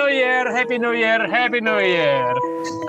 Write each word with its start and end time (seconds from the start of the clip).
New 0.00 0.08
Year, 0.08 0.48
Happy 0.48 0.80
New 0.80 0.96
Year, 0.96 1.20
Happy 1.28 1.60
New 1.60 1.76
Year. 1.76 2.32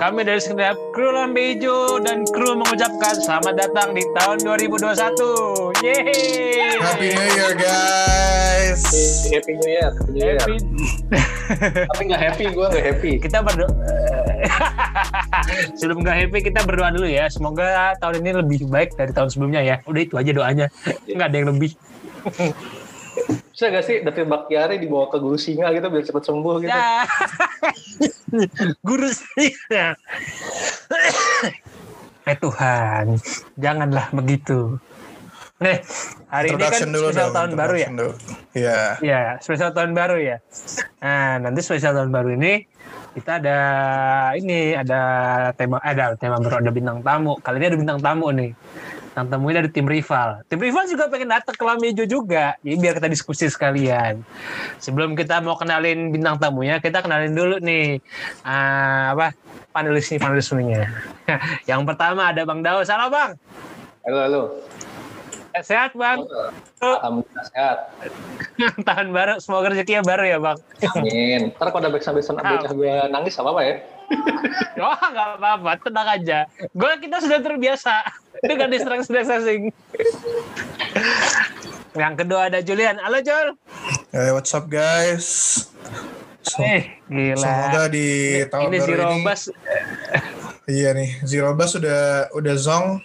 Kami 0.00 0.24
dari 0.24 0.40
segenap 0.40 0.80
kru 0.96 1.12
Lambe 1.12 1.52
Hijau 1.52 2.00
dan 2.00 2.24
kru 2.24 2.56
mengucapkan 2.56 3.20
selamat 3.20 3.68
datang 3.68 3.92
di 3.92 4.00
tahun 4.16 4.40
2021. 4.40 5.76
Yeay! 5.84 6.72
Happy 6.80 7.12
New 7.12 7.28
Year 7.36 7.52
guys. 7.52 8.80
Happy 9.28 9.60
New 9.60 9.68
Year. 9.68 9.92
Happy 9.92 10.08
New 10.08 10.24
Year. 10.24 10.40
Happy. 10.40 10.56
Tapi 11.92 12.02
nggak 12.08 12.22
happy, 12.32 12.44
gue 12.48 12.66
nggak 12.72 12.84
happy. 12.88 13.12
kita 13.20 13.44
berdoa. 13.44 13.68
Sebelum 15.76 16.00
nggak 16.00 16.16
happy 16.16 16.38
kita 16.48 16.64
berdoa 16.64 16.96
dulu 16.96 17.12
ya. 17.12 17.28
Semoga 17.28 17.92
tahun 18.00 18.24
ini 18.24 18.40
lebih 18.40 18.72
baik 18.72 18.96
dari 18.96 19.12
tahun 19.12 19.28
sebelumnya 19.28 19.60
ya. 19.60 19.76
Udah 19.84 20.00
itu 20.00 20.16
aja 20.16 20.32
doanya. 20.32 20.66
Nggak 21.04 21.28
ada 21.28 21.36
yang 21.36 21.48
lebih. 21.52 21.76
Bisa 23.52 23.68
gak 23.68 23.84
sih 23.84 24.00
David 24.00 24.26
Bakhtiari 24.32 24.80
dibawa 24.80 25.12
ke 25.12 25.20
guru 25.20 25.36
singa 25.36 25.68
gitu 25.76 25.92
biar 25.92 26.04
cepet 26.08 26.24
sembuh 26.24 26.54
gitu? 26.64 26.72
Ya. 26.72 27.04
Guru 28.88 29.08
saya. 29.12 29.86
Eh 32.22 32.38
Tuhan, 32.38 33.18
janganlah 33.58 34.06
begitu. 34.14 34.78
Nih, 35.58 35.82
hari 36.30 36.54
ini 36.54 36.62
kan 36.70 36.86
dulu 36.86 37.10
spesial 37.10 37.30
dong. 37.30 37.34
tahun 37.34 37.50
baru 37.58 37.74
ya. 37.74 37.88
Iya. 38.54 38.80
Iya, 39.02 39.20
spesial 39.42 39.74
tahun 39.74 39.90
baru 39.90 40.16
ya. 40.22 40.36
Nah, 41.02 41.42
nanti 41.42 41.66
spesial 41.66 41.98
tahun 41.98 42.14
baru 42.14 42.38
ini 42.38 42.62
kita 43.18 43.42
ada 43.42 43.58
ini 44.38 44.78
ada 44.78 45.00
tema 45.58 45.82
ada 45.82 46.14
tema 46.14 46.38
baru 46.38 46.62
ada 46.62 46.70
bintang 46.70 47.02
tamu. 47.02 47.34
Kali 47.42 47.58
ini 47.58 47.66
ada 47.74 47.78
bintang 47.78 47.98
tamu 47.98 48.30
nih. 48.30 48.54
Bintang 49.12 49.28
tamunya 49.28 49.60
dari 49.60 49.68
tim 49.68 49.84
rival. 49.84 50.40
Tim 50.48 50.56
rival 50.56 50.88
juga 50.88 51.04
pengen 51.12 51.36
datang 51.36 51.52
ke 51.52 51.60
Lamejo 51.60 52.08
juga. 52.08 52.56
Jadi 52.64 52.76
biar 52.80 52.96
kita 52.96 53.12
diskusi 53.12 53.44
sekalian. 53.44 54.24
Sebelum 54.80 55.12
kita 55.12 55.44
mau 55.44 55.52
kenalin 55.60 56.08
bintang 56.08 56.40
tamunya, 56.40 56.80
kita 56.80 57.04
kenalin 57.04 57.36
dulu 57.36 57.60
nih 57.60 58.00
ah, 58.40 59.12
apa 59.12 59.36
panelis 59.68 60.08
nih 60.08 60.16
panelis. 60.16 60.48
Yang 61.68 61.80
pertama 61.92 62.32
ada 62.32 62.40
Bang 62.48 62.64
Dao. 62.64 62.80
Salam 62.88 63.12
Bang. 63.12 63.36
Halo, 64.08 64.18
halo. 64.24 64.42
Sehat 65.60 65.92
Bang. 65.92 66.24
Alhamdulillah 66.80 67.44
sehat. 67.52 67.78
Tahun 68.88 69.08
baru, 69.12 69.36
semoga 69.36 69.68
rezekinya 69.68 70.00
baru 70.00 70.24
ya 70.26 70.38
Bang. 70.40 70.56
Amin. 70.96 71.52
Ntar 71.52 71.68
kalau 71.68 71.84
ada 71.84 71.90
back 71.92 72.00
sambil 72.00 72.24
gue 72.24 72.94
nangis 73.12 73.36
apa 73.36 73.52
apa 73.52 73.60
ya? 73.60 73.74
Wah 74.76 74.96
nggak 75.12 75.28
apa-apa, 75.36 75.70
tenang 75.84 76.08
aja. 76.08 76.38
Gue 76.72 76.92
kita 76.96 77.20
sudah 77.20 77.38
terbiasa 77.38 78.00
dengan 78.40 78.72
distraksi-distraksi. 78.72 79.68
Yang 81.92 82.14
kedua 82.16 82.48
ada 82.48 82.64
Julian. 82.64 82.96
Halo 82.96 83.20
Jul. 83.20 83.52
Hey, 84.08 84.32
what's 84.32 84.56
up 84.56 84.66
guys? 84.66 85.28
So- 86.42 86.58
Eh, 86.58 86.98
gila. 87.06 87.38
semoga 87.38 87.82
di 87.86 88.06
Ini- 88.42 88.48
tahun 88.50 88.66
ini 88.66 88.76
si 88.76 88.82
baru 88.82 88.92
ini 88.92 89.04
Robas. 89.22 89.40
iya 90.66 90.90
nih 90.90 91.22
Zero 91.22 91.54
Bus 91.54 91.74
udah 91.74 92.02
udah 92.34 92.54
zong 92.58 92.98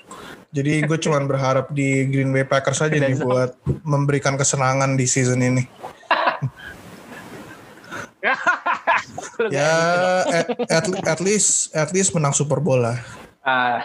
jadi 0.58 0.82
gue 0.84 0.98
cuman 1.06 1.30
berharap 1.30 1.70
di 1.70 2.10
Green 2.10 2.34
Bay 2.34 2.42
Packers 2.44 2.82
aja 2.82 2.98
nih 2.98 3.22
buat 3.22 3.54
memberikan 3.86 4.34
kesenangan 4.34 4.98
di 4.98 5.06
season 5.06 5.46
ini. 5.46 5.64
Ya 9.54 9.72
at, 10.26 10.48
at, 10.68 10.86
at 10.90 11.20
least 11.22 11.72
at 11.72 11.94
least 11.94 12.12
menang 12.12 12.34
Super 12.34 12.58
Bowl 12.60 12.82
lah. 12.82 12.98
Ah, 13.46 13.80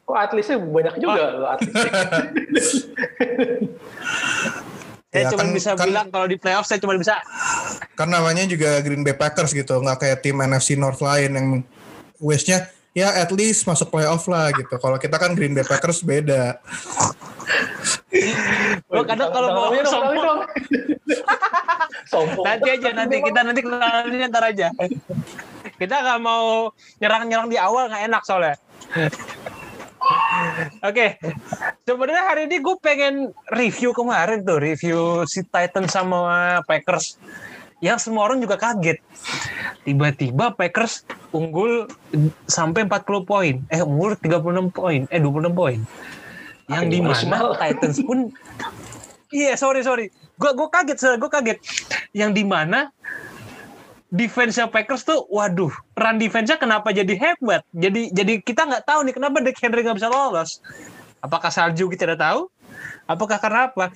kok 0.00 0.16
atletnya 0.16 0.56
banyak 0.56 0.94
juga 0.96 1.22
lo 1.34 1.46
atletnya. 1.52 1.82
Saya 5.10 5.22
Ya, 5.26 5.30
cuma 5.30 5.46
kan- 5.46 5.54
bisa 5.54 5.70
kan- 5.78 5.86
bilang 5.86 6.06
kalau 6.10 6.26
di 6.26 6.34
playoff 6.34 6.66
saya 6.66 6.82
cuma 6.82 6.98
bisa. 6.98 7.14
Kan 7.94 8.10
namanya 8.10 8.42
juga 8.50 8.82
Green 8.82 9.06
Bay 9.06 9.14
Packers 9.14 9.54
gitu 9.54 9.78
nggak 9.78 10.02
kayak 10.02 10.18
tim 10.26 10.42
NFC 10.42 10.74
North 10.74 10.98
lain 10.98 11.30
yang 11.38 11.48
wishnya 12.18 12.66
ya 12.94 13.10
at 13.18 13.30
least 13.34 13.66
masuk 13.66 13.90
playoff 13.90 14.24
lah 14.30 14.54
gitu 14.54 14.78
kalau 14.78 14.96
kita 14.96 15.18
kan 15.18 15.34
Green 15.34 15.52
Bay 15.52 15.66
Packers 15.66 16.00
beda 16.06 16.62
Lo 18.88 19.02
kadang 19.02 19.30
kalau 19.34 19.48
mau 19.52 19.70
sombong. 19.84 20.38
Sombong. 22.06 22.44
nanti 22.46 22.68
aja 22.70 22.88
nanti 22.94 23.16
kita 23.20 23.40
nanti 23.42 23.60
kenalinnya 23.60 24.26
ntar 24.30 24.44
aja. 24.48 24.68
Kita 25.74 25.94
nggak 25.98 26.20
mau 26.22 26.70
nyerang-nyerang 27.02 27.48
di 27.50 27.58
awal 27.58 27.90
nggak 27.90 28.04
enak 28.06 28.22
soalnya. 28.22 28.56
Oke, 30.84 31.16
sebenarnya 31.88 32.24
hari 32.28 32.44
ini 32.46 32.60
gue 32.60 32.76
pengen 32.76 33.32
review 33.48 33.96
kemarin 33.96 34.44
tuh, 34.44 34.60
review 34.60 35.24
si 35.24 35.40
Titan 35.48 35.88
sama 35.88 36.60
Packers. 36.68 37.16
Yang 37.84 38.08
semua 38.08 38.24
orang 38.24 38.40
juga 38.40 38.56
kaget. 38.56 38.96
Tiba-tiba 39.84 40.56
Packers 40.56 41.04
unggul 41.36 41.84
sampai 42.48 42.88
40 42.88 43.28
poin. 43.28 43.54
Eh, 43.68 43.84
unggul 43.84 44.16
36 44.16 44.72
poin. 44.72 45.04
Eh, 45.12 45.20
26 45.20 45.52
poin. 45.52 45.78
Yang 46.72 46.84
di 46.88 46.98
mana? 47.04 47.52
Titans 47.60 48.00
pun 48.00 48.32
Iya, 49.34 49.58
sorry 49.58 49.84
sorry. 49.84 50.08
Gue 50.40 50.56
gue 50.56 50.68
kaget, 50.72 51.18
gue 51.20 51.30
kaget. 51.30 51.58
Yang 52.16 52.30
di 52.38 52.44
mana 52.46 52.88
defense 54.14 54.62
Packers 54.70 55.02
tuh, 55.02 55.26
waduh, 55.26 55.74
run 55.98 56.16
defense-nya 56.22 56.54
kenapa 56.54 56.94
jadi 56.94 57.12
hebat? 57.18 57.66
Jadi 57.74 58.14
jadi 58.14 58.38
kita 58.38 58.62
nggak 58.64 58.86
tahu 58.86 59.02
nih 59.10 59.14
kenapa 59.18 59.42
Derrick 59.42 59.58
Henry 59.58 59.82
nggak 59.82 59.98
bisa 59.98 60.08
lolos. 60.08 60.62
Apakah 61.18 61.50
salju 61.50 61.90
kita 61.90 62.06
tidak 62.06 62.22
tahu? 62.22 62.46
Apakah 63.10 63.42
karena 63.42 63.74
apa? 63.74 63.90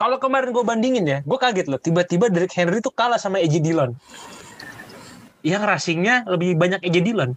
Kalau 0.00 0.16
kemarin 0.16 0.48
gue 0.56 0.64
bandingin 0.64 1.04
ya, 1.04 1.18
gue 1.20 1.38
kaget 1.38 1.68
loh. 1.68 1.76
Tiba-tiba 1.76 2.32
Derrick 2.32 2.56
Henry 2.56 2.80
tuh 2.80 2.88
kalah 2.88 3.20
sama 3.20 3.36
AJ 3.36 3.60
Dillon. 3.60 3.92
Yang 5.44 5.62
rushing-nya 5.68 6.24
lebih 6.24 6.56
banyak 6.56 6.80
AJ 6.80 7.04
Dillon. 7.04 7.36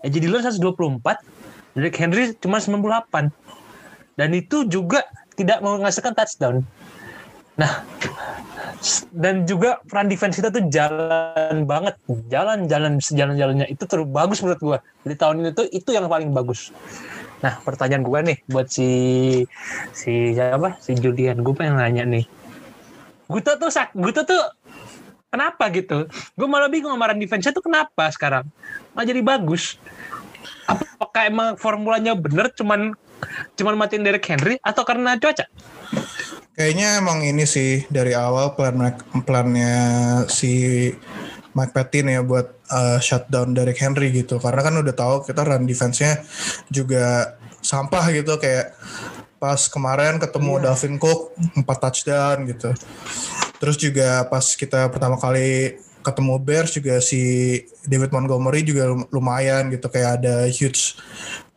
AJ 0.00 0.16
Dillon 0.24 0.40
124, 0.48 1.76
Derrick 1.76 1.96
Henry 2.00 2.32
cuma 2.40 2.56
98. 2.56 3.28
Dan 4.16 4.28
itu 4.32 4.64
juga 4.64 5.04
tidak 5.36 5.60
menghasilkan 5.60 6.16
touchdown. 6.16 6.64
Nah, 7.60 7.84
dan 9.12 9.44
juga 9.44 9.82
peran 9.84 10.08
defense 10.08 10.40
kita 10.40 10.48
tuh 10.48 10.64
jalan 10.72 11.68
banget, 11.68 12.00
jalan-jalan 12.32 12.96
sejalan-jalannya 13.02 13.66
itu 13.68 13.84
terus 13.84 14.06
bagus 14.08 14.40
menurut 14.40 14.60
gua. 14.62 14.78
Di 15.04 15.18
tahun 15.18 15.44
ini 15.44 15.50
tuh 15.52 15.66
itu 15.68 15.90
yang 15.92 16.08
paling 16.08 16.32
bagus. 16.32 16.72
Nah, 17.38 17.62
pertanyaan 17.62 18.02
gua 18.02 18.20
nih 18.24 18.42
buat 18.50 18.66
si 18.66 18.88
si 19.94 20.34
siapa? 20.34 20.78
Si 20.82 20.98
Julian. 20.98 21.38
Gue 21.42 21.54
pengen 21.54 21.78
nanya 21.78 22.02
nih. 22.02 22.26
Guto 23.28 23.54
tuh 23.60 23.70
sak, 23.70 23.92
Guto 23.92 24.24
tuh 24.24 24.42
kenapa 25.28 25.68
gitu? 25.70 26.08
Gue 26.34 26.48
malah 26.48 26.72
bingung 26.72 26.90
sama 26.96 27.12
run 27.12 27.20
defense 27.20 27.52
tuh 27.52 27.62
kenapa 27.62 28.08
sekarang? 28.10 28.48
Malah 28.96 29.06
jadi 29.06 29.20
bagus. 29.20 29.76
Apakah 30.68 31.28
emang 31.28 31.48
formulanya 31.56 32.12
bener 32.18 32.50
cuman 32.52 32.92
cuman 33.54 33.74
matiin 33.76 34.04
Derek 34.04 34.24
Henry 34.26 34.56
atau 34.64 34.82
karena 34.82 35.16
cuaca? 35.16 35.46
Kayaknya 36.58 36.98
emang 36.98 37.22
ini 37.22 37.46
sih 37.46 37.86
dari 37.86 38.18
awal 38.18 38.58
plan 38.58 38.74
plannya 39.22 39.78
si 40.26 40.90
Mike 41.56 41.72
Pattin 41.72 42.12
ya 42.12 42.20
buat 42.20 42.52
uh, 42.68 42.98
shutdown 43.00 43.56
Derek 43.56 43.80
Henry 43.80 44.12
gitu. 44.12 44.36
Karena 44.42 44.60
kan 44.60 44.74
udah 44.76 44.94
tahu 44.94 45.14
kita 45.24 45.44
run 45.44 45.64
defense-nya 45.64 46.22
juga 46.68 47.36
sampah 47.62 48.04
gitu 48.14 48.38
kayak 48.38 48.76
pas 49.38 49.70
kemarin 49.70 50.18
ketemu 50.18 50.62
Dalvin 50.62 50.96
Cook 50.98 51.34
4 51.54 51.64
touchdown 51.64 52.36
gitu. 52.50 52.70
Terus 53.58 53.76
juga 53.78 54.26
pas 54.26 54.42
kita 54.42 54.90
pertama 54.90 55.18
kali 55.18 55.78
ketemu 56.02 56.34
Bears 56.40 56.72
juga 56.72 57.02
si 57.02 57.20
David 57.84 58.14
Montgomery 58.14 58.62
juga 58.62 58.88
lum- 58.88 59.08
lumayan 59.10 59.68
gitu 59.68 59.90
kayak 59.90 60.22
ada 60.22 60.46
huge 60.46 60.96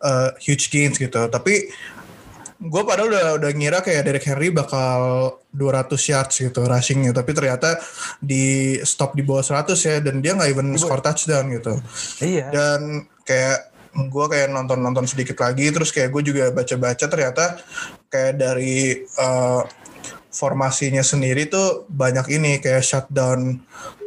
uh, 0.01 0.33
huge 0.41 0.69
gains 0.73 0.97
gitu. 0.97 1.21
Tapi 1.29 1.69
gue 2.61 2.81
padahal 2.85 3.09
udah 3.09 3.27
udah 3.41 3.51
ngira 3.57 3.81
kayak 3.81 4.05
Derek 4.05 4.25
Henry 4.29 4.53
bakal 4.53 5.33
200 5.49 5.97
yards 5.97 6.35
gitu 6.37 6.61
rushingnya 6.61 7.09
tapi 7.09 7.33
ternyata 7.33 7.81
di 8.21 8.77
stop 8.85 9.17
di 9.17 9.25
bawah 9.25 9.41
100 9.41 9.73
ya 9.81 9.97
dan 9.97 10.21
dia 10.21 10.37
nggak 10.37 10.53
even 10.53 10.69
score 10.77 11.01
touchdown 11.01 11.49
gitu 11.49 11.81
Iya. 12.21 12.53
dan 12.53 13.09
kayak 13.25 13.73
gue 13.91 14.25
kayak 14.29 14.53
nonton 14.53 14.77
nonton 14.79 15.09
sedikit 15.09 15.41
lagi 15.41 15.73
terus 15.73 15.89
kayak 15.89 16.13
gue 16.13 16.21
juga 16.31 16.53
baca 16.53 16.75
baca 16.77 17.05
ternyata 17.09 17.59
kayak 18.13 18.33
dari 18.37 19.03
uh, 19.17 19.65
formasinya 20.31 21.03
sendiri 21.03 21.49
tuh 21.49 21.89
banyak 21.91 22.29
ini 22.31 22.61
kayak 22.63 22.85
shutdown 22.85 23.59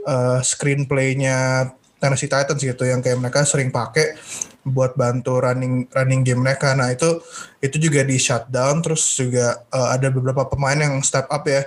uh, 0.07 0.41
screenplaynya 0.41 1.69
Tennessee 2.01 2.29
Titans 2.29 2.61
gitu 2.61 2.85
yang 2.85 3.01
kayak 3.05 3.21
mereka 3.21 3.45
sering 3.45 3.73
pakai 3.73 4.17
buat 4.65 4.97
bantu 4.97 5.45
running 5.45 5.89
running 5.93 6.25
game 6.25 6.41
mereka. 6.41 6.73
Nah 6.73 6.89
itu 6.93 7.21
itu 7.65 7.77
juga 7.81 8.05
di 8.05 8.21
shutdown 8.21 8.85
terus 8.85 9.17
juga 9.17 9.65
uh, 9.73 9.97
ada 9.97 10.13
beberapa 10.13 10.45
pemain 10.45 10.77
yang 10.77 11.01
step 11.01 11.25
up 11.33 11.49
ya 11.49 11.65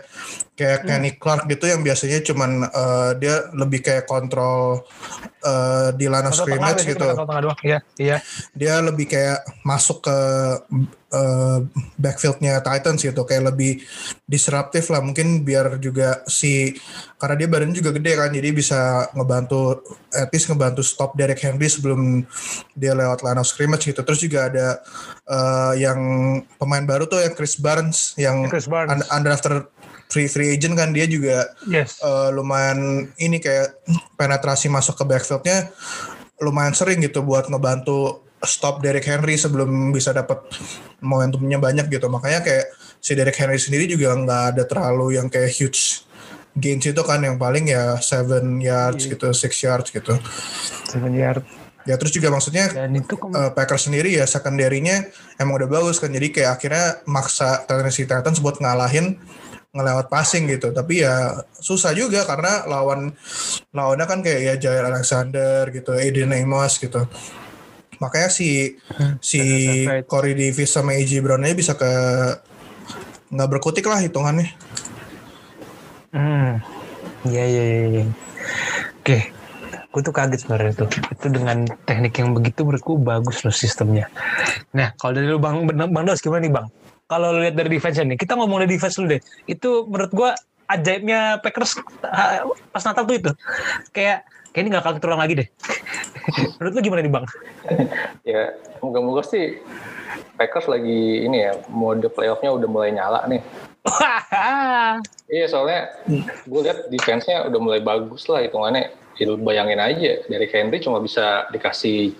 kayak 0.58 0.80
Hmm. 0.82 0.90
Kenny 0.90 1.12
Clark 1.18 1.46
gitu 1.50 1.66
yang 1.70 1.82
biasanya 1.86 2.20
cuman 2.26 2.66
uh, 2.70 3.12
dia 3.18 3.50
lebih 3.54 3.86
kayak 3.86 4.10
kontrol 4.10 4.86
uh, 5.46 5.90
di 5.94 6.10
tengah 6.10 6.34
scrimmage 6.34 6.82
gitu. 6.82 7.08
Iya, 7.62 7.80
iya. 8.02 8.18
dia 8.58 8.82
lebih 8.82 9.06
kayak 9.06 9.46
masuk 9.62 10.02
ke 10.06 10.18
uh, 11.14 11.60
backfieldnya 11.96 12.60
Titans 12.66 13.06
gitu 13.06 13.22
kayak 13.22 13.54
lebih 13.54 13.86
disruptif 14.26 14.90
lah 14.90 15.00
mungkin 15.00 15.46
biar 15.46 15.78
juga 15.78 16.26
si 16.26 16.74
karena 17.22 17.36
dia 17.38 17.48
badannya 17.50 17.78
juga 17.78 17.92
gede 17.94 18.12
kan 18.18 18.30
jadi 18.34 18.50
bisa 18.50 18.80
ngebantu 19.14 19.86
at 20.14 20.30
least 20.34 20.50
ngebantu 20.50 20.82
stop 20.82 21.14
Derek 21.14 21.40
Henry 21.42 21.70
sebelum 21.70 22.26
dia 22.74 22.98
lewat 22.98 23.22
line 23.22 23.40
of 23.40 23.48
scrimmage 23.48 23.88
gitu 23.88 24.02
terus 24.02 24.20
juga 24.20 24.50
ada 24.50 24.82
uh, 25.28 25.74
yang 25.76 26.00
pemain 26.58 26.84
baru 26.84 27.06
tuh 27.06 27.22
yang 27.22 27.36
Chris 27.36 27.56
Barnes 27.56 28.16
yang 28.16 28.48
Chris 28.48 28.66
Barnes. 28.66 28.92
un- 28.92 29.08
undrafted 29.12 29.68
free 30.08 30.32
free 30.32 30.56
agent 30.56 30.74
kan 30.74 30.96
dia 30.96 31.04
juga 31.04 31.52
Yes. 31.68 32.00
uh, 32.00 32.32
lumayan 32.32 33.12
ini 33.20 33.38
kayak 33.38 33.76
penetrasi 34.16 34.72
masuk 34.72 34.96
ke 34.96 35.04
backfieldnya 35.04 35.68
lumayan 36.40 36.72
sering 36.72 37.04
gitu 37.04 37.22
buat 37.22 37.50
ngebantu 37.50 38.24
stop 38.40 38.80
Derek 38.80 39.04
Henry 39.04 39.36
sebelum 39.36 39.90
bisa 39.92 40.14
dapat 40.14 40.38
momentumnya 41.02 41.58
banyak 41.58 41.90
gitu 41.90 42.08
makanya 42.08 42.46
kayak 42.46 42.70
si 43.02 43.18
Derek 43.18 43.36
Henry 43.36 43.58
sendiri 43.58 43.90
juga 43.90 44.14
nggak 44.14 44.44
ada 44.56 44.64
terlalu 44.64 45.18
yang 45.18 45.28
kayak 45.28 45.50
huge 45.50 46.06
gains 46.58 46.86
itu 46.86 47.02
kan 47.06 47.22
yang 47.22 47.38
paling 47.38 47.70
ya 47.70 47.98
7 47.98 48.62
yards 48.62 49.06
gitu 49.06 49.30
6 49.30 49.66
yards 49.66 49.90
gitu 49.94 50.14
Seven 50.88 51.14
yard. 51.14 51.44
Ya 51.88 51.96
terus 51.96 52.12
juga 52.12 52.28
maksudnya 52.28 52.68
Dan 52.70 52.94
itu 53.00 53.16
uh, 53.16 53.56
Packers 53.56 53.88
sendiri 53.88 54.14
ya 54.20 54.28
secondary-nya 54.28 55.08
emang 55.40 55.58
udah 55.64 55.70
bagus 55.72 56.04
kan 56.04 56.12
jadi 56.12 56.28
kayak 56.30 56.52
akhirnya 56.60 56.86
maksa 57.08 57.64
Tennessee 57.64 58.04
Titans 58.04 58.44
buat 58.44 58.60
ngalahin 58.60 59.16
ngelewat 59.72 60.12
passing 60.12 60.52
gitu 60.52 60.76
tapi 60.76 61.08
ya 61.08 61.44
susah 61.64 61.96
juga 61.96 62.28
karena 62.28 62.68
lawan 62.68 63.16
lawannya 63.72 64.06
kan 64.06 64.20
kayak 64.20 64.42
ya 64.44 64.54
Jair 64.60 64.84
Alexander 64.84 65.70
gitu 65.72 65.96
Aiden 65.96 66.36
Amos 66.36 66.76
gitu 66.78 67.08
makanya 67.98 68.30
si 68.30 68.78
si 69.24 69.42
Savage. 69.88 70.06
Corey 70.06 70.34
Davis 70.38 70.70
sama 70.70 70.94
AJ 70.94 71.24
Brown 71.24 71.46
aja 71.48 71.56
bisa 71.58 71.74
ke 71.74 71.92
nggak 73.32 73.50
berkutik 73.50 73.88
lah 73.88 74.04
hitungannya 74.04 74.54
Hmm. 76.18 76.64
Iya, 77.28 77.44
iya, 77.46 77.64
iya. 77.64 77.86
iya. 77.92 78.06
Oke. 79.04 79.37
Gue 79.98 80.06
tuh 80.06 80.14
kaget 80.14 80.46
sebenarnya 80.46 80.86
tuh. 80.86 80.90
Itu 80.94 81.34
dengan 81.34 81.66
teknik 81.90 82.22
yang 82.22 82.38
begitu 82.38 82.62
menurutku 82.62 83.02
bagus 83.02 83.42
loh 83.42 83.50
sistemnya. 83.50 84.06
Nah, 84.78 84.94
kalau 85.02 85.18
dari 85.18 85.26
lu 85.26 85.42
Bang, 85.42 85.66
Bang 85.66 86.06
Dos 86.06 86.22
gimana 86.22 86.46
nih 86.46 86.54
Bang? 86.54 86.70
Kalau 87.10 87.34
lu 87.34 87.42
lihat 87.42 87.58
dari 87.58 87.66
defense 87.66 87.98
nih, 88.06 88.14
kita 88.14 88.38
ngomong 88.38 88.62
dari 88.62 88.78
defense 88.78 89.02
dulu 89.02 89.18
deh. 89.18 89.22
Itu 89.50 89.90
menurut 89.90 90.14
gua 90.14 90.38
ajaibnya 90.70 91.42
Packers 91.42 91.82
pas 92.70 92.84
Natal 92.86 93.10
tuh 93.10 93.18
itu. 93.18 93.32
Kayak 93.90 94.30
kayak 94.54 94.62
ini 94.62 94.70
gak 94.78 94.86
akan 94.86 95.02
terulang 95.02 95.22
lagi 95.26 95.34
deh. 95.42 95.48
menurut 96.62 96.74
lu 96.78 96.82
gimana 96.86 97.02
nih 97.02 97.14
Bang? 97.18 97.26
Ya, 98.22 98.54
moga-moga 98.86 99.26
sih 99.26 99.58
Packers 100.38 100.70
lagi 100.70 101.26
ini 101.26 101.42
ya, 101.42 101.58
mode 101.74 102.06
playoff-nya 102.14 102.54
udah 102.54 102.70
mulai 102.70 102.94
nyala 102.94 103.26
nih. 103.26 103.42
Iya, 105.28 105.50
soalnya 105.52 105.92
gue 106.46 106.62
lihat 106.64 106.88
defense-nya 106.88 107.50
udah 107.50 107.60
mulai 107.60 107.82
bagus 107.82 108.30
lah 108.30 108.46
hitungannya. 108.46 109.07
Ya, 109.18 109.26
lu 109.28 109.42
bayangin 109.42 109.82
aja, 109.82 110.22
dari 110.30 110.48
Henry 110.50 110.78
cuma 110.78 111.02
bisa 111.02 111.50
dikasih 111.50 112.14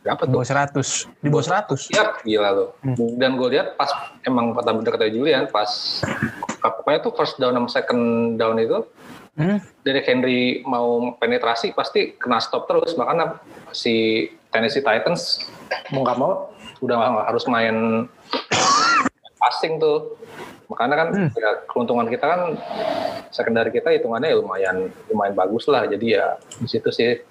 berapa 0.00 0.22
di 0.24 0.30
tuh? 0.32 0.38
bawah 0.40 0.48
100. 0.48 1.20
Di 1.20 1.28
bawah 1.28 1.46
100. 1.66 1.92
Ya, 1.92 2.04
gila 2.24 2.50
loh. 2.56 2.68
Hmm. 2.80 3.20
Dan 3.20 3.36
gue 3.36 3.48
lihat 3.52 3.76
pas 3.76 3.90
emang 4.24 4.56
kata 4.56 4.70
bener 4.72 4.90
kata 4.96 5.06
Julian, 5.12 5.44
pas 5.52 5.68
pokoknya 6.62 7.00
tuh 7.04 7.12
first 7.12 7.36
down 7.36 7.54
sama 7.54 7.68
second 7.68 8.36
down 8.40 8.56
itu, 8.56 8.80
Hmm? 9.36 9.60
dari 9.84 10.00
Henry 10.00 10.64
mau 10.64 11.12
penetrasi 11.20 11.76
pasti 11.76 12.16
kena 12.16 12.40
stop 12.40 12.64
terus. 12.72 12.96
Makanya 12.96 13.36
si 13.68 14.24
Tennessee 14.48 14.80
Titans 14.80 15.44
mau 15.92 16.08
nggak 16.08 16.16
mau 16.16 16.48
udah 16.80 17.28
harus 17.28 17.44
main 17.44 18.08
passing 19.36 19.78
tuh. 19.78 20.16
Makanya 20.66 20.94
kan 20.98 21.08
Hmm. 21.14 21.30
ya, 21.36 21.50
keuntungan 21.70 22.10
kita 22.10 22.26
kan 22.26 22.40
secondary 23.30 23.70
kita 23.70 23.94
hitungannya 23.94 24.34
ya 24.34 24.36
lumayan 24.42 24.76
lumayan 25.08 25.34
bagus 25.38 25.70
lah. 25.70 25.86
Jadi 25.86 26.18
ya 26.18 26.34
di 26.58 26.66
situ 26.66 26.88
sih 26.90 27.22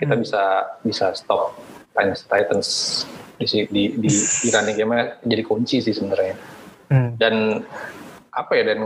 kita 0.00 0.16
Hmm. 0.16 0.22
bisa 0.24 0.42
bisa 0.82 1.06
stop 1.14 1.54
Tennessee 1.92 2.26
Titans 2.26 2.68
di 3.38 3.46
di 3.68 3.82
di, 4.00 4.10
di 4.10 4.48
running 4.50 4.76
game 4.76 4.96
jadi 5.22 5.42
kunci 5.46 5.78
sih 5.78 5.94
sebenarnya. 5.94 6.34
Hmm. 6.90 7.14
Dan 7.20 7.62
apa 8.32 8.52
ya 8.56 8.72
dan 8.72 8.80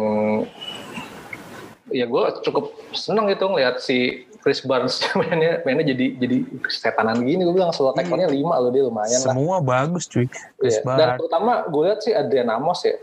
ya 1.94 2.04
gue 2.04 2.22
cukup 2.42 2.74
seneng 2.90 3.30
gitu 3.30 3.46
ngeliat 3.46 3.78
si 3.78 4.26
Chris 4.46 4.62
Barnes 4.62 5.02
mainnya 5.18 5.58
mainnya 5.60 5.82
jadi 5.84 6.14
jadi 6.16 6.36
setanan 6.64 7.18
gini 7.18 7.42
gue 7.42 7.50
bilang 7.50 7.74
slot 7.74 7.98
tackle-nya 7.98 8.30
lima 8.30 8.54
loh 8.56 8.70
dia 8.70 8.86
lumayan 8.86 9.18
lah. 9.18 9.34
Semua 9.34 9.58
bagus 9.58 10.06
cuy. 10.06 10.30
Chris 10.54 10.78
Iya. 10.78 10.94
Dan 10.94 11.08
terutama 11.18 11.66
gue 11.66 11.82
lihat 11.82 11.98
si 11.98 12.14
Adrian 12.14 12.46
Amos 12.46 12.78
ya 12.80 12.94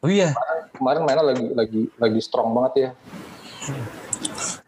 Oh 0.00 0.08
iya. 0.08 0.32
kemarin 0.72 1.04
mainnya 1.04 1.24
lagi 1.26 1.46
lagi 1.52 1.82
lagi 1.94 2.20
strong 2.20 2.50
banget 2.50 2.72
ya. 2.74 2.90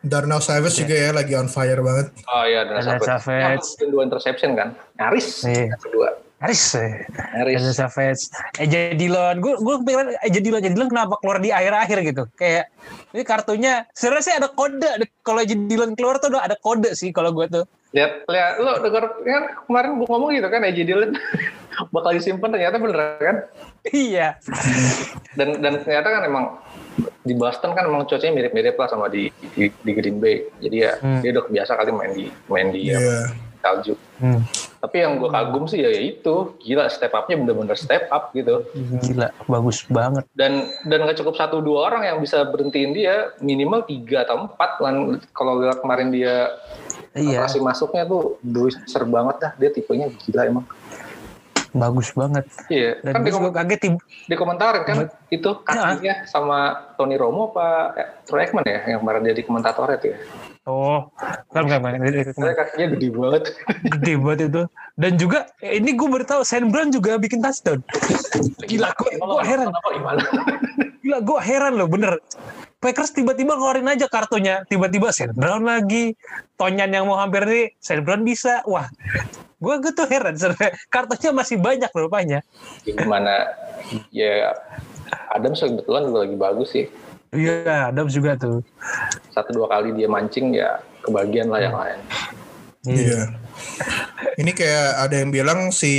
Darnell 0.00 0.40
Savage 0.40 0.76
juga 0.76 0.93
ya 0.93 1.11
lagi 1.11 1.32
on 1.32 1.46
fire 1.46 1.81
banget 1.81 2.12
Oh 2.26 2.44
iya 2.44 2.64
dan 2.64 2.81
Adrian 2.81 3.00
Savage. 3.00 3.81
dua 3.82 4.02
interception 4.02 4.52
kan 4.52 4.69
nyaris 4.94 5.40
Iya. 5.43 5.72
yang 5.72 5.81
kedua 5.81 6.08
Haris. 6.40 6.72
eh. 6.75 7.04
Adrian 7.37 7.60
Savage, 7.70 8.32
Eja 8.56 8.92
Dillon, 8.92 9.37
gue 9.38 9.54
gue 9.56 9.75
pikiran 9.82 10.08
Eja 10.19 10.40
Dillon, 10.40 10.58
Eja 10.58 10.70
Dillon 10.70 10.88
kenapa 10.88 11.20
keluar 11.20 11.37
di 11.37 11.52
akhir-akhir 11.52 11.98
gitu? 12.02 12.22
Kayak 12.34 12.72
ini 13.10 13.22
kartunya, 13.22 13.84
sebenarnya 13.92 14.25
sih 14.25 14.34
ada 14.34 14.48
kode. 14.48 14.88
Kalau 15.20 15.38
Eja 15.38 15.52
Dillon 15.54 15.92
keluar 15.92 16.16
tuh 16.16 16.32
udah 16.32 16.42
ada 16.42 16.56
kode 16.56 16.92
sih 16.92 17.12
kalau 17.12 17.31
gue 17.31 17.44
tuh. 17.46 17.64
Lihat 17.90 18.25
lihat 18.25 18.52
lo 18.56 18.78
dengar 18.81 19.04
kan 19.19 19.44
kemarin 19.66 19.90
gue 19.96 20.06
ngomong 20.06 20.31
gitu 20.32 20.46
kan 20.46 20.62
AJ 20.62 20.78
Dillon 20.87 21.10
bakal 21.94 22.10
disimpan 22.12 22.48
ternyata 22.48 22.76
bener 22.78 22.98
kan. 23.19 23.36
Iya. 23.82 24.36
dan 25.32 25.58
dan 25.58 25.81
ternyata 25.81 26.08
kan 26.10 26.22
emang 26.22 26.44
di 27.20 27.32
Boston 27.32 27.72
kan 27.72 27.84
emang 27.84 28.04
cuacanya 28.04 28.32
mirip-mirip 28.32 28.76
lah 28.76 28.86
sama 28.86 29.08
di 29.08 29.26
di, 29.50 29.72
di 29.75 29.90
Green 29.90 30.16
Bay 30.16 30.44
jadi 30.58 30.76
ya 30.78 30.93
Hmm. 30.98 31.19
dia 31.19 31.32
udah 31.32 31.44
kebiasa 31.46 31.72
kali 31.75 31.90
main 31.90 32.12
di 32.12 32.25
main 32.46 32.69
di 32.69 32.81
Iya. 32.86 32.98
apa, 32.98 33.16
salju 33.60 33.94
Hmm. 34.16 34.44
tapi 34.76 35.00
yang 35.00 35.16
gue 35.16 35.28
kagum 35.28 35.64
sih 35.64 35.80
ya 35.80 35.88
itu. 35.88 36.52
Gila 36.58 36.88
step 36.88 37.08
upnya 37.10 37.36
bener-bener 37.36 37.72
step 37.72 38.04
up 38.08 38.28
gitu. 38.30 38.68
Gila, 39.00 39.32
bagus 39.46 39.84
banget. 39.86 40.28
dan 40.30 40.52
dan 40.84 40.98
nggak 41.02 41.16
cukup 41.16 41.34
satu 41.34 41.60
dua 41.60 41.88
orang 41.88 42.04
yang 42.04 42.18
bisa 42.18 42.44
berhentiin 42.44 42.92
dia 42.92 43.32
minimal 43.38 43.80
tiga 43.82 44.22
atau 44.22 44.44
empat 44.44 44.76
Lan- 44.78 45.24
kalau 45.30 45.60
lihat 45.60 45.80
kemarin 45.80 46.08
dia 46.08 46.52
Iya, 47.10 47.42
operasi 47.42 47.58
masuknya 47.58 48.04
tuh 48.04 48.36
bruiser 48.38 49.02
banget 49.02 49.36
dah. 49.40 49.52
Dia 49.56 49.70
tipenya 49.70 50.06
gila 50.12 50.42
emang 50.46 50.64
bagus 51.72 52.11
banget. 52.12 52.44
iya 52.67 52.99
Dan 53.00 53.12
kan 53.12 53.20
di, 53.22 53.31
kom- 53.31 53.50
kaget 53.50 53.78
tim- 53.78 54.02
di 54.26 54.34
komentarin 54.34 54.82
kan 54.82 54.96
itu 55.28 55.50
kakinya 55.62 56.15
sama 56.24 56.58
Tony 56.94 57.15
Romo 57.15 57.50
apa 57.50 57.67
eh, 57.94 58.08
Troy 58.24 58.43
Aikman 58.43 58.65
ya 58.65 58.81
yang 58.89 59.00
kemarin 59.00 59.22
jadi 59.24 59.43
komentatornya 59.43 59.98
tuh 59.98 60.10
ya 60.10 60.19
Oh, 60.69 61.08
kan 61.50 61.65
kan 61.65 61.81
kan. 61.81 61.96
Saya 62.36 62.53
kakinya 62.53 62.86
gede 62.94 63.08
banget. 63.10 63.43
Gede 63.96 64.12
banget 64.15 64.41
itu. 64.44 64.62
Dan 64.93 65.12
juga 65.17 65.48
eh, 65.58 65.81
ini 65.81 65.96
gue 65.96 66.05
baru 66.05 66.22
tahu 66.22 66.43
Saint 66.44 66.69
Brown 66.69 66.93
juga 66.93 67.17
bikin 67.17 67.41
touchdown. 67.41 67.81
Gila, 68.69 68.93
gue 68.93 69.10
gue 69.17 69.41
heran. 69.43 69.72
Gila, 71.00 71.19
gue 71.24 71.39
heran 71.41 71.72
loh, 71.74 71.89
bener. 71.89 72.20
Packers 72.81 73.13
tiba-tiba 73.13 73.60
ngeluarin 73.60 73.93
aja 73.93 74.08
kartunya. 74.08 74.65
Tiba-tiba 74.65 75.13
Saint 75.13 75.37
Brown 75.37 75.69
lagi. 75.69 76.17
Tonyan 76.56 76.89
yang 76.89 77.05
mau 77.05 77.20
hampir 77.20 77.44
nih, 77.44 77.67
Saint 77.77 78.01
Brown 78.01 78.25
bisa. 78.25 78.65
Wah, 78.65 78.89
gue 79.60 79.75
gue 79.84 79.93
tuh 79.93 80.08
heran. 80.08 80.32
Kartunya 80.89 81.31
masih 81.37 81.60
banyak 81.60 81.93
rupanya. 81.93 82.41
gimana? 82.89 83.53
Ya 84.08 84.56
Adam 85.31 85.53
kebetulan 85.53 86.08
juga 86.08 86.19
lagi 86.25 86.37
bagus 86.41 86.69
sih. 86.72 86.87
Iya, 87.31 87.94
Adams 87.94 88.10
juga 88.10 88.34
tuh. 88.34 88.58
Satu 89.31 89.55
dua 89.55 89.70
kali 89.70 89.94
dia 89.94 90.10
mancing 90.10 90.51
ya 90.51 90.82
kebagian 91.06 91.46
lah 91.46 91.60
yang 91.63 91.77
lain. 91.79 91.99
Iya. 92.82 93.20
Ini 94.34 94.51
kayak 94.51 94.89
ada 95.06 95.15
yang 95.15 95.31
bilang 95.31 95.70
si 95.70 95.93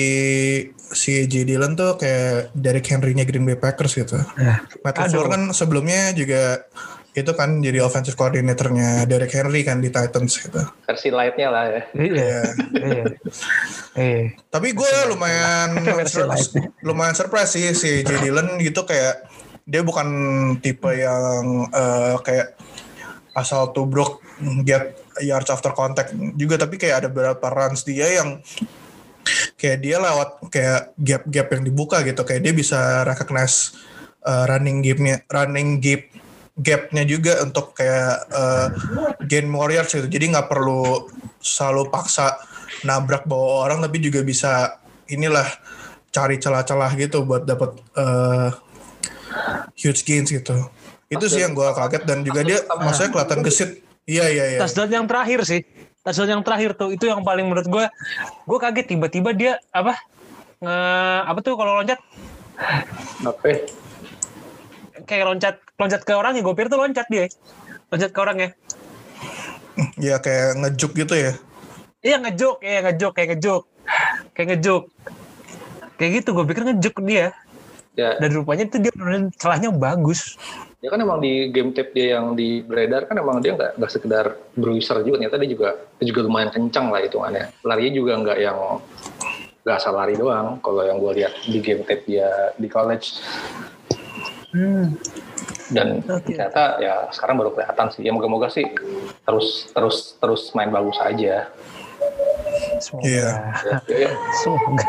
si 0.91 1.25
J 1.27 1.47
Dillon 1.47 1.73
tuh 1.73 1.95
kayak 1.95 2.51
Derrick 2.55 2.87
Henry-nya 2.87 3.23
Green 3.23 3.47
Bay 3.47 3.57
Packers 3.57 3.95
gitu. 3.95 4.19
Nah, 4.37 4.63
Matt. 4.83 4.99
LaFleur 4.99 5.27
kan 5.31 5.41
sebelumnya 5.55 6.11
juga 6.11 6.67
itu 7.11 7.31
kan 7.35 7.59
jadi 7.59 7.83
offensive 7.83 8.15
coordinatornya 8.15 9.03
Derrick 9.03 9.35
Henry 9.35 9.67
kan 9.67 9.83
di 9.83 9.91
Titans 9.91 10.31
gitu. 10.31 10.63
Versi 10.87 11.11
lightnya 11.11 11.47
lah 11.51 11.65
ya. 11.67 11.81
Iya, 11.91 12.39
iya. 12.79 13.03
Iya. 13.99 14.23
Tapi 14.47 14.71
gue 14.71 14.91
lumayan 15.11 15.75
lumayan 16.87 17.15
surprise 17.15 17.51
sih 17.51 17.75
si 17.75 18.03
J 18.07 18.11
Dillon 18.23 18.55
gitu 18.63 18.87
kayak 18.87 19.27
dia 19.67 19.83
bukan 19.83 20.07
tipe 20.63 20.87
yang 20.95 21.67
eh, 21.67 22.15
kayak 22.23 22.55
asal 23.35 23.71
tubruk 23.71 24.19
get 24.67 24.99
yards 25.23 25.51
after 25.51 25.71
contact 25.71 26.11
juga 26.35 26.59
tapi 26.59 26.75
kayak 26.75 27.05
ada 27.05 27.07
beberapa 27.07 27.47
runs 27.47 27.87
dia 27.87 28.07
yang 28.19 28.43
kayak 29.57 29.77
dia 29.81 29.97
lewat 30.01 30.29
kayak 30.49 30.81
gap-gap 30.97 31.47
yang 31.53 31.63
dibuka 31.65 31.97
gitu 32.01 32.21
kayak 32.25 32.41
dia 32.41 32.53
bisa 32.53 33.05
recognize 33.05 33.77
uh, 34.25 34.49
running 34.49 34.81
game-nya 34.81 35.21
running 35.29 35.77
gap 35.81 36.01
gapnya 36.61 37.03
juga 37.07 37.41
untuk 37.41 37.73
kayak 37.73 38.27
uh, 38.31 38.67
gain 39.25 39.47
warriors 39.49 39.89
gitu. 39.91 40.05
Jadi 40.05 40.35
nggak 40.35 40.51
perlu 40.51 41.09
selalu 41.39 41.89
paksa 41.89 42.37
nabrak 42.83 43.25
bawa 43.25 43.67
orang 43.67 43.79
tapi 43.81 43.97
juga 44.03 44.21
bisa 44.21 44.77
inilah 45.09 45.47
cari 46.11 46.37
celah-celah 46.37 46.91
gitu 46.99 47.23
buat 47.23 47.47
dapat 47.47 47.71
uh, 47.95 48.51
huge 49.79 50.03
gains 50.03 50.29
gitu. 50.29 50.69
Itu 51.07 51.27
sih 51.27 51.43
yang 51.43 51.55
gue 51.55 51.67
kaget 51.71 52.03
dan 52.07 52.23
juga 52.23 52.43
dia 52.43 52.59
maksudnya 52.67 53.11
kelihatan 53.11 53.41
gesit. 53.43 53.83
Iya 54.05 54.25
iya 54.27 54.45
iya. 54.57 54.59
Touchdown 54.59 54.91
yang 54.91 55.07
terakhir 55.07 55.45
sih 55.47 55.61
touchdown 56.01 56.39
yang 56.39 56.43
terakhir 56.45 56.73
tuh 56.73 56.89
itu 56.93 57.05
yang 57.05 57.21
paling 57.21 57.45
menurut 57.45 57.67
gue 57.69 57.85
gue 58.49 58.57
kaget 58.57 58.85
tiba-tiba 58.97 59.29
dia 59.37 59.53
apa 59.69 59.97
nge 60.61 60.75
apa 61.25 61.39
tuh 61.41 61.53
kalau 61.57 61.81
loncat? 61.81 61.99
Apa? 63.25 63.65
kayak 65.01 65.25
loncat 65.25 65.55
loncat 65.81 66.01
ke 66.05 66.13
orang 66.13 66.37
ya 66.37 66.41
gue 66.45 66.53
pikir 66.53 66.69
tuh 66.69 66.79
loncat 66.81 67.07
dia. 67.09 67.25
Loncat 67.89 68.11
ke 68.13 68.19
orang 68.21 68.37
ya. 68.37 68.49
Iya 69.97 70.15
kayak 70.21 70.61
ngejuk 70.61 70.91
gitu 70.97 71.13
ya? 71.17 71.33
Iya 72.01 72.17
ngejuk 72.21 72.57
iya 72.61 72.79
ngejuk 72.85 73.11
kayak 73.13 73.29
ngejuk. 73.37 73.63
Kayak 74.37 74.47
ngejuk. 74.57 74.83
Kayak 75.97 76.11
gitu 76.21 76.29
gue 76.33 76.45
pikir 76.49 76.63
ngejuk 76.65 76.95
dia. 77.05 77.33
Ya, 77.91 78.15
dan 78.23 78.31
rupanya 78.31 78.63
itu 78.63 78.79
dia 78.79 78.93
celahnya 79.35 79.67
bagus 79.75 80.39
ya 80.81 80.89
kan 80.89 80.97
emang 80.97 81.21
di 81.21 81.53
game 81.53 81.69
tape 81.77 81.93
dia 81.93 82.17
yang 82.17 82.33
di 82.33 82.65
beredar 82.65 83.05
kan 83.05 83.13
emang 83.13 83.37
dia 83.37 83.53
nggak 83.53 83.77
nggak 83.77 83.91
sekedar 83.93 84.33
bruiser 84.57 85.05
juga 85.05 85.21
ternyata 85.21 85.37
dia 85.37 85.49
juga 85.53 85.69
dia 86.01 86.05
juga 86.09 86.21
lumayan 86.25 86.49
kencang 86.49 86.89
lah 86.89 87.05
hitungannya 87.05 87.53
larinya 87.61 87.93
juga 87.93 88.11
nggak 88.17 88.37
yang 88.41 88.57
nggak 89.61 89.77
asal 89.77 89.93
lari 89.93 90.17
doang 90.17 90.57
kalau 90.65 90.81
yang 90.81 90.97
gue 90.97 91.21
lihat 91.21 91.37
di 91.45 91.61
game 91.61 91.85
tape 91.85 92.09
dia 92.09 92.49
di 92.57 92.65
college 92.65 93.21
hmm. 94.57 94.97
dan 95.69 96.01
Oke. 96.01 96.33
ternyata 96.33 96.81
ya 96.81 97.13
sekarang 97.13 97.37
baru 97.37 97.53
kelihatan 97.53 97.87
sih 97.93 98.01
ya 98.01 98.09
moga-moga 98.09 98.49
sih 98.49 98.65
terus 99.21 99.69
terus 99.77 100.17
terus 100.17 100.49
main 100.57 100.73
bagus 100.73 100.97
aja 100.97 101.45
semoga 102.81 103.05
Iya. 103.05 103.29
ya, 103.29 103.77
ya, 103.85 103.97
ya. 104.09 104.11
semoga 104.41 104.85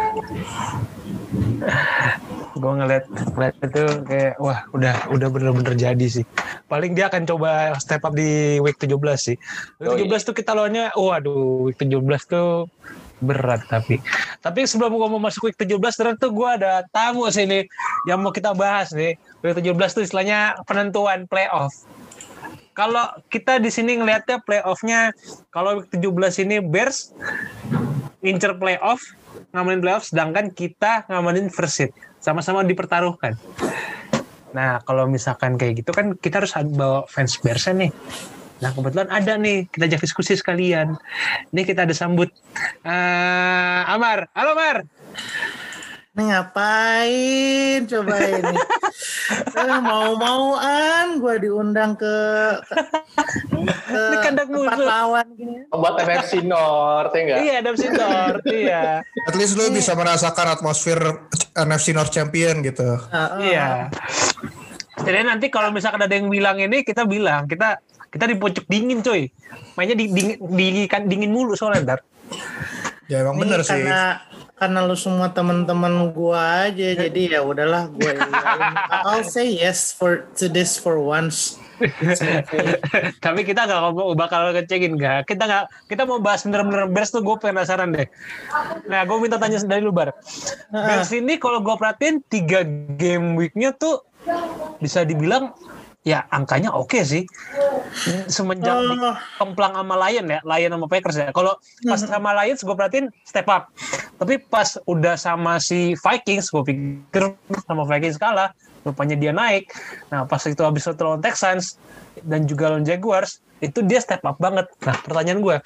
gue 2.53 2.73
ngeliat, 2.73 3.05
ngeliat 3.09 3.55
itu 3.65 3.83
kayak 4.05 4.35
wah 4.37 4.65
udah 4.77 4.95
udah 5.09 5.29
bener-bener 5.33 5.75
jadi 5.77 6.07
sih. 6.09 6.25
Paling 6.69 6.93
dia 6.93 7.09
akan 7.09 7.25
coba 7.25 7.73
step 7.81 8.05
up 8.05 8.13
di 8.13 8.61
week 8.61 8.77
17 8.77 8.97
sih. 9.17 9.37
Week 9.81 9.89
Oh, 9.89 9.97
17 9.97 10.09
iya. 10.09 10.19
tuh 10.21 10.35
kita 10.37 10.51
lawannya 10.53 10.85
waduh 10.93 11.69
week 11.71 11.81
17 11.81 12.03
tuh 12.29 12.69
berat 13.23 13.65
tapi. 13.71 14.03
Tapi 14.43 14.67
sebelum 14.67 14.93
gue 14.99 15.09
mau 15.09 15.23
masuk 15.23 15.49
week 15.49 15.59
17 15.59 15.79
terus 15.79 16.15
tuh 16.19 16.31
gue 16.35 16.49
ada 16.49 16.85
tamu 16.91 17.25
sini 17.31 17.65
yang 18.11 18.21
mau 18.21 18.35
kita 18.35 18.53
bahas 18.53 18.93
nih. 18.93 19.17
Week 19.41 19.57
17 19.57 19.73
tuh 19.97 20.03
istilahnya 20.05 20.59
penentuan 20.69 21.25
playoff. 21.31 21.73
Kalau 22.73 23.05
kita 23.29 23.61
di 23.61 23.69
sini 23.69 24.01
ngelihatnya 24.01 24.41
playoffnya 24.43 25.13
kalau 25.53 25.81
week 25.81 25.89
17 25.93 26.45
ini 26.49 26.57
Bears 26.65 27.13
ngincer 28.23 28.57
playoff 28.57 29.03
ngamanin 29.53 29.81
playoff 29.85 30.09
sedangkan 30.09 30.51
kita 30.51 31.07
ngamanin 31.07 31.53
first 31.53 31.77
seed. 31.79 31.91
Sama-sama 32.19 32.65
dipertaruhkan. 32.65 33.37
Nah 34.57 34.81
kalau 34.85 35.09
misalkan 35.09 35.61
kayak 35.61 35.85
gitu 35.85 35.93
kan 35.93 36.17
kita 36.17 36.43
harus 36.43 36.57
bawa 36.73 37.05
fans 37.09 37.37
Bears 37.41 37.69
nih. 37.69 37.93
Nah 38.65 38.71
kebetulan 38.73 39.09
ada 39.13 39.37
nih 39.37 39.69
kita 39.69 39.87
ajak 39.93 40.01
diskusi 40.05 40.35
sekalian. 40.35 40.97
Ini 41.53 41.63
kita 41.69 41.85
ada 41.85 41.95
sambut. 41.95 42.33
Eh, 42.85 43.83
Amar. 43.93 44.33
Halo 44.33 44.57
Amar 44.57 44.77
Ini 46.13 46.29
ngapain 46.29 47.89
coba 47.89 48.17
ini? 48.21 48.57
Eh, 49.33 49.79
Mau-mauan 49.81 51.17
gue 51.17 51.35
diundang 51.41 51.97
ke, 51.97 52.17
ke, 52.61 52.77
ke 53.65 53.97
Ini 53.97 54.17
kandang 54.21 54.49
tempat 54.51 54.77
musuh. 54.77 54.85
lawan 54.85 55.27
gini. 55.33 55.65
buat 55.73 55.97
NFC 55.99 56.45
North 56.45 57.11
ya 57.11 57.21
enggak 57.23 57.39
iya 57.41 57.55
Adam 57.59 57.75
Sintor 57.75 58.33
iya 58.53 58.85
at 59.01 59.35
least 59.35 59.57
lu 59.57 59.73
bisa 59.73 59.97
merasakan 59.97 60.53
atmosfer 60.53 61.01
NFC 61.55 61.97
North 61.97 62.13
Champion 62.13 62.61
gitu 62.61 63.01
Ah, 63.09 63.33
ah. 63.33 63.41
Iya. 63.41 63.69
Jadi 65.01 65.17
nanti 65.25 65.49
kalau 65.49 65.73
misalkan 65.73 65.97
ada 65.99 66.13
yang 66.13 66.29
bilang 66.29 66.61
ini 66.61 66.85
kita 66.85 67.03
bilang 67.03 67.49
kita 67.49 67.81
kita 68.07 68.29
di 68.29 68.37
pojok 68.37 68.69
dingin 68.69 69.01
coy. 69.01 69.33
Mainnya 69.73 69.97
di 69.97 70.07
dingin, 70.07 70.37
di, 70.47 70.85
kan 70.85 71.09
dingin 71.09 71.33
mulu 71.33 71.57
soalnya 71.57 71.97
ntar. 71.97 72.01
ya 73.09 73.21
emang 73.21 73.37
Ini 73.37 73.43
bener 73.43 73.61
sih 73.63 73.73
karena 73.75 74.21
karena 74.63 74.87
lu 74.87 74.95
semua 74.95 75.27
teman-teman 75.27 76.15
gua 76.15 76.71
aja 76.71 76.95
jadi 76.95 77.35
ya 77.35 77.41
udahlah 77.43 77.91
gue 77.91 78.15
I'll 79.11 79.27
say 79.27 79.59
yes 79.59 79.91
for 79.91 80.31
to 80.39 80.47
this 80.47 80.79
for 80.79 81.03
once 81.03 81.59
Tapi 83.25 83.41
kita 83.43 83.67
nggak 83.67 83.81
ngomong 83.83 84.15
bakal 84.15 84.55
ngecekin 84.55 84.95
nggak. 84.95 85.27
Kita 85.27 85.51
nggak 85.51 85.65
kita 85.91 86.07
mau 86.07 86.23
bahas 86.23 86.47
bener-bener 86.47 86.87
Bears 86.87 87.11
tuh 87.11 87.27
gue 87.27 87.35
penasaran 87.43 87.91
deh. 87.91 88.07
Nah 88.87 89.03
gue 89.03 89.17
minta 89.19 89.35
tanya 89.35 89.59
dari 89.67 89.83
lu 89.83 89.91
bar. 89.91 90.15
Bears 90.71 91.11
ini 91.11 91.43
kalau 91.43 91.59
gue 91.59 91.75
perhatiin 91.75 92.23
tiga 92.31 92.63
game 92.95 93.35
weeknya 93.35 93.75
tuh 93.75 94.07
bisa 94.79 95.03
dibilang 95.03 95.51
ya 96.03 96.27
angkanya 96.29 96.75
oke 96.75 96.99
sih. 97.03 97.23
Semenjak 98.27 98.75
di- 98.75 98.99
Oh. 98.99 99.17
kemplang 99.39 99.75
sama 99.77 99.95
Lion 100.07 100.27
ya, 100.27 100.41
Lion 100.43 100.71
sama 100.73 100.87
Packers 100.91 101.17
ya. 101.17 101.29
Kalau 101.31 101.55
pas 101.87 102.01
sama 102.01 102.31
Lions 102.43 102.61
gue 102.61 102.75
perhatiin 102.75 103.07
step 103.23 103.47
up. 103.47 103.71
Tapi 104.19 104.43
pas 104.43 104.67
udah 104.85 105.15
sama 105.15 105.59
si 105.59 105.95
Vikings, 105.95 106.51
gue 106.51 106.63
pikir 106.65 107.23
sama 107.67 107.87
Vikings 107.87 108.19
kalah, 108.19 108.51
rupanya 108.83 109.15
dia 109.15 109.31
naik. 109.31 109.71
Nah 110.11 110.27
pas 110.27 110.43
itu 110.43 110.63
habis 110.63 110.83
itu 110.83 110.99
lawan 110.99 111.23
Texans 111.23 111.79
dan 112.23 112.47
juga 112.47 112.71
lawan 112.71 112.83
Jaguars, 112.83 113.39
itu 113.59 113.83
dia 113.83 114.03
step 114.03 114.23
up 114.23 114.39
banget. 114.39 114.67
Nah 114.83 114.97
pertanyaan 115.03 115.39
gue, 115.39 115.57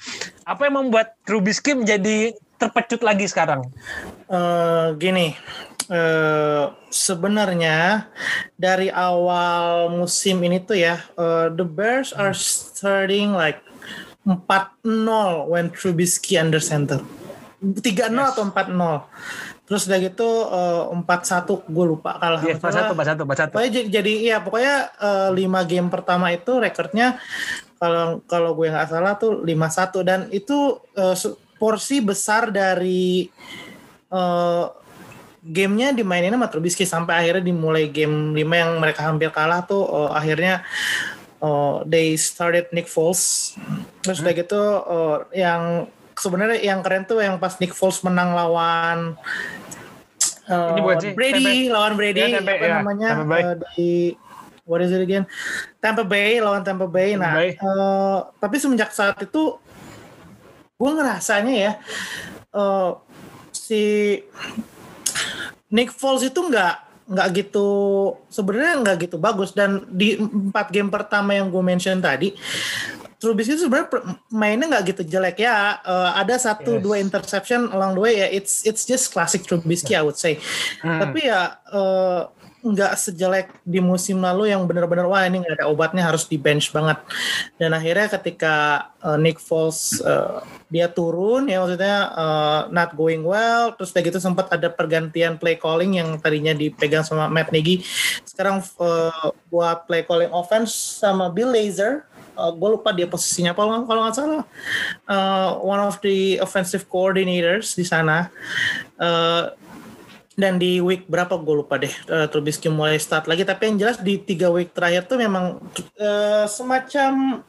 apa 0.43 0.61
yang 0.65 0.75
membuat 0.85 1.17
Trubisky 1.23 1.73
menjadi 1.73 2.33
terpecut 2.57 3.01
lagi 3.05 3.29
sekarang? 3.29 3.69
Eh, 4.27 4.87
gini, 4.97 5.37
eh, 5.87 6.65
sebenarnya 6.89 8.09
dari 8.57 8.89
awal 8.89 9.93
musim 9.93 10.41
ini 10.41 10.57
tuh 10.59 10.75
ya, 10.75 10.99
eh, 11.15 11.47
the 11.53 11.63
Bears 11.63 12.11
are 12.17 12.33
starting 12.33 13.37
like 13.37 13.61
4-0 14.25 15.47
when 15.47 15.71
Trubisky 15.71 16.35
under 16.35 16.59
center. 16.59 16.99
3-0 17.61 18.13
atau 18.33 18.43
4-0. 18.49 19.07
Terus 19.67 19.83
udah 19.87 19.99
gitu 19.99 20.29
eh, 20.51 20.83
4-1 20.91 21.63
gue 21.69 21.85
lupa 21.85 22.17
kalah. 22.19 22.41
Iya, 22.43 22.57
pas 22.59 22.73
satu, 22.73 22.93
pas 22.97 23.07
satu, 23.07 23.23
pas 23.23 23.37
satu. 23.37 23.53
Pokoknya 23.55 23.71
jadi, 23.71 23.87
jadi 23.87 24.13
iya 24.27 24.37
pokoknya 24.43 24.75
lima 25.31 25.61
game 25.63 25.87
pertama 25.87 26.33
itu 26.33 26.57
rekornya 26.57 27.21
kalau 27.77 28.25
kalau 28.25 28.57
gue 28.57 28.73
nggak 28.73 28.89
salah 28.89 29.13
tuh 29.15 29.45
5-1 29.45 30.01
dan 30.01 30.19
itu 30.33 30.81
se- 31.13 31.46
porsi 31.57 31.99
besar 31.99 32.49
dari 32.49 33.27
eh, 34.07 34.65
gamenya 35.41 35.91
dimainin 35.91 36.31
sama 36.31 36.47
Trubisky 36.47 36.83
sampai 36.83 37.23
akhirnya 37.23 37.43
dimulai 37.45 37.87
game 37.87 38.35
5 38.35 38.43
yang 38.61 38.71
mereka 38.77 39.01
hampir 39.05 39.29
kalah 39.29 39.63
tuh 39.63 39.83
eh, 39.83 40.09
akhirnya 40.13 40.53
eh, 41.39 41.75
they 41.83 42.13
started 42.15 42.69
Nick 42.71 42.85
Foles. 42.85 43.53
Terus 44.01 44.21
udah 44.21 44.33
gitu 44.33 44.61
eh, 44.85 45.17
yang 45.43 45.61
sebenarnya 46.17 46.57
yang 46.59 46.79
keren 46.81 47.03
tuh 47.03 47.19
yang 47.19 47.37
pas 47.37 47.57
Nick 47.57 47.71
Foles 47.71 48.01
menang 48.01 48.33
lawan 48.33 49.13
eh, 50.47 50.69
Ini 50.73 50.81
sih, 50.99 51.11
Brady 51.13 51.43
Tampa- 51.67 51.73
lawan 51.73 51.93
Brady 51.93 52.19
Ya, 52.19 52.27
Tampa- 52.39 52.55
apa 52.55 52.65
ya, 52.65 52.75
namanya 52.81 53.09
eh, 53.13 53.55
di 53.75 53.91
what 54.67 54.81
is 54.81 54.91
it 54.91 54.99
again? 54.99 55.23
Tampa 55.79 56.03
Bay 56.03 56.39
lawan 56.39 56.59
Tampa 56.59 56.87
Bay. 56.87 57.13
Tampa 57.13 57.23
nah 57.23 57.33
Bay. 57.37 57.49
eh, 57.53 58.17
tapi 58.39 58.55
semenjak 58.57 58.91
saat 58.91 59.15
itu 59.21 59.55
gue 60.77 60.91
ngerasanya 60.93 61.53
ya 61.53 61.71
eh, 62.53 62.89
si 63.51 63.81
Nick 65.67 65.89
Foles 65.91 66.23
itu 66.23 66.37
nggak 66.37 66.75
nggak 67.07 67.27
gitu 67.35 67.67
sebenarnya 68.27 68.73
nggak 68.83 68.97
gitu 69.01 69.15
bagus 69.17 69.51
dan 69.51 69.87
di 69.89 70.19
empat 70.19 70.69
game 70.69 70.87
pertama 70.87 71.33
yang 71.33 71.47
gue 71.47 71.63
mention 71.63 71.97
tadi 71.97 72.35
Trubisky 73.17 73.57
itu 73.57 73.65
sebenarnya 73.65 73.89
mainnya 74.29 74.69
nggak 74.69 74.93
gitu 74.93 75.01
jelek 75.07 75.41
ya 75.41 75.81
eh, 75.81 76.11
ada 76.13 76.37
satu 76.37 76.77
Yes. 76.77 76.83
dua 76.83 76.95
interception 76.99 77.71
along 77.71 77.97
the 77.97 78.01
way 78.03 78.13
ya 78.15 78.27
it's 78.29 78.61
it's 78.61 78.85
just 78.85 79.09
classic 79.09 79.41
Trubisky 79.41 79.97
I 79.97 80.05
would 80.05 80.15
say 80.15 80.37
Hmm. 80.77 81.01
tapi 81.01 81.25
ya 81.25 81.57
eh, 81.65 82.21
nggak 82.73 82.93
sejelek 82.99 83.47
di 83.63 83.79
musim 83.79 84.19
lalu 84.19 84.51
yang 84.51 84.63
benar-benar 84.67 85.07
wah 85.07 85.23
ini 85.23 85.43
nggak 85.43 85.61
ada 85.61 85.67
obatnya 85.71 86.03
harus 86.03 86.27
di 86.27 86.35
bench 86.35 86.71
banget. 86.75 86.99
Dan 87.55 87.71
akhirnya 87.71 88.07
ketika 88.19 88.55
eh, 89.03 89.17
Nick 89.19 89.39
Foles 89.39 89.99
eh, 90.01 90.43
dia 90.67 90.91
turun 90.91 91.47
ya 91.47 91.63
maksudnya 91.63 91.97
eh, 92.11 92.61
not 92.75 92.91
going 92.95 93.23
well 93.23 93.71
terus 93.75 93.95
udah 93.95 94.03
gitu 94.03 94.19
sempat 94.19 94.51
ada 94.51 94.67
pergantian 94.67 95.39
play 95.39 95.55
calling 95.55 95.99
yang 95.99 96.19
tadinya 96.19 96.51
dipegang 96.51 97.07
sama 97.07 97.31
Matt 97.31 97.55
Nagy. 97.55 97.83
Sekarang 98.27 98.59
eh, 98.59 99.27
buat 99.47 99.87
play 99.87 100.03
calling 100.03 100.31
offense 100.31 100.73
sama 100.99 101.31
Bill 101.31 101.49
Lazor 101.49 102.07
uh, 102.37 102.53
gue 102.53 102.69
lupa 102.77 102.93
dia 102.93 103.09
posisinya 103.09 103.51
kalau 103.57 103.83
kalau 103.89 104.05
nggak 104.05 104.15
salah. 104.15 104.45
Uh, 105.09 105.49
one 105.65 105.81
of 105.81 105.97
the 106.05 106.37
offensive 106.37 106.85
coordinators 106.85 107.73
di 107.73 107.83
sana. 107.83 108.29
Uh, 109.01 109.51
dan 110.37 110.61
di 110.61 110.77
week 110.77 111.09
berapa? 111.09 111.33
Gue 111.41 111.65
lupa 111.65 111.81
deh. 111.81 111.89
Uh, 112.05 112.29
Trubisky 112.29 112.69
mulai 112.69 113.01
start 113.01 113.25
lagi. 113.25 113.41
Tapi 113.41 113.73
yang 113.73 113.77
jelas 113.81 113.97
di 113.97 114.21
tiga 114.21 114.53
week 114.53 114.69
terakhir 114.69 115.09
tuh 115.09 115.17
memang 115.17 115.57
uh, 115.97 116.45
semacam 116.45 117.41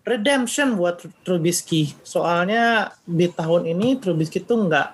redemption 0.00 0.80
buat 0.80 1.04
Trubisky. 1.28 1.92
Soalnya 2.00 2.96
di 3.04 3.28
tahun 3.28 3.68
ini 3.68 4.00
Trubisky 4.00 4.40
tuh 4.40 4.64
nggak 4.64 4.88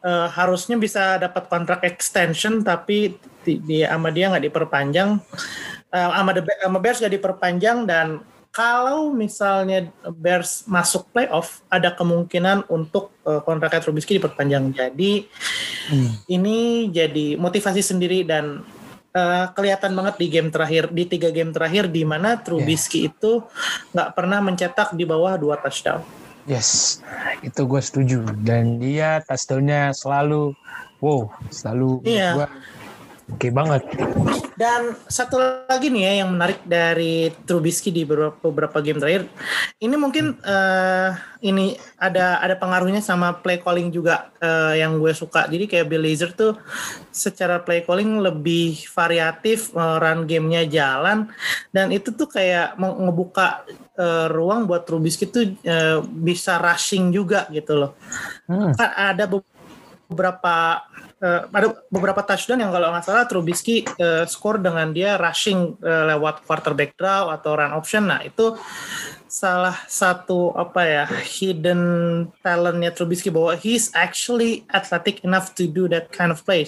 uh, 0.00 0.32
harusnya 0.32 0.80
bisa 0.80 1.20
dapat 1.20 1.44
kontrak 1.52 1.84
extension 1.84 2.64
tapi 2.64 3.20
dia 3.44 3.92
sama 3.92 4.08
dia 4.08 4.32
nggak 4.32 4.48
diperpanjang. 4.48 5.20
Uh, 5.92 6.10
sama, 6.16 6.32
the, 6.32 6.42
sama 6.64 6.78
Bears 6.80 7.04
nggak 7.04 7.14
diperpanjang 7.20 7.84
dan 7.84 8.24
kalau 8.50 9.14
misalnya 9.14 9.86
Bears 10.10 10.66
masuk 10.66 11.06
playoff, 11.14 11.62
ada 11.70 11.94
kemungkinan 11.94 12.66
untuk 12.66 13.14
uh, 13.22 13.38
kontraknya 13.46 13.78
Trubisky 13.78 14.18
diperpanjang. 14.18 14.74
Jadi 14.74 15.30
hmm. 15.94 16.26
ini 16.26 16.90
jadi 16.90 17.38
motivasi 17.38 17.78
sendiri 17.78 18.26
dan 18.26 18.66
uh, 19.14 19.46
kelihatan 19.54 19.94
banget 19.94 20.14
di 20.18 20.26
game 20.26 20.50
terakhir, 20.50 20.90
di 20.90 21.06
tiga 21.06 21.30
game 21.30 21.54
terakhir 21.54 21.86
di 21.86 22.02
mana 22.02 22.42
Trubisky 22.42 23.06
yeah. 23.06 23.10
itu 23.14 23.32
nggak 23.94 24.10
pernah 24.18 24.42
mencetak 24.42 24.98
di 24.98 25.06
bawah 25.06 25.38
dua 25.38 25.54
touchdown. 25.62 26.02
Yes, 26.50 26.98
itu 27.46 27.62
gue 27.62 27.78
setuju. 27.78 28.26
Dan 28.42 28.82
dia 28.82 29.22
touchdownnya 29.30 29.94
selalu, 29.94 30.58
wow, 30.98 31.30
selalu 31.54 32.02
yeah. 32.02 32.34
gue 32.34 32.46
Oke 33.30 33.48
okay 33.48 33.50
banget. 33.54 33.82
Dan 34.60 34.92
satu 35.08 35.40
lagi 35.40 35.88
nih 35.88 36.02
ya 36.04 36.12
yang 36.20 36.36
menarik 36.36 36.60
dari 36.68 37.32
Trubisky 37.48 37.88
di 37.88 38.04
beberapa, 38.04 38.36
beberapa 38.44 38.84
game 38.84 39.00
terakhir. 39.00 39.24
Ini 39.80 39.96
mungkin 39.96 40.36
uh, 40.44 41.16
ini 41.40 41.78
ada 41.96 42.42
ada 42.44 42.60
pengaruhnya 42.60 43.00
sama 43.00 43.40
play 43.40 43.56
calling 43.56 43.88
juga 43.88 44.28
uh, 44.42 44.76
yang 44.76 45.00
gue 45.00 45.16
suka. 45.16 45.48
Jadi 45.48 45.64
kayak 45.64 45.88
Bill 45.88 46.04
Lazor 46.04 46.36
tuh 46.36 46.52
secara 47.08 47.62
play 47.64 47.86
calling 47.86 48.20
lebih 48.20 48.84
variatif, 48.92 49.72
uh, 49.72 49.96
run 49.96 50.28
gamenya 50.28 50.68
jalan 50.68 51.32
dan 51.72 51.88
itu 51.88 52.12
tuh 52.12 52.28
kayak 52.28 52.76
ngebuka 52.76 53.64
uh, 53.96 54.28
ruang 54.28 54.68
buat 54.68 54.84
Trubisky 54.84 55.24
tuh 55.30 55.56
uh, 55.64 56.04
bisa 56.04 56.60
rushing 56.60 57.08
juga 57.14 57.48
gitu 57.48 57.80
loh. 57.80 57.96
Hmm. 58.44 58.76
Kan 58.76 58.90
ada 58.92 59.24
beberapa 59.24 59.59
uh, 60.10 61.40
ada 61.52 61.66
beberapa 61.88 62.20
touchdown 62.26 62.66
yang 62.66 62.72
kalau 62.74 62.90
nggak 62.90 63.04
salah 63.06 63.24
Trubisky 63.30 63.86
uh, 64.00 64.26
skor 64.26 64.58
dengan 64.58 64.90
dia 64.90 65.14
rushing 65.14 65.78
uh, 65.80 66.04
lewat 66.14 66.42
quarterback 66.44 66.98
draw 66.98 67.30
atau 67.30 67.54
run 67.54 67.72
option. 67.72 68.10
Nah 68.10 68.24
itu 68.26 68.58
salah 69.30 69.78
satu 69.86 70.50
apa 70.58 70.82
ya 70.82 71.04
hidden 71.22 71.82
talentnya 72.42 72.90
Trubisky 72.90 73.30
bahwa 73.30 73.54
he's 73.54 73.94
actually 73.94 74.66
athletic 74.74 75.22
enough 75.22 75.54
to 75.54 75.70
do 75.70 75.86
that 75.86 76.10
kind 76.10 76.34
of 76.34 76.42
play 76.42 76.66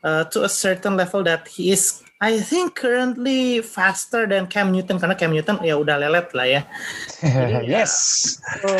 uh, 0.00 0.24
to 0.32 0.48
a 0.48 0.50
certain 0.50 0.96
level 0.96 1.20
that 1.20 1.44
he 1.44 1.68
is 1.68 2.00
I 2.24 2.40
think 2.40 2.72
currently 2.78 3.60
faster 3.60 4.24
than 4.24 4.48
Cam 4.48 4.72
Newton 4.72 4.96
karena 4.96 5.12
Cam 5.12 5.34
Newton 5.34 5.60
ya 5.60 5.76
udah 5.76 6.00
lelet 6.00 6.32
lah 6.32 6.46
ya. 6.48 6.62
Jadi, 7.20 7.68
yes. 7.68 7.92
Ya, 8.40 8.64
so, 8.64 8.70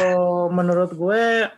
menurut 0.48 0.96
gue 0.96 1.52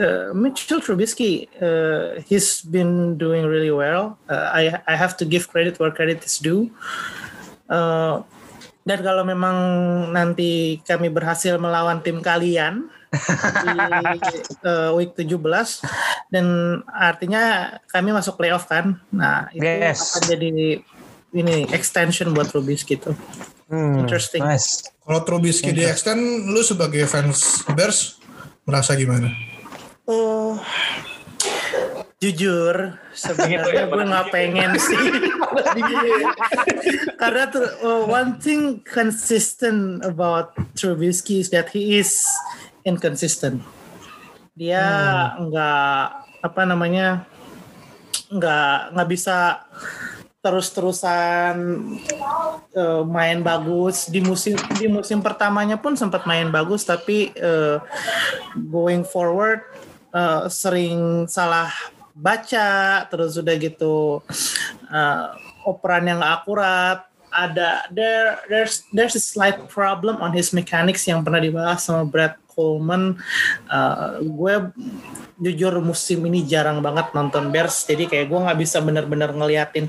uh, 0.00 0.32
Mitchell 0.32 0.80
Trubisky, 0.80 1.46
uh, 1.60 2.20
he's 2.24 2.64
been 2.64 3.20
doing 3.20 3.44
really 3.44 3.70
well. 3.70 4.16
Uh, 4.24 4.48
I 4.50 4.80
I 4.88 4.96
have 4.96 5.14
to 5.20 5.28
give 5.28 5.52
credit 5.52 5.76
where 5.76 5.92
credit 5.92 6.24
is 6.24 6.40
due. 6.40 6.72
Uh, 7.68 8.24
dan 8.88 9.04
kalau 9.04 9.22
memang 9.22 9.56
nanti 10.10 10.80
kami 10.82 11.12
berhasil 11.12 11.60
melawan 11.60 12.00
tim 12.00 12.24
kalian 12.24 12.88
di 13.12 13.68
uh, 14.70 14.90
week 14.96 15.12
17 15.14 15.36
dan 16.32 16.46
artinya 16.88 17.76
kami 17.92 18.10
masuk 18.10 18.40
playoff 18.40 18.66
kan. 18.66 18.98
Nah, 19.12 19.52
itu 19.52 19.62
yes. 19.62 20.16
akan 20.16 20.22
jadi 20.34 20.48
ini 21.30 21.56
extension 21.70 22.32
buat 22.34 22.50
Trubisky 22.50 22.98
itu. 22.98 23.14
Hmm, 23.70 24.02
Interesting. 24.02 24.42
Nice. 24.42 24.90
Kalau 25.06 25.22
Trubisky 25.22 25.70
di 25.70 25.86
extend, 25.86 26.50
lu 26.50 26.58
sebagai 26.66 27.06
fans 27.06 27.62
Bears 27.70 28.18
merasa 28.66 28.98
gimana? 28.98 29.30
Oh, 30.10 30.58
jujur 32.18 32.98
sebenarnya 33.14 33.86
gue 33.86 34.02
nggak 34.10 34.28
pengen 34.34 34.74
sih. 34.74 35.06
Karena 37.22 37.46
tuh 37.46 37.66
uh, 37.86 38.02
one 38.10 38.42
thing 38.42 38.82
consistent 38.82 40.02
about 40.02 40.58
Trubisky 40.74 41.38
is 41.38 41.54
that 41.54 41.70
he 41.70 41.94
is 41.94 42.26
inconsistent. 42.82 43.62
Dia 44.58 44.82
nggak 45.38 46.02
hmm. 46.10 46.46
apa 46.50 46.62
namanya 46.66 47.06
nggak 48.34 48.98
nggak 48.98 49.08
bisa 49.14 49.62
terus-terusan 50.42 51.54
uh, 52.74 53.06
main 53.06 53.46
bagus. 53.46 54.10
Di 54.10 54.18
musim 54.18 54.58
di 54.74 54.90
musim 54.90 55.22
pertamanya 55.22 55.78
pun 55.78 55.94
sempat 55.94 56.26
main 56.26 56.50
bagus 56.50 56.82
tapi 56.82 57.30
uh, 57.38 57.78
going 58.58 59.06
forward 59.06 59.62
uh, 60.14 60.46
sering 60.50 61.26
salah 61.26 61.70
baca 62.14 63.06
terus 63.08 63.38
udah 63.38 63.54
gitu 63.56 64.20
uh, 64.90 65.26
operan 65.64 66.10
yang 66.10 66.20
akurat 66.20 67.10
ada 67.30 67.86
there 67.94 68.42
there's 68.50 68.82
there's 68.90 69.14
a 69.14 69.22
slight 69.22 69.56
problem 69.70 70.18
on 70.18 70.34
his 70.34 70.50
mechanics 70.50 71.06
yang 71.06 71.22
pernah 71.22 71.38
dibahas 71.38 71.86
sama 71.86 72.02
Brad 72.02 72.34
Coleman. 72.50 73.16
Uh, 73.70 74.18
gue 74.20 74.54
jujur 75.40 75.78
musim 75.80 76.20
ini 76.26 76.44
jarang 76.44 76.84
banget 76.84 77.16
nonton 77.16 77.48
Bears 77.48 77.88
jadi 77.88 78.04
kayak 78.04 78.28
gue 78.28 78.38
nggak 78.44 78.60
bisa 78.60 78.76
benar-benar 78.84 79.32
ngeliatin 79.32 79.88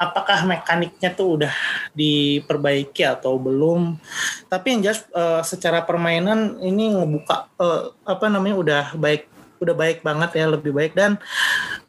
apakah 0.00 0.48
mekaniknya 0.48 1.12
tuh 1.12 1.42
udah 1.42 1.54
diperbaiki 1.92 3.02
atau 3.04 3.36
belum. 3.36 3.98
Tapi 4.46 4.66
yang 4.78 4.80
jelas 4.86 5.04
uh, 5.12 5.42
secara 5.42 5.82
permainan 5.82 6.62
ini 6.62 6.96
ngebuka 6.96 7.50
uh, 7.58 7.92
apa 8.06 8.30
namanya 8.30 8.56
udah 8.56 8.84
baik 8.96 9.35
udah 9.60 9.74
baik 9.74 10.04
banget 10.04 10.30
ya 10.38 10.46
lebih 10.48 10.72
baik 10.72 10.92
dan 10.92 11.20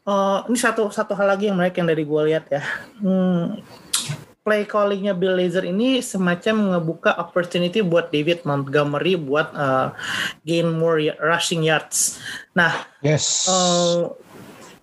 uh, 0.08 0.44
ini 0.48 0.58
satu 0.58 0.90
satu 0.90 1.14
hal 1.14 1.28
lagi 1.28 1.52
yang 1.52 1.60
menarik 1.60 1.78
yang 1.78 1.90
dari 1.90 2.04
gue 2.04 2.22
lihat 2.32 2.46
ya 2.52 2.64
hmm, 3.04 3.62
play 4.48 4.64
callingnya 4.64 5.12
Bill 5.12 5.36
Lazor 5.36 5.68
ini 5.68 6.00
semacam 6.00 6.80
ngebuka 6.80 7.20
opportunity 7.20 7.84
buat 7.84 8.08
David 8.08 8.48
Montgomery 8.48 9.20
buat 9.20 9.52
uh, 9.52 9.92
gain 10.48 10.72
more 10.72 11.12
rushing 11.20 11.68
yards. 11.68 12.16
Nah, 12.56 12.88
yes. 13.04 13.44
Uh, 13.44 14.16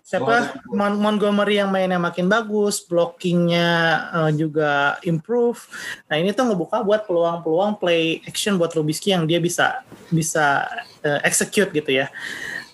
siapa 0.05 0.53
Mon 0.69 1.01
Montgomery 1.01 1.65
yang 1.65 1.73
mainnya 1.73 1.97
makin 1.97 2.29
bagus, 2.29 2.85
blockingnya 2.85 3.69
uh, 4.13 4.31
juga 4.37 5.01
improve. 5.01 5.65
Nah 6.13 6.21
ini 6.21 6.37
tuh 6.37 6.45
ngebuka 6.53 6.85
buat 6.85 7.09
peluang-peluang 7.09 7.81
play 7.81 8.21
action 8.29 8.61
buat 8.61 8.69
Trubisky 8.69 9.17
yang 9.17 9.25
dia 9.25 9.41
bisa 9.41 9.81
bisa 10.13 10.69
uh, 11.01 11.21
execute 11.25 11.73
gitu 11.73 12.05
ya 12.05 12.13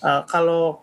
uh, 0.02 0.22
kalau 0.28 0.82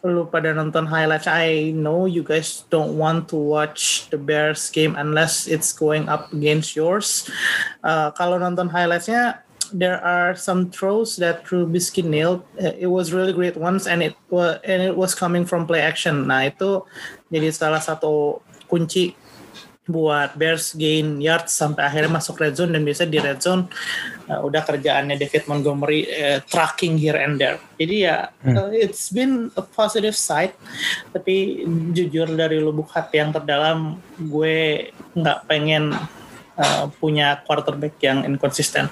lu 0.00 0.24
pada 0.32 0.56
nonton 0.56 0.88
highlights, 0.88 1.28
I 1.28 1.76
know 1.76 2.08
you 2.08 2.24
guys 2.24 2.64
don't 2.72 2.96
want 2.96 3.28
to 3.32 3.36
watch 3.36 4.08
the 4.08 4.16
Bears 4.16 4.72
game 4.72 4.96
unless 4.96 5.44
it's 5.44 5.76
going 5.76 6.08
up 6.08 6.32
against 6.32 6.72
yours. 6.72 7.28
Uh, 7.84 8.08
kalau 8.16 8.40
nonton 8.40 8.72
highlightsnya, 8.72 9.44
there 9.76 10.00
are 10.00 10.32
some 10.32 10.72
throws 10.72 11.20
that 11.20 11.44
Trubisky 11.44 12.00
nailed. 12.00 12.40
Uh, 12.56 12.72
it 12.80 12.88
was 12.88 13.12
really 13.12 13.36
great 13.36 13.60
ones, 13.60 13.84
and 13.84 14.00
it 14.00 14.16
was 14.32 14.56
and 14.64 14.80
it 14.80 14.96
was 14.96 15.12
coming 15.12 15.44
from 15.44 15.68
play 15.68 15.84
action. 15.84 16.24
Nah 16.24 16.48
itu 16.48 16.80
jadi 17.28 17.52
salah 17.52 17.84
satu 17.84 18.40
kunci 18.72 19.12
buat 19.90 20.38
Bears 20.38 20.72
gain 20.78 21.18
yards 21.18 21.52
sampai 21.52 21.84
akhirnya 21.84 22.16
masuk 22.16 22.38
red 22.38 22.54
zone 22.56 22.72
dan 22.72 22.86
biasa 22.86 23.10
di 23.10 23.18
red 23.18 23.42
zone 23.42 23.66
uh, 24.30 24.40
udah 24.40 24.62
kerjaannya 24.62 25.18
David 25.18 25.44
Montgomery 25.50 26.06
uh, 26.08 26.38
tracking 26.46 26.96
here 26.96 27.18
and 27.18 27.36
there. 27.36 27.58
Jadi 27.76 28.06
ya 28.06 28.30
hmm. 28.46 28.56
uh, 28.56 28.70
it's 28.70 29.10
been 29.10 29.50
a 29.58 29.62
positive 29.62 30.14
side 30.14 30.54
tapi 31.10 31.66
jujur 31.92 32.30
dari 32.32 32.62
lubuk 32.62 32.88
hati 32.94 33.18
yang 33.18 33.34
terdalam 33.34 33.98
gue 34.16 34.88
nggak 35.18 35.38
pengen 35.50 35.92
uh, 36.56 36.84
punya 37.02 37.42
quarterback 37.44 37.98
yang 38.00 38.22
inconsistent. 38.22 38.88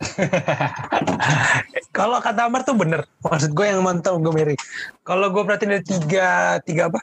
Kalau 1.96 2.22
kata 2.22 2.48
Amar 2.48 2.64
tuh 2.64 2.76
bener. 2.78 3.04
Maksud 3.20 3.52
gue 3.52 3.66
yang 3.68 3.84
mantau 3.84 4.16
Montgomery. 4.16 4.56
Kalau 5.04 5.28
gue 5.28 5.42
perhatiin 5.44 5.76
dari 5.76 5.84
tiga, 5.84 6.56
tiga 6.64 6.82
apa? 6.88 7.00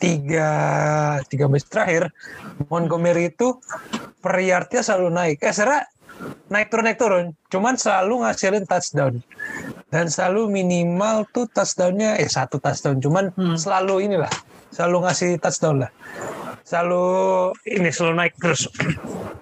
Tiga, 0.00 0.50
tiga 1.30 1.44
match 1.46 1.68
terakhir, 1.70 2.10
Montgomery 2.66 3.30
itu 3.30 3.60
per 4.18 4.34
yardnya 4.42 4.82
selalu 4.82 5.08
naik. 5.12 5.38
Eh, 5.44 5.54
secara 5.54 5.86
naik 6.50 6.68
turun 6.72 6.84
naik 6.84 6.98
turun. 6.98 7.26
Cuman 7.52 7.74
selalu 7.78 8.26
ngasilin 8.26 8.64
touchdown. 8.66 9.22
Dan 9.90 10.06
selalu 10.06 10.50
minimal 10.50 11.26
tuh 11.34 11.50
touchdownnya, 11.50 12.18
eh 12.18 12.30
satu 12.30 12.58
touchdown. 12.62 12.98
Cuman 13.02 13.34
hmm. 13.34 13.56
selalu 13.58 14.06
inilah, 14.10 14.30
selalu 14.74 15.06
ngasih 15.06 15.38
touchdown 15.42 15.86
lah. 15.86 15.90
Selalu 16.62 17.04
ini 17.66 17.90
selalu 17.90 18.14
naik 18.14 18.34
terus. 18.38 18.70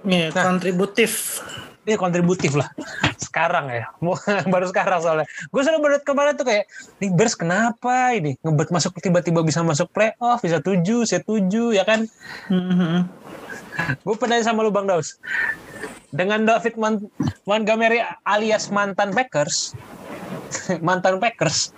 Yeah, 0.08 0.32
nah, 0.32 0.48
kontributif 0.48 1.42
ini 1.88 1.96
kontributif 1.96 2.52
lah. 2.52 2.68
Sekarang 3.16 3.72
ya. 3.72 3.88
Baru 4.52 4.68
sekarang 4.68 5.00
soalnya. 5.00 5.26
Gue 5.48 5.64
selalu 5.64 5.80
menurut 5.88 6.04
kemarin 6.04 6.36
tuh 6.36 6.44
kayak 6.44 6.68
nih 7.00 7.10
Bears 7.16 7.32
kenapa 7.32 8.12
ini? 8.12 8.36
Ngebet 8.44 8.68
masuk 8.68 8.92
tiba-tiba 9.00 9.40
bisa 9.40 9.64
masuk 9.64 9.88
playoff 9.88 10.44
bisa 10.44 10.60
tujuh 10.60 11.08
saya 11.08 11.24
tujuh 11.24 11.72
ya 11.72 11.88
kan? 11.88 12.04
Gue 14.04 14.14
pernah 14.20 14.36
sama 14.44 14.60
lu 14.60 14.68
bang 14.68 14.84
Daus. 14.84 15.16
Dengan 16.12 16.44
David 16.44 16.76
Man- 16.76 17.08
Montgomery 17.48 18.04
alias 18.24 18.68
mantan 18.68 19.12
Packers 19.12 19.76
mantan 20.86 21.20
Packers 21.20 21.76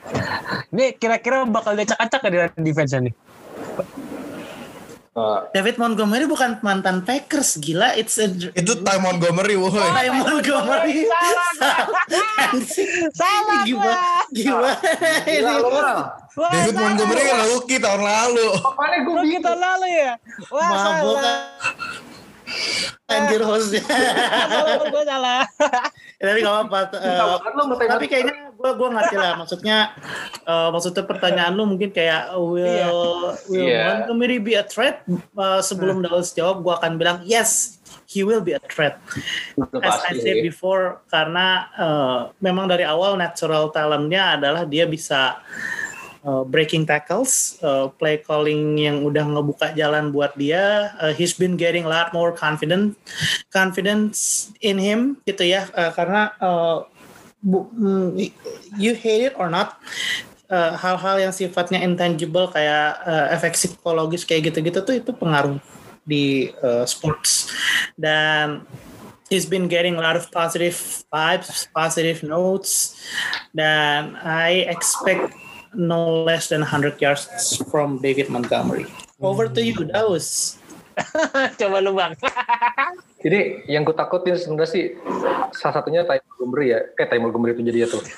ini 0.70 0.94
kira-kira 0.94 1.42
bakal 1.50 1.74
dia 1.74 1.82
acak-acak 1.90 2.54
di 2.54 2.62
defense 2.62 2.94
nih 2.94 3.10
Uh, 5.10 5.42
David 5.50 5.74
Montgomery 5.74 6.22
bukan 6.30 6.62
mantan 6.62 7.02
Packers 7.02 7.58
gila. 7.58 7.98
It's 7.98 8.14
a 8.22 8.30
Itu 8.30 8.78
Ty 8.86 9.02
Montgomery, 9.02 9.58
woi. 9.58 9.74
Ty 9.74 10.06
Montgomery. 10.14 11.02
Salah 13.10 13.66
gimana 13.66 14.30
gimana? 14.30 14.70
Gila 14.70 14.72
ini. 15.26 15.52
Wah, 16.38 16.50
David 16.54 16.74
salah. 16.78 16.82
Montgomery 16.86 17.22
kan 17.26 17.42
rookie 17.50 17.82
tahun 17.82 18.02
lalu. 18.06 18.48
Makanya 18.54 18.98
gue 19.02 19.14
Lu 19.18 19.24
kita 19.26 19.52
lalu 19.58 19.88
ya? 19.90 20.12
Wah 20.46 20.68
mabok. 20.70 21.18
Salah 21.18 21.46
anjir 23.10 23.42
hostnya. 23.42 23.82
Salah 24.54 24.86
gue 24.86 25.02
salah 25.02 25.42
tapi 26.20 26.44
gak 26.44 26.52
apa-apa 26.68 26.78
eh, 27.00 27.16
sama 27.56 27.74
tapi 27.80 28.04
kayaknya 28.04 28.52
gue 28.52 28.70
gue 28.76 28.88
ngerti 28.92 29.16
lah 29.16 29.32
maksudnya 29.40 29.78
eh, 30.44 30.68
maksudnya 30.68 31.04
pertanyaan 31.08 31.52
lu 31.56 31.64
mungkin 31.64 31.88
kayak 31.88 32.36
will 32.36 32.60
Iya. 32.60 32.86
will 33.48 33.64
Iya. 33.64 33.84
Montgomery 34.04 34.36
be 34.36 34.52
a 34.52 34.64
threat? 34.64 35.00
Eh, 35.08 35.60
sebelum 35.64 36.04
Dallas 36.04 36.36
jawab 36.36 36.60
gue 36.60 36.72
akan 36.76 37.00
bilang 37.00 37.24
yes 37.24 37.80
he 38.04 38.20
will 38.20 38.42
be 38.44 38.52
a 38.52 38.62
threat. 38.68 39.00
As 39.80 40.02
I 40.04 40.12
pasti 40.12 40.20
said 40.20 40.44
before 40.44 41.00
karena 41.08 41.72
eh, 41.72 42.20
memang 42.44 42.68
dari 42.68 42.84
awal 42.84 43.16
natural 43.16 43.72
talentnya 43.72 44.36
adalah 44.36 44.68
dia 44.68 44.84
bisa 44.84 45.40
uh, 46.24 46.44
breaking 46.46 46.86
tackles, 46.86 47.58
uh, 47.60 47.88
play 47.94 48.20
calling 48.20 48.78
yang 48.78 49.04
udah 49.04 49.24
ngebuka 49.24 49.72
jalan 49.76 50.12
buat 50.14 50.36
dia. 50.36 50.94
Uh, 51.00 51.12
he's 51.12 51.36
been 51.36 51.56
getting 51.56 51.84
a 51.84 51.90
lot 51.90 52.12
more 52.12 52.30
confident, 52.32 52.96
confidence 53.52 54.50
in 54.64 54.80
him 54.80 55.20
gitu 55.24 55.44
ya, 55.44 55.68
uh, 55.76 55.90
karena 55.92 56.32
uh, 56.40 56.84
bu- 57.44 57.70
mm, 57.72 58.08
you 58.76 58.92
hate 58.96 59.32
it 59.32 59.34
or 59.36 59.48
not. 59.48 59.80
uh, 60.50 60.74
hal-hal 60.76 61.16
yang 61.22 61.32
sifatnya 61.32 61.80
intangible 61.80 62.50
kayak 62.50 62.98
uh, 63.06 63.30
efek 63.32 63.54
psikologis 63.54 64.26
kayak 64.26 64.50
gitu-gitu 64.50 64.82
tuh 64.82 64.94
itu 64.98 65.10
pengaruh 65.14 65.56
di 66.02 66.50
uh, 66.60 66.82
sports 66.82 67.54
dan 67.94 68.66
he's 69.30 69.46
been 69.46 69.70
getting 69.70 69.94
a 69.94 70.02
lot 70.02 70.18
of 70.18 70.26
positive 70.34 70.74
vibes, 71.06 71.70
positive 71.70 72.26
notes, 72.26 72.98
dan 73.54 74.18
I 74.18 74.66
expect 74.66 75.30
no 75.74 76.24
less 76.26 76.48
than 76.48 76.62
100 76.62 76.98
yards 77.00 77.58
from 77.70 77.98
David 78.02 78.28
Montgomery. 78.28 78.86
Over 79.20 79.48
to 79.52 79.60
you, 79.62 79.74
Daus. 79.86 80.56
coba 81.60 81.80
lu 81.80 81.94
bang 81.96 82.12
Jadi 83.24 83.62
yang 83.70 83.86
gue 83.86 83.94
takutin 83.94 84.36
sebenarnya 84.36 84.68
sih 84.68 84.84
salah 85.54 85.80
satunya 85.80 86.04
Ty 86.04 86.20
Montgomery 86.24 86.72
ya. 86.72 86.80
Kayak 86.96 87.08
Ty 87.14 87.18
Montgomery 87.20 87.52
itu 87.52 87.62
jadi 87.68 87.78
ya 87.84 87.88
tuh. 87.92 88.02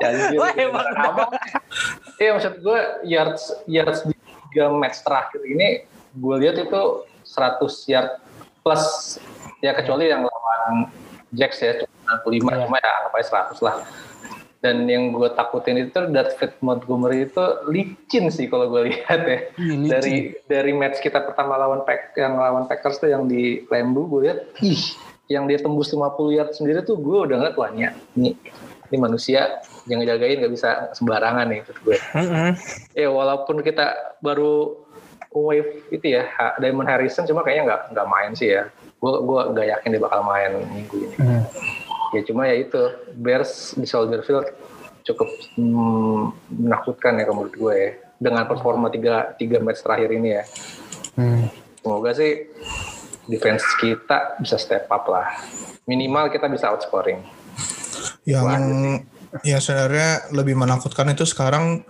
Anjir, 0.00 0.40
Wah, 0.40 0.52
emang 0.56 0.86
apa? 0.96 1.24
Iya 2.16 2.30
maksud 2.34 2.54
gue 2.64 2.78
yards 3.04 3.52
yards 3.68 4.00
di 4.08 4.16
tiga 4.50 4.72
match 4.72 5.04
terakhir 5.04 5.44
ini 5.44 5.84
gue 6.16 6.34
lihat 6.40 6.56
itu 6.58 6.82
100 7.22 7.60
yard 7.92 8.10
plus 8.64 9.16
ya 9.62 9.76
kecuali 9.76 10.08
yang 10.10 10.24
lawan 10.26 10.88
Jacks 11.30 11.62
ya 11.62 11.78
cuma 11.78 12.18
95 12.26 12.42
Iya. 12.42 12.66
cuma 12.66 12.76
ya 12.82 12.90
anggap 13.00 13.12
aja 13.14 13.28
100 13.54 13.62
lah. 13.62 13.74
Dan 14.60 14.84
yang 14.84 15.16
gue 15.16 15.28
takutin 15.32 15.80
itu 15.80 15.96
David 16.12 16.52
Montgomery 16.60 17.24
itu 17.32 17.44
licin 17.72 18.28
sih 18.28 18.44
kalau 18.44 18.68
gue 18.68 18.92
lihat 18.92 19.20
ya. 19.24 19.38
Licin. 19.56 19.88
Dari 19.88 20.16
dari 20.44 20.72
match 20.76 21.00
kita 21.00 21.24
pertama 21.24 21.56
lawan 21.56 21.80
Pack 21.88 22.12
yang 22.20 22.36
lawan 22.36 22.68
Packers 22.68 23.00
tuh 23.00 23.08
yang 23.08 23.24
di 23.24 23.64
Lambeau 23.72 24.04
gue 24.04 24.20
lihat 24.28 24.38
ih 24.60 24.80
yang 25.30 25.46
dia 25.46 25.62
tembus 25.62 25.94
50 25.94 26.36
yard 26.36 26.50
sendiri 26.52 26.82
tuh 26.82 26.98
gue 26.98 27.18
udah 27.30 27.38
ngeliat 27.38 27.56
wah 27.56 27.70
ini 27.70 27.86
ini, 28.18 28.96
manusia 28.98 29.62
yang 29.86 30.02
ngejagain 30.02 30.42
nggak 30.42 30.52
bisa 30.52 30.90
sembarangan 30.98 31.46
nih 31.46 31.62
menurut 31.62 31.80
gue. 31.86 31.96
Mm-mm. 32.18 32.50
Ya 32.98 33.08
walaupun 33.08 33.62
kita 33.62 34.18
baru 34.18 34.74
wave 35.30 35.86
itu 35.94 36.18
ya 36.18 36.26
Diamond 36.58 36.90
Harrison 36.90 37.22
cuma 37.30 37.46
kayaknya 37.46 37.70
nggak 37.70 37.82
nggak 37.94 38.08
main 38.10 38.34
sih 38.34 38.58
ya. 38.58 38.66
Gue 38.98 39.22
gua 39.24 39.48
nggak 39.54 39.66
yakin 39.78 39.94
dia 39.94 40.02
bakal 40.02 40.20
main 40.26 40.50
minggu 40.74 40.96
ini. 40.98 41.16
Hmm. 41.16 41.42
Ya 42.10 42.22
cuma 42.26 42.50
ya 42.50 42.56
itu 42.58 42.82
Bears 43.14 43.78
di 43.78 43.86
Soldier 43.86 44.22
Field 44.26 44.46
cukup 45.06 45.28
hmm, 45.56 46.20
menakutkan 46.52 47.16
ya 47.16 47.30
menurut 47.30 47.54
gue 47.56 47.74
ya 47.74 47.90
dengan 48.20 48.44
performa 48.44 48.92
tiga 48.92 49.32
tiga 49.40 49.58
match 49.62 49.80
terakhir 49.80 50.10
ini 50.12 50.28
ya. 50.36 50.44
Hmm. 51.16 51.48
Semoga 51.80 52.12
sih 52.12 52.52
defense 53.24 53.64
kita 53.80 54.36
bisa 54.42 54.60
step 54.60 54.84
up 54.92 55.08
lah. 55.08 55.32
Minimal 55.88 56.28
kita 56.28 56.50
bisa 56.52 56.68
outscoring. 56.74 57.24
Yang 58.28 58.62
ya 59.46 59.62
sebenarnya 59.62 60.34
lebih 60.34 60.58
menakutkan 60.58 61.08
itu 61.14 61.24
sekarang 61.24 61.86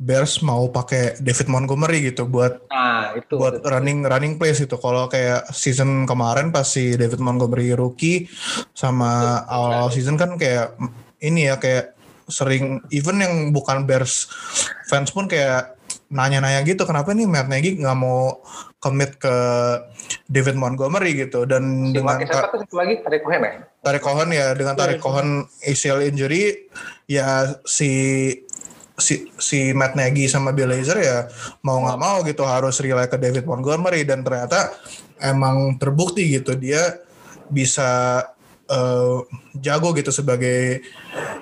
Bears 0.00 0.40
mau 0.40 0.72
pakai 0.72 1.20
David 1.20 1.52
Montgomery 1.52 2.08
gitu 2.08 2.24
buat 2.24 2.64
Nah 2.72 3.12
itu. 3.20 3.36
buat 3.36 3.60
running 3.60 4.08
running 4.08 4.40
plays 4.40 4.64
itu. 4.64 4.72
Kalau 4.80 5.12
kayak 5.12 5.52
season 5.52 6.08
kemarin 6.08 6.48
pas 6.48 6.64
si 6.64 6.96
David 6.96 7.20
Montgomery 7.20 7.76
rookie 7.76 8.24
sama 8.72 9.44
awal 9.44 9.92
season 9.92 10.16
kan 10.16 10.40
kayak 10.40 10.72
ini 11.20 11.52
ya 11.52 11.60
kayak 11.60 11.92
sering 12.32 12.80
even 12.88 13.20
yang 13.20 13.52
bukan 13.52 13.84
Bears 13.84 14.30
fans 14.88 15.12
pun 15.12 15.28
kayak 15.28 15.76
nanya-nanya 16.10 16.66
gitu 16.66 16.82
kenapa 16.88 17.14
nih 17.14 17.26
Matt 17.26 17.46
Nagy 17.46 17.78
nggak 17.78 17.98
mau 17.98 18.42
commit 18.82 19.14
ke 19.20 19.36
David 20.26 20.58
Montgomery 20.58 21.14
gitu 21.14 21.46
dan 21.46 21.92
Si 21.92 22.00
dengan 22.00 22.18
siapa 22.24 22.56
tuh 22.56 22.74
lagi? 22.74 22.98
Tarik 23.04 23.22
Cohen 23.22 23.42
ya? 23.44 23.52
Tarik 23.84 24.02
Cohen 24.02 24.28
ya 24.32 24.46
dengan 24.56 24.74
Tarik 24.74 24.98
Cohen 24.98 25.44
ACL 25.62 26.02
injury 26.08 26.66
ya 27.06 27.60
si 27.62 27.90
si 29.00 29.32
si 29.40 29.72
Matt 29.74 29.96
Nagy 29.96 30.28
sama 30.28 30.52
Bill 30.54 30.70
Lazor 30.70 31.00
ya 31.00 31.26
mau 31.64 31.80
nggak 31.82 32.00
mau 32.00 32.20
gitu 32.22 32.44
harus 32.44 32.78
rely 32.78 33.08
ke 33.08 33.16
David 33.16 33.48
Montgomery. 33.48 34.04
Dan 34.06 34.22
ternyata 34.22 34.70
emang 35.18 35.80
terbukti 35.80 36.28
gitu 36.30 36.54
dia 36.54 37.00
bisa 37.50 38.22
eh, 38.70 39.18
jago 39.58 39.96
gitu 39.96 40.12
sebagai 40.14 40.84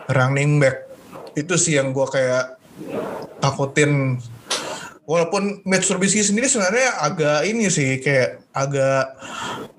running 0.09 0.63
back. 0.63 0.89
Itu 1.37 1.61
sih 1.61 1.77
yang 1.77 1.93
gue 1.93 2.07
kayak 2.09 2.59
takutin 3.43 4.23
walaupun 5.09 5.65
Mitch 5.65 5.89
Trubisky 5.89 6.21
sendiri 6.21 6.45
sebenarnya 6.53 7.01
agak 7.01 7.49
ini 7.49 7.73
sih 7.73 7.97
kayak 7.97 8.45
agak 8.53 9.17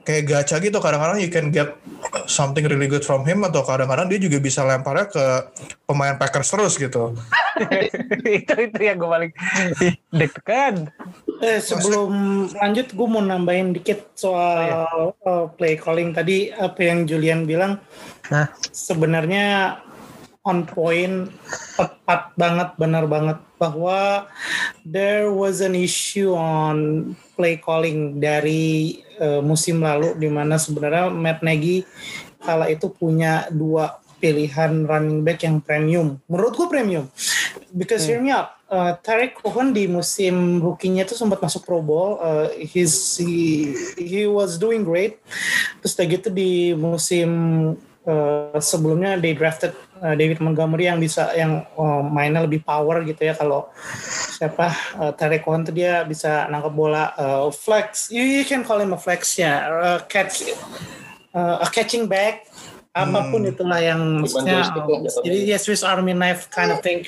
kayak 0.02 0.26
gacha 0.26 0.58
gitu 0.58 0.82
kadang-kadang 0.82 1.22
you 1.22 1.30
can 1.30 1.54
get 1.54 1.78
something 2.26 2.66
really 2.66 2.90
good 2.90 3.06
from 3.06 3.22
him 3.30 3.46
atau 3.46 3.62
kadang-kadang 3.62 4.10
dia 4.10 4.18
juga 4.18 4.42
bisa 4.42 4.66
lemparnya 4.66 5.06
ke 5.14 5.26
pemain 5.86 6.18
Packers 6.18 6.50
terus 6.50 6.74
gitu. 6.82 7.14
itu 8.26 8.54
itu 8.58 8.80
yang 8.82 8.98
gue 8.98 9.10
paling 9.10 9.32
deg-degan 10.10 10.90
Eh, 11.40 11.64
sebelum 11.64 12.12
lanjut, 12.52 12.92
gue 12.92 13.08
mau 13.08 13.24
nambahin 13.24 13.72
dikit 13.72 14.12
soal 14.12 15.16
uh, 15.24 15.48
play 15.56 15.80
calling 15.80 16.12
tadi 16.12 16.52
apa 16.52 16.84
yang 16.84 17.08
Julian 17.08 17.48
bilang. 17.48 17.80
Nah. 18.28 18.52
sebenarnya 18.76 19.80
on 20.44 20.68
point, 20.68 21.32
tepat 21.80 22.36
banget, 22.36 22.76
benar 22.76 23.08
banget 23.08 23.40
bahwa 23.60 24.32
there 24.88 25.30
was 25.30 25.60
an 25.60 25.76
issue 25.76 26.32
on 26.32 27.12
play 27.36 27.60
calling 27.60 28.18
dari 28.18 29.04
uh, 29.20 29.44
musim 29.44 29.84
lalu 29.84 30.16
di 30.16 30.32
mana 30.32 30.56
sebenarnya 30.56 31.12
Matt 31.12 31.44
Nagy 31.44 31.84
kala 32.40 32.72
itu 32.72 32.88
punya 32.88 33.52
dua 33.52 34.00
pilihan 34.20 34.84
running 34.84 35.24
back 35.24 35.44
yang 35.44 35.64
premium. 35.64 36.20
Menurut 36.28 36.54
gue 36.56 36.68
premium. 36.68 37.06
Because 37.72 38.04
hear 38.04 38.20
me 38.20 38.36
out. 38.36 38.56
Uh, 38.70 38.94
Tarek 39.02 39.40
Cohen 39.40 39.74
di 39.74 39.90
musim 39.90 40.62
rookie-nya 40.62 41.08
itu 41.08 41.18
sempat 41.18 41.42
masuk 41.42 41.66
Pro 41.66 41.82
Bowl. 41.82 42.22
Uh, 42.22 42.52
he's, 42.60 43.18
he, 43.18 43.74
he 43.98 44.30
was 44.30 44.62
doing 44.62 44.86
great. 44.86 45.18
Terus 45.82 45.98
udah 45.98 46.06
gitu 46.06 46.28
di 46.30 46.76
musim 46.76 47.30
uh, 48.10 48.58
sebelumnya 48.58 49.22
they 49.22 49.38
drafted 49.38 49.78
uh, 50.02 50.18
David 50.18 50.42
Montgomery 50.42 50.90
yang 50.90 50.98
bisa 50.98 51.30
yang 51.38 51.70
uh, 51.78 52.02
mainnya 52.02 52.44
lebih 52.44 52.66
power 52.66 53.06
gitu 53.06 53.30
ya 53.30 53.38
kalau 53.38 53.70
siapa 54.36 54.74
uh, 54.98 55.12
Tarek 55.14 55.46
tuh 55.46 55.74
dia 55.74 56.02
bisa 56.04 56.50
nangkep 56.50 56.74
bola 56.74 57.14
uh, 57.16 57.48
flex. 57.54 58.10
You, 58.10 58.26
you 58.26 58.44
can 58.44 58.66
call 58.66 58.82
him 58.82 58.92
a 58.92 59.00
flex 59.00 59.38
ya. 59.38 59.70
Uh, 59.70 60.00
catch 60.10 60.50
uh, 61.38 61.62
a 61.62 61.68
catching 61.70 62.10
back 62.10 62.50
apa 62.90 63.30
pun 63.30 63.46
itulah 63.46 63.80
yang 63.80 64.26
maksudnya 64.26 64.66
jatuhnya. 64.66 65.10
jadi 65.22 65.38
ya 65.56 65.58
Swiss 65.62 65.86
Army 65.86 66.18
knife 66.18 66.50
kind 66.50 66.74
of 66.74 66.82
thing. 66.82 67.06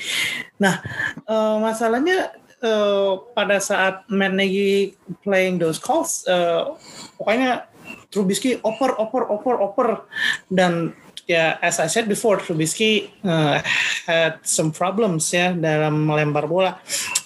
Nah, 0.62 0.78
uh, 1.26 1.58
masalahnya 1.58 2.30
uh, 2.62 3.18
pada 3.34 3.58
saat 3.58 4.06
Matt 4.06 4.32
Nagy 4.32 4.94
playing 5.26 5.58
those 5.58 5.82
calls, 5.82 6.22
uh, 6.30 6.78
pokoknya 7.18 7.66
Trubisky 8.12 8.60
oper 8.60 8.92
oper 8.98 9.24
oper 9.28 9.56
oper. 9.60 9.88
Dan 10.50 10.92
ya 11.24 11.56
as 11.62 11.80
I 11.80 11.88
said 11.88 12.10
before 12.10 12.42
Trubisky 12.42 13.08
uh, 13.24 13.62
had 14.04 14.42
some 14.44 14.74
problems 14.74 15.30
ya 15.32 15.56
dalam 15.56 16.06
melempar 16.06 16.44
bola. 16.50 16.78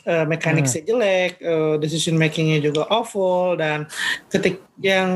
Uh, 0.06 0.22
mekaniknya 0.22 0.86
jelek 0.86 1.42
uh, 1.42 1.74
decision 1.82 2.14
makingnya 2.14 2.62
juga 2.62 2.86
awful. 2.86 3.58
Dan 3.58 3.90
ketik 4.30 4.62
yang 4.78 5.10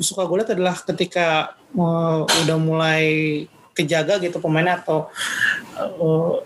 suka 0.00 0.24
gue 0.24 0.36
lihat 0.40 0.52
adalah 0.56 0.76
ketika 0.80 1.58
uh, 1.76 2.24
udah 2.24 2.58
mulai 2.58 3.04
kejaga 3.76 4.18
gitu 4.20 4.42
pemainnya 4.42 4.82
atau 4.82 5.08
uh, 5.78 6.42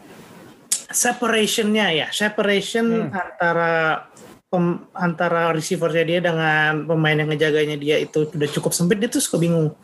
separationnya 0.94 1.90
ya 1.90 2.07
separation 2.14 3.11
antara 3.11 4.07
pem- 4.54 4.86
antara 4.94 5.50
receivernya 5.50 6.04
dia 6.06 6.20
dengan 6.22 6.86
pemain 6.86 7.18
yang 7.18 7.26
ngejaganya 7.34 7.74
dia 7.74 7.98
itu 7.98 8.30
udah 8.30 8.48
cukup 8.54 8.70
sempit 8.70 9.02
dia 9.02 9.10
tuh 9.10 9.18
suka 9.18 9.42
bingung. 9.42 9.74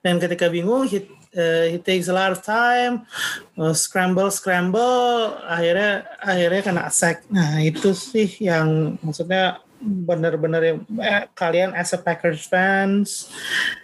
Dan 0.00 0.16
ketika 0.16 0.48
bingung 0.48 0.88
he, 0.88 1.04
uh, 1.36 1.68
he 1.68 1.76
takes 1.76 2.08
a 2.08 2.16
lot 2.16 2.32
of 2.32 2.40
time 2.40 3.04
uh, 3.60 3.76
scramble 3.76 4.32
scramble 4.32 5.36
akhirnya 5.44 6.08
akhirnya 6.24 6.62
kena 6.64 6.88
sack. 6.88 7.28
Nah 7.28 7.60
itu 7.60 7.92
sih 7.92 8.40
yang 8.40 8.96
maksudnya 9.04 9.60
benar-benar 9.84 10.62
yang 10.64 10.78
eh, 11.04 11.28
kalian 11.36 11.76
as 11.76 11.92
a 11.92 12.00
Packers 12.00 12.48
fans 12.48 13.28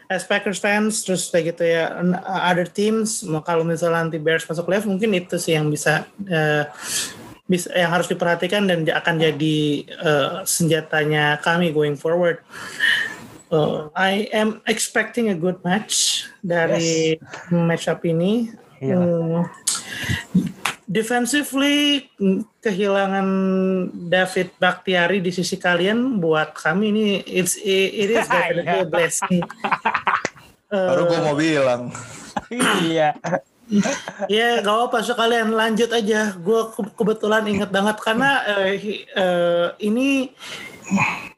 as 0.09 0.25
Packers 0.25 0.57
fans 0.57 1.05
terus 1.05 1.29
kayak 1.29 1.53
gitu 1.53 1.69
ya 1.69 1.93
other 2.25 2.65
teams 2.65 3.21
kalau 3.45 3.65
misalnya 3.65 4.09
nanti 4.09 4.17
Bears 4.17 4.49
masuk 4.49 4.65
playoff 4.65 4.89
mungkin 4.89 5.13
itu 5.13 5.37
sih 5.37 5.53
yang 5.57 5.69
bisa 5.69 6.09
eh, 6.25 6.65
bisa 7.53 7.69
yang 7.77 7.93
harus 7.93 8.09
diperhatikan 8.09 8.65
dan 8.65 8.89
akan 8.89 9.15
jadi 9.21 9.59
eh, 9.85 10.33
senjatanya 10.49 11.37
kami 11.45 11.69
going 11.69 12.01
forward. 12.01 12.41
Uh, 13.53 13.93
I 13.93 14.33
am 14.33 14.65
expecting 14.65 15.29
a 15.29 15.37
good 15.37 15.61
match 15.61 16.25
dari 16.41 17.21
matchup 17.53 18.01
ini. 18.09 18.49
Iya. 18.81 18.97
Hmm, 18.97 19.45
defensively 20.89 22.09
mm, 22.17 22.49
kehilangan 22.65 23.29
David 24.09 24.57
Bakhtiari 24.57 25.21
di 25.21 25.29
sisi 25.37 25.61
kalian 25.61 26.17
buat 26.17 26.57
kami 26.57 26.97
ini 26.97 27.07
it's 27.29 27.61
it 27.61 28.09
is 28.09 28.25
definitely 28.33 28.73
a 28.73 28.89
blessing. 28.89 29.45
Baru 30.73 31.13
gue 31.13 31.21
mau 31.21 31.37
bilang. 31.37 31.93
iya. 32.89 33.13
Ya 34.29 34.61
gak 34.61 34.93
apa 34.93 34.99
sekalian 35.01 35.51
lanjut 35.51 35.89
aja. 35.89 36.37
Gue 36.37 36.61
kebetulan 36.93 37.49
inget 37.49 37.71
banget 37.71 37.97
karena 37.99 38.45
eh, 38.45 38.73
hi- 38.77 39.05
eh, 39.09 39.67
ini 39.81 40.31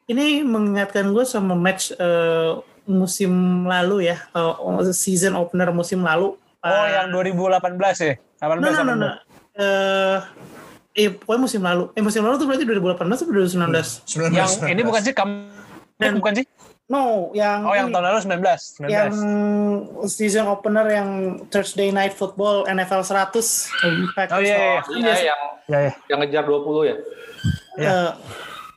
ini 0.05 0.43
mengingatkan 0.43 1.09
gue 1.09 1.23
sama 1.23 1.55
match 1.55 1.95
eh, 1.95 2.51
musim 2.85 3.31
lalu 3.65 4.11
ya, 4.13 4.17
eh, 4.29 4.53
season 4.91 5.33
opener 5.33 5.71
musim 5.71 6.03
lalu. 6.03 6.37
Oh, 6.65 6.85
yang 6.89 7.13
2018 7.13 7.61
ya? 8.01 8.13
18 8.41 8.57
No, 8.57 8.69
no, 8.73 8.81
no, 8.83 8.93
no. 8.97 9.09
Eh, 9.55 10.17
eh, 10.97 11.09
pokoknya 11.13 11.41
musim 11.41 11.61
lalu. 11.61 11.93
Eh, 11.93 12.01
musim 12.01 12.25
lalu 12.25 12.35
tuh 12.35 12.47
berarti 12.49 12.65
2018 12.65 13.21
atau 13.21 13.31
2019? 13.31 14.01
19. 14.03 14.33
Yang 14.33 14.51
ini 14.65 14.81
bukan 14.81 15.01
sih 15.01 15.13
kamu 15.13 15.33
Dan- 15.95 16.17
bukan 16.19 16.33
sih? 16.35 16.45
No, 16.85 17.33
yang 17.33 17.65
Oh, 17.65 17.73
yang 17.73 17.89
ini, 17.89 17.97
tahun 17.97 18.05
lalu 18.05 18.19
19. 18.21 18.85
19. 18.85 18.93
yang 18.93 19.09
season 20.05 20.45
opener 20.45 20.85
yang 20.85 21.09
Thursday 21.49 21.89
Night 21.89 22.13
Football 22.13 22.69
NFL 22.69 23.01
100. 23.01 23.73
Packers 24.13 24.37
Oh, 24.37 24.41
iya, 24.41 24.53
iya. 24.53 24.81
Iya 24.93 25.13
yang 25.25 25.41
Ya, 25.65 25.79
ya. 25.81 25.93
yang 26.13 26.19
ngejar 26.21 26.45
20 26.45 26.85
ya. 26.85 26.95
Iya. 27.75 27.89
Eh, 27.89 28.09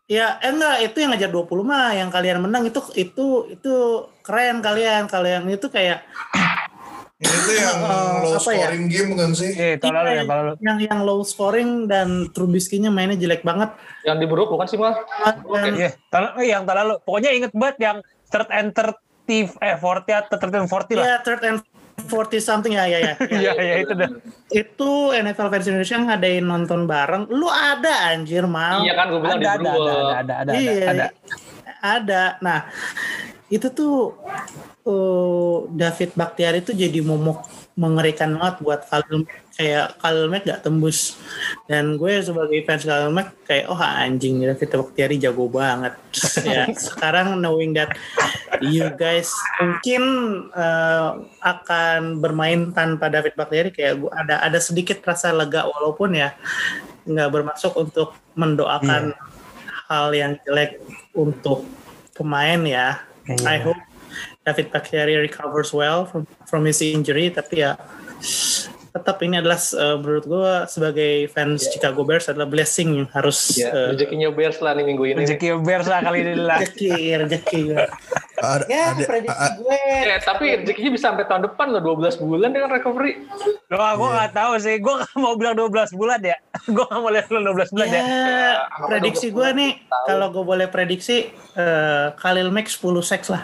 ya, 0.09 0.27
eh 0.41 0.49
enggak 0.49 0.77
itu 0.89 0.97
yang 1.05 1.13
ngajar 1.13 1.29
20 1.29 1.61
mah 1.61 1.93
yang 1.93 2.09
kalian 2.09 2.41
menang 2.41 2.65
itu 2.65 2.81
itu 2.97 3.27
itu 3.53 3.75
keren 4.25 4.65
kalian 4.65 5.05
kalian 5.05 5.45
itu 5.53 5.69
kayak 5.69 6.01
Ini 7.19 7.37
tuh 7.41 7.55
yang 7.55 7.79
Eh, 7.89 8.23
low 8.23 8.33
apa 8.33 8.51
ya? 8.51 8.67
scoring 8.71 8.85
game 8.87 9.11
kan 9.15 9.31
sih? 9.33 9.51
Iya, 9.51 9.75
tahun 9.77 9.95
lalu 9.97 10.09
ya, 10.09 10.23
tahun 10.23 10.39
lalu. 10.41 10.53
yang 10.61 10.79
yang 10.81 11.01
low 11.03 11.21
scoring 11.23 11.71
dan 11.85 12.09
Trubisky-nya 12.31 12.89
mainnya 12.89 13.15
jelek 13.15 13.43
banget 13.43 13.75
Yang 14.03 14.17
di 14.23 14.27
Brook 14.27 14.49
bukan 14.49 14.67
sih 14.67 14.79
mal? 14.79 14.95
Iya, 15.75 15.99
tahun, 16.09 16.29
oh, 16.35 16.45
yang 16.45 16.63
tahun 16.63 16.79
lalu. 16.83 16.95
Pokoknya 17.03 17.31
inget 17.33 17.53
banget 17.53 17.77
yang 17.81 17.97
third 18.29 18.49
and 18.49 18.71
30 18.71 18.95
eh 19.59 19.75
40 19.77 19.83
atau 20.15 20.37
third 20.37 20.55
and 20.55 20.67
40 20.67 20.95
lah. 20.95 21.05
ya 21.05 21.17
third 21.21 21.43
and 21.43 21.59
40 21.99 22.39
something 22.39 22.73
ya 22.73 22.87
ya 22.87 22.97
ya, 22.97 23.13
ya. 23.13 23.15
Iya, 23.43 23.53
iya 23.59 23.75
itu 23.83 23.93
dah. 23.93 24.09
itu 24.49 24.91
NFL 25.11 25.49
fans 25.51 25.67
Indonesia 25.67 25.97
ngadain 25.99 26.41
nonton 26.41 26.87
bareng 26.87 27.27
lu 27.29 27.45
ada 27.45 28.09
anjir 28.09 28.47
mal 28.47 28.81
Iya 28.81 28.95
kan 28.95 29.11
gue 29.11 29.19
bilang 29.19 29.37
Ada, 29.37 29.43
di 29.43 29.49
ada, 29.51 29.59
Brook. 29.67 29.83
ada, 29.83 29.93
ada, 29.99 30.15
ada, 30.15 30.35
ada, 30.39 30.51
iya, 30.55 30.85
ada. 30.87 31.07
ada. 31.79 32.23
Nah, 32.39 32.59
itu 33.49 33.67
tuh 33.69 34.15
eh, 34.89 35.57
David 35.69 36.11
Bakhtiari 36.17 36.65
tuh 36.65 36.73
jadi 36.73 37.05
momok 37.05 37.45
mengerikan 37.79 38.35
banget 38.35 38.57
buat 38.65 38.81
Khalil 38.91 39.29
kayak 39.55 39.95
Khalil 40.03 40.27
Mack 40.27 40.43
gak 40.51 40.67
tembus 40.67 41.15
dan 41.71 41.95
gue 41.95 42.19
sebagai 42.19 42.59
fans 42.67 42.83
Khalil 42.83 43.15
Mack 43.15 43.39
kayak 43.47 43.71
oh 43.71 43.79
anjing 43.79 44.43
David 44.43 44.71
Bakhtiari 44.75 45.17
jago 45.21 45.47
banget 45.47 45.95
ya 46.43 46.67
sekarang 46.91 47.39
knowing 47.39 47.77
that 47.77 47.95
you 48.65 48.89
guys 48.99 49.31
mungkin 49.63 50.03
eh, 50.51 51.09
akan 51.47 52.19
bermain 52.19 52.75
tanpa 52.75 53.07
David 53.13 53.39
Bakhtiari 53.39 53.71
kayak 53.71 54.03
gue 54.03 54.11
ada 54.11 54.43
ada 54.43 54.59
sedikit 54.59 54.99
rasa 55.07 55.31
lega 55.31 55.63
walaupun 55.69 56.19
ya 56.19 56.35
nggak 57.09 57.31
bermaksud 57.31 57.73
untuk 57.79 58.19
mendoakan 58.35 59.15
hal 59.89 60.13
yang 60.13 60.37
jelek 60.45 60.77
untuk 61.17 61.65
pemain 62.13 62.61
ya. 62.69 63.01
Iya. 63.25 63.45
I 63.49 63.57
hope 63.65 63.81
David 64.49 64.73
Bakhtiari 64.73 65.21
recovers 65.21 65.77
well 65.77 66.09
from, 66.09 66.25
from 66.49 66.65
his 66.65 66.81
injury 66.81 67.29
tapi 67.29 67.69
ya 67.69 67.77
tetap 68.99 69.21
ini 69.23 69.39
adalah 69.39 69.61
eh, 69.61 69.97
menurut 70.01 70.25
gue 70.25 70.53
sebagai 70.67 71.13
fans 71.31 71.69
Chicago 71.69 72.03
Bears 72.03 72.27
adalah 72.33 72.49
blessing 72.49 73.05
yang 73.05 73.09
harus 73.13 73.55
Ya, 73.61 73.71
eh, 73.71 73.95
rezekinya 73.95 74.33
Bears 74.33 74.59
lah 74.65 74.75
nih 74.75 74.85
minggu 74.85 75.05
ini. 75.15 75.23
Rezeki 75.23 75.61
Bears 75.63 75.87
lah 75.87 76.01
kali 76.03 76.25
ini 76.25 76.33
lah. 76.35 76.59
rezeki 76.65 76.93
rezeki 77.25 77.63
Ya 78.71 78.95
ada, 78.95 79.03
prediksi 79.03 79.49
gue. 79.59 79.79
Eh, 80.07 80.23
tapi 80.23 80.63
rezekinya 80.63 80.91
bisa 80.95 81.11
sampai 81.11 81.27
tahun 81.27 81.51
depan 81.51 81.75
loh 81.75 81.99
12 81.99 82.23
bulan 82.23 82.55
dengan 82.55 82.71
recovery. 82.71 83.27
Loh, 83.67 83.83
gue 83.99 84.09
nggak 84.15 84.31
tahu 84.31 84.53
sih. 84.63 84.79
Gue 84.79 84.95
nggak 84.95 85.19
mau 85.19 85.35
bilang 85.35 85.59
12 85.59 85.99
bulan 85.99 86.23
ya. 86.23 86.39
Gue 86.75 86.85
nggak 86.87 87.01
mau 87.03 87.11
lihat 87.11 87.27
lu 87.35 87.43
12 87.43 87.75
bulan 87.75 87.89
ya. 87.91 88.03
Ya, 88.03 88.53
prediksi 88.87 89.35
gue 89.35 89.49
nih 89.57 89.73
kalau 90.07 90.31
gue 90.31 90.45
boleh 90.47 90.67
prediksi 90.71 91.35
eh, 91.59 92.07
Khalil 92.15 92.55
Mack 92.55 92.71
10 92.71 92.79
seks 93.03 93.27
lah. 93.33 93.43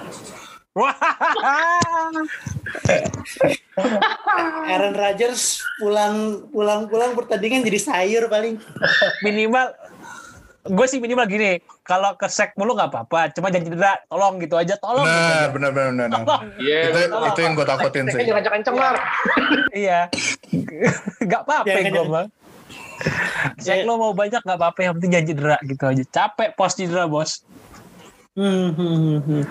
Wah. 0.75 0.95
Aaron 4.67 4.95
Rodgers 4.95 5.63
pulang 5.79 6.47
pulang 6.51 6.87
pulang 6.87 7.15
pertandingan 7.15 7.63
jadi 7.63 7.79
sayur 7.81 8.27
paling. 8.27 8.59
minimal 9.23 9.71
gue 10.65 10.87
sih 10.89 10.97
minimal 10.97 11.29
gini 11.29 11.61
kalau 11.85 12.17
ke 12.17 12.25
sek 12.25 12.57
mulu 12.57 12.73
nggak 12.73 12.89
apa-apa 12.89 13.29
cuma 13.37 13.53
jangan 13.53 13.69
cedera 13.69 13.93
tolong 14.09 14.41
gitu 14.41 14.57
aja 14.57 14.75
tolong 14.81 15.05
gitu 15.05 15.13
Benar, 15.13 15.37
aja. 15.37 15.49
benar, 15.53 15.71
benar, 15.71 16.07
tolong 16.09 16.43
Iya. 16.57 16.79
Itu, 16.89 16.99
itu 17.21 17.41
yang 17.45 17.53
gue 17.53 17.67
takutin 17.69 18.05
sih. 18.09 18.17
Jangan 18.17 18.35
kencang-kencang 18.41 18.77
lah. 18.81 18.93
iya 19.77 20.01
nggak 21.29 21.41
apa-apa 21.45 21.77
gue 21.85 22.05
mah 22.09 22.27
sek 23.61 23.85
lo 23.85 24.01
mau 24.01 24.13
banyak 24.17 24.41
nggak 24.41 24.57
apa-apa 24.57 24.79
yang 24.81 24.93
penting 24.97 25.11
jangan 25.13 25.27
cedera 25.29 25.57
gitu 25.63 25.85
aja 25.85 26.05
capek 26.09 26.49
pos 26.57 26.73
cedera 26.75 27.05
bos 27.07 27.45
Hmm, 28.35 28.75
hmm, 28.75 28.75
hmm, 28.75 29.21
hmm. 29.23 29.43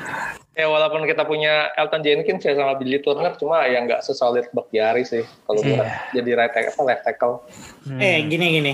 Ya 0.54 0.70
walaupun 0.70 1.02
kita 1.04 1.26
punya 1.26 1.74
Elton 1.74 2.06
Jenkins 2.06 2.46
ya 2.46 2.54
sama 2.54 2.78
Billy 2.78 3.02
Turner, 3.02 3.34
cuma 3.36 3.66
ya 3.66 3.82
nggak 3.82 4.06
sesolid 4.06 4.46
Bakhtiari 4.54 5.02
sih. 5.02 5.26
Kalau 5.44 5.66
Iya. 5.66 6.14
jadi 6.14 6.30
right 6.38 6.54
tackle, 6.54 6.86
left 6.86 7.02
tackle. 7.02 7.42
Eh 7.98 8.22
gini 8.24 8.62
gini, 8.62 8.74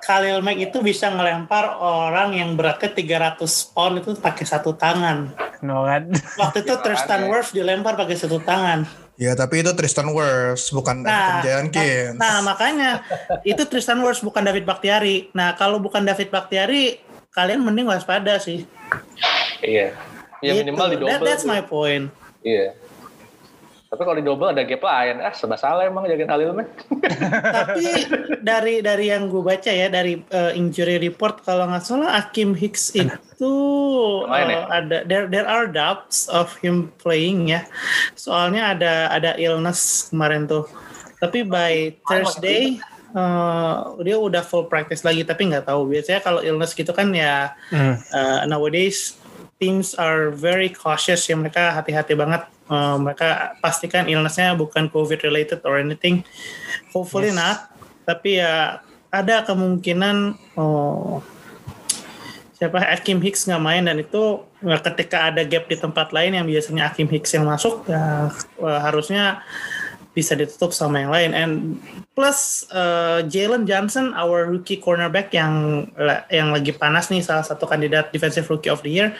Khalil 0.00 0.40
Mack 0.40 0.56
itu 0.56 0.80
bisa 0.80 1.12
ngelempar 1.12 1.76
orang 1.76 2.32
yang 2.32 2.56
beratnya 2.56 2.88
300 2.88 3.36
pound 3.68 4.00
itu 4.00 4.16
pakai 4.16 4.48
satu 4.48 4.72
tangan. 4.72 5.28
no 5.60 5.84
kan 5.84 6.08
Waktu 6.40 6.64
itu 6.64 6.74
Tristan 6.86 7.26
aneh. 7.26 7.36
Wirfs 7.36 7.52
dilempar 7.52 7.92
pakai 7.92 8.16
satu 8.16 8.40
tangan. 8.40 8.88
Ya, 9.18 9.34
tapi 9.34 9.60
itu 9.60 9.74
Tristan 9.74 10.08
Wirfs, 10.08 10.70
bukan 10.70 11.02
Nah, 11.02 11.42
Elton 11.42 11.68
Jenkins. 11.68 12.16
nah 12.16 12.40
makanya 12.40 13.04
itu 13.42 13.60
Tristan 13.66 14.00
Wirfs 14.00 14.24
bukan 14.24 14.40
David 14.40 14.64
Bakhtiari. 14.64 15.28
Nah 15.36 15.52
kalau 15.52 15.76
bukan 15.76 16.00
David 16.00 16.32
Bakhtiari, 16.32 16.96
kalian 17.28 17.60
mending 17.60 17.92
waspada 17.92 18.40
sih. 18.40 18.64
Iya. 19.60 19.92
Ya 20.40 20.54
Gitu. 20.54 20.64
minimal 20.64 20.86
di 20.86 20.96
That- 20.96 21.18
double. 21.18 21.26
that's 21.26 21.44
my 21.44 21.60
point. 21.60 22.10
Iya. 22.40 22.74
Tapi 23.88 24.04
kalau 24.04 24.14
di 24.14 24.22
double 24.22 24.52
ada 24.52 24.60
gap 24.62 24.84
lain, 24.84 25.16
ah 25.18 25.32
serba 25.32 25.56
salah 25.56 25.80
emang 25.82 26.04
jagain 26.04 26.28
Halil 26.28 26.52
mah. 26.52 26.68
Tapi 27.56 27.84
dari 28.38 28.84
dari 28.84 29.08
yang 29.08 29.26
gue 29.26 29.40
baca 29.40 29.72
ya 29.72 29.88
dari 29.88 30.20
uh, 30.28 30.52
injury 30.52 31.00
report 31.00 31.40
kalau 31.40 31.64
nggak 31.64 31.80
salah 31.80 32.12
Akim 32.14 32.52
Hicks 32.52 32.92
itu 32.92 33.54
Main 34.28 34.44
ya? 34.46 34.60
uh, 34.60 34.64
ada 34.68 34.96
there 35.02 35.24
there 35.24 35.48
are 35.48 35.64
doubts 35.64 36.28
of 36.28 36.52
him 36.60 36.92
playing 37.00 37.48
ya. 37.48 37.64
Soalnya 38.12 38.76
ada 38.76 39.08
ada 39.08 39.30
illness 39.34 40.12
kemarin 40.12 40.44
tuh. 40.44 40.68
Tapi 41.16 41.42
by 41.42 41.96
Thursday 42.04 42.76
uh, 43.16 43.96
dia 43.98 44.20
udah 44.20 44.44
full 44.44 44.68
practice 44.68 45.00
lagi 45.00 45.24
tapi 45.24 45.48
nggak 45.48 45.64
tahu 45.64 45.88
biasanya 45.88 46.20
kalau 46.20 46.44
illness 46.44 46.76
gitu 46.76 46.92
kan 46.92 47.08
ya 47.10 47.56
Hmm. 47.72 47.96
uh, 48.12 48.44
nowadays 48.44 49.16
teams 49.58 49.94
are 49.98 50.30
very 50.30 50.70
cautious 50.70 51.26
ya 51.26 51.34
mereka 51.34 51.74
hati-hati 51.74 52.14
banget. 52.14 52.46
Uh, 52.70 53.00
mereka 53.00 53.58
pastikan 53.58 54.06
illnessnya 54.06 54.54
bukan 54.54 54.86
COVID 54.88 55.20
related 55.26 55.60
or 55.66 55.82
anything. 55.82 56.22
Hopefully 56.94 57.34
Yes. 57.34 57.38
not. 57.38 57.58
Tapi 58.06 58.38
ya 58.40 58.80
ada 59.10 59.44
kemungkinan 59.44 60.38
oh, 60.56 61.20
siapa 62.58 62.82
Akim 62.90 63.22
Hicks 63.22 63.46
nggak 63.46 63.62
main 63.62 63.86
dan 63.86 64.02
itu 64.02 64.42
ya, 64.62 64.78
ketika 64.82 65.30
ada 65.30 65.46
gap 65.46 65.70
di 65.70 65.76
tempat 65.78 66.10
lain 66.10 66.34
yang 66.34 66.46
biasanya 66.46 66.90
Akim 66.90 67.06
Hicks 67.06 67.32
yang 67.34 67.46
masuk 67.46 67.86
ya 67.86 68.28
harusnya 68.58 69.40
bisa 70.18 70.34
ditutup 70.34 70.74
sama 70.74 71.06
yang 71.06 71.14
lain. 71.14 71.30
And 71.30 71.52
plus 72.18 72.66
eh, 72.74 73.22
Jalen 73.30 73.70
Johnson 73.70 74.10
our 74.18 74.50
rookie 74.50 74.82
cornerback 74.82 75.30
yang 75.30 75.86
yang 76.26 76.50
lagi 76.50 76.74
panas 76.74 77.06
nih 77.06 77.22
salah 77.22 77.46
satu 77.46 77.70
kandidat 77.70 78.10
defensive 78.10 78.50
rookie 78.50 78.66
of 78.66 78.82
the 78.82 78.90
year. 78.90 79.14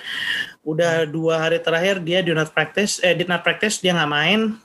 Udah 0.66 1.06
dua 1.06 1.46
hari 1.46 1.62
terakhir 1.62 2.02
dia 2.02 2.26
do 2.26 2.34
not 2.34 2.50
practice 2.50 2.98
eh 3.06 3.14
did 3.14 3.30
not 3.30 3.46
practice 3.46 3.78
dia 3.78 3.94
nggak 3.94 4.10
main 4.10 4.58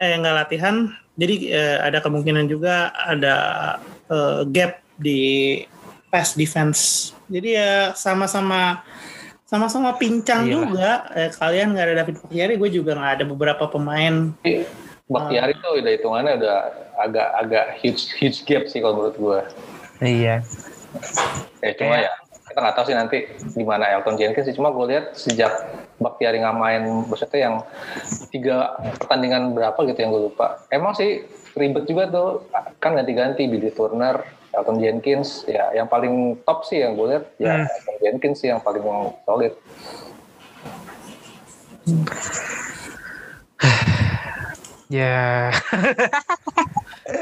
eh 0.00 0.16
nggak 0.16 0.36
latihan. 0.48 0.88
Jadi 1.20 1.52
eh, 1.52 1.76
ada 1.84 2.00
kemungkinan 2.00 2.48
juga 2.48 2.96
ada 2.96 3.36
eh, 4.08 4.40
gap 4.48 4.80
di 4.96 5.20
pass 6.08 6.32
defense. 6.32 7.12
Jadi 7.28 7.60
ya 7.60 7.92
sama-sama 7.92 8.80
sama-sama 9.44 9.92
pincang 10.00 10.48
Iyalah. 10.48 10.56
juga. 10.56 10.90
Eh, 11.12 11.30
kalian 11.36 11.76
nggak 11.76 11.84
ada 11.84 11.94
David 12.00 12.16
Bakhtiari 12.24 12.54
gue 12.56 12.70
juga 12.72 12.96
nggak 12.96 13.12
ada 13.20 13.24
beberapa 13.28 13.64
pemain 13.68 14.32
Bakhtiari 15.08 15.56
tuh 15.56 15.80
udah 15.80 15.92
hitungannya 15.92 16.32
udah 16.36 16.56
agak-agak 16.98 17.64
huge 17.80 18.12
huge 18.14 18.44
gap 18.44 18.68
sih 18.68 18.78
kalau 18.78 18.94
menurut 19.00 19.16
gue. 19.16 19.40
Iya. 20.00 20.34
Ya 21.58 21.72
cuma 21.74 21.96
Kayak- 21.96 22.04
ya 22.04 22.12
kita 22.48 22.58
nggak 22.60 22.76
tahu 22.76 22.84
sih 22.84 22.96
nanti 22.96 23.18
gimana 23.54 23.84
Elton 23.88 24.16
Jenkins 24.16 24.44
sih. 24.44 24.54
Cuma 24.54 24.68
gue 24.68 24.84
lihat 24.86 25.12
sejak 25.14 25.52
Bakhtiari 25.98 26.38
nggak 26.38 26.54
main, 26.54 26.82
maksudnya 27.04 27.40
yang 27.42 27.54
tiga 28.28 28.72
pertandingan 28.96 29.50
berapa 29.50 29.80
gitu 29.84 29.98
yang 29.98 30.12
gue 30.12 30.28
lupa. 30.28 30.62
Emang 30.68 30.92
sih 30.92 31.24
ribet 31.56 31.84
juga 31.84 32.06
tuh 32.06 32.28
kan 32.78 32.94
ganti-ganti 32.94 33.48
Billy 33.48 33.72
Turner, 33.72 34.22
Elton 34.52 34.78
Jenkins. 34.78 35.42
Ya 35.44 35.72
yang 35.72 35.88
paling 35.88 36.38
top 36.44 36.62
sih 36.62 36.78
yang 36.78 36.94
gue 36.94 37.06
lihat 37.08 37.24
ya 37.36 37.54
Hmm. 37.54 37.66
Elton 37.66 37.96
Jenkins 37.98 38.38
sih 38.38 38.48
yang 38.48 38.60
paling 38.60 38.84
solid. 39.24 39.56
Ya. 44.88 45.52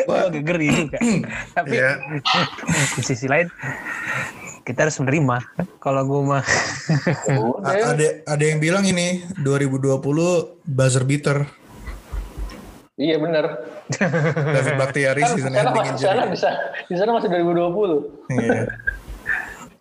Gue 0.02 0.18
agak 0.20 0.42
geri 0.44 0.66
juga. 0.70 0.98
Tapi 1.52 1.74
Iya. 1.74 1.90
di 2.92 3.02
sisi 3.02 3.26
lain 3.26 3.50
kita 4.62 4.82
harus 4.82 4.98
menerima 4.98 5.46
kalau 5.76 6.02
gue 6.02 6.20
mah 6.26 6.42
A- 7.62 7.90
ada 7.92 8.06
ada 8.24 8.44
yang 8.44 8.58
bilang 8.58 8.82
ini 8.82 9.22
2020 9.36 10.02
buzzer 10.64 11.02
beater. 11.02 11.46
iya 12.94 13.14
bener. 13.16 13.44
David 14.32 14.74
Bakhtiari 14.76 15.20
Kan 15.20 15.30
season 15.32 15.52
sana 15.52 15.70
ending 15.70 15.86
di 15.86 16.00
sana 16.00 16.12
injury. 16.16 16.32
bisa, 16.32 16.50
di 16.82 16.94
sana 16.96 17.10
masih 17.12 17.28
2020. 17.28 18.02
Iya. 18.32 18.62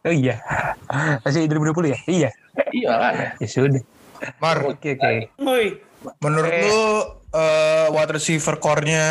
oh 0.06 0.14
iya 0.14 0.36
masih 1.24 1.48
2020 1.48 1.90
ya 1.90 2.00
iya 2.06 2.30
Iya 2.70 2.94
ya 3.36 3.48
sudah 3.48 3.82
Mar, 4.38 4.62
oke 4.64 4.90
oke 4.94 5.34
Woi, 5.40 5.82
menurut 6.20 6.52
Eh. 6.52 6.62
lu 6.62 6.84
uh, 7.36 7.92
wide 7.92 8.16
receiver 8.16 8.56
core-nya 8.56 9.04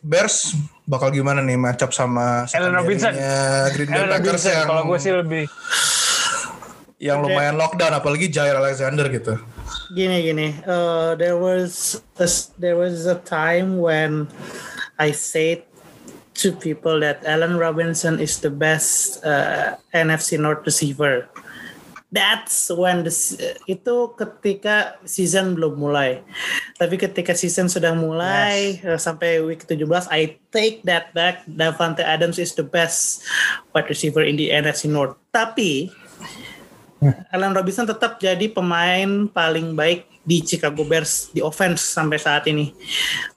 Bears 0.00 0.56
bakal 0.88 1.12
gimana 1.12 1.44
nih 1.44 1.58
matchup 1.60 1.92
sama 1.92 2.48
Allen 2.56 2.72
Robinson. 2.72 3.12
Green 3.74 3.90
Bay 3.90 4.06
Packers 4.06 4.46
Robinson 4.46 4.54
yang, 4.54 4.68
kalau 4.70 4.82
gue 4.88 4.98
sih 5.02 5.12
lebih 5.12 5.44
yang 6.96 7.20
lumayan 7.20 7.60
lockdown 7.60 7.92
apalagi 7.92 8.32
Jair 8.32 8.56
Alexander 8.56 9.04
gitu. 9.12 9.36
gini 9.92 10.26
gini. 10.26 10.48
Uh, 10.66 11.14
there 11.14 11.38
was 11.38 12.00
a, 12.18 12.26
there 12.58 12.74
was 12.74 13.06
a 13.06 13.18
time 13.22 13.78
when 13.78 14.26
I 14.98 15.12
said 15.12 15.62
to 16.42 16.52
people 16.52 17.00
that 17.00 17.22
Allen 17.24 17.56
Robinson 17.56 18.18
is 18.18 18.40
the 18.40 18.50
best 18.50 19.22
uh, 19.24 19.76
NFC 19.94 20.38
North 20.38 20.66
receiver. 20.66 21.28
That's 22.06 22.70
when 22.70 23.02
the 23.02 23.10
itu 23.66 24.14
ketika 24.14 25.02
season 25.02 25.58
belum 25.58 25.74
mulai. 25.74 26.22
Tapi 26.78 26.94
ketika 26.96 27.34
season 27.34 27.66
sudah 27.66 27.98
mulai 27.98 28.78
uh, 28.86 28.94
sampai 28.94 29.42
week 29.42 29.66
17 29.66 30.06
I 30.14 30.38
take 30.54 30.86
that 30.86 31.10
back. 31.12 31.42
Davante 31.50 32.06
Adams 32.06 32.38
is 32.38 32.54
the 32.54 32.62
best 32.62 33.26
wide 33.74 33.90
receiver 33.90 34.22
in 34.22 34.38
the 34.38 34.54
NFC 34.54 34.86
North. 34.86 35.18
Tapi 35.34 35.90
Allen 37.34 37.52
Robinson 37.52 37.84
tetap 37.84 38.22
jadi 38.22 38.48
pemain 38.48 39.28
paling 39.28 39.76
baik 39.76 40.08
di 40.26 40.42
Chicago 40.42 40.82
Bears 40.82 41.30
di 41.30 41.38
offense 41.38 41.82
sampai 41.86 42.18
saat 42.18 42.46
ini. 42.50 42.74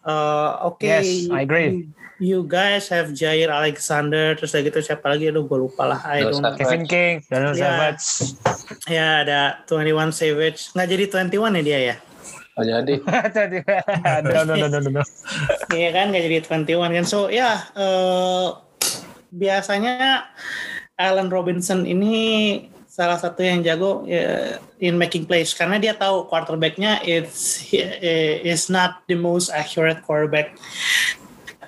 Uh, 0.02 0.74
Oke, 0.74 0.90
Yes, 0.90 1.30
I 1.30 1.46
agree. 1.46 1.86
You, 2.20 2.44
guys 2.44 2.92
have 2.92 3.16
Jair 3.16 3.48
Alexander 3.48 4.36
terus 4.36 4.52
lagi 4.52 4.68
gitu 4.68 4.84
siapa 4.84 5.08
lagi? 5.08 5.32
Aduh, 5.32 5.48
gue 5.48 5.56
lupa 5.56 5.88
lah. 5.88 6.04
I 6.04 6.28
don't. 6.28 6.44
Kevin 6.60 6.84
King 6.84 7.24
Daniel 7.32 7.56
Ya. 7.56 7.64
Savage 7.64 8.06
Ya 8.92 9.08
ada 9.24 9.42
21 9.64 10.12
Savage. 10.12 10.76
Nggak 10.76 10.88
jadi 10.92 11.04
21 11.32 11.56
ya 11.56 11.62
dia 11.64 11.80
ya? 11.80 11.96
Oh, 12.60 12.64
jadi 12.68 13.00
no 14.36 14.44
no 14.44 14.54
no 14.60 14.68
no 14.68 14.78
no 14.84 14.90
no 15.00 15.04
Iya 15.72 15.90
kan 15.96 16.12
nggak 16.12 16.24
jadi 16.28 16.38
21 16.68 16.92
kan. 17.00 17.06
So 17.08 17.32
ya 17.32 17.64
eh, 17.72 18.48
biasanya 19.32 20.28
Allen 21.00 21.32
Robinson 21.32 21.88
ini 21.88 22.68
salah 22.90 23.16
satu 23.16 23.40
yang 23.40 23.64
jago 23.64 24.04
ya, 24.04 24.60
in 24.84 25.00
making 25.00 25.24
plays 25.24 25.56
karena 25.56 25.80
dia 25.80 25.96
tahu 25.96 26.28
quarterbacknya 26.28 27.00
it's 27.08 27.56
he- 27.56 27.96
is 28.44 28.68
not 28.68 29.08
the 29.08 29.16
most 29.16 29.48
accurate 29.56 30.04
quarterback 30.04 30.60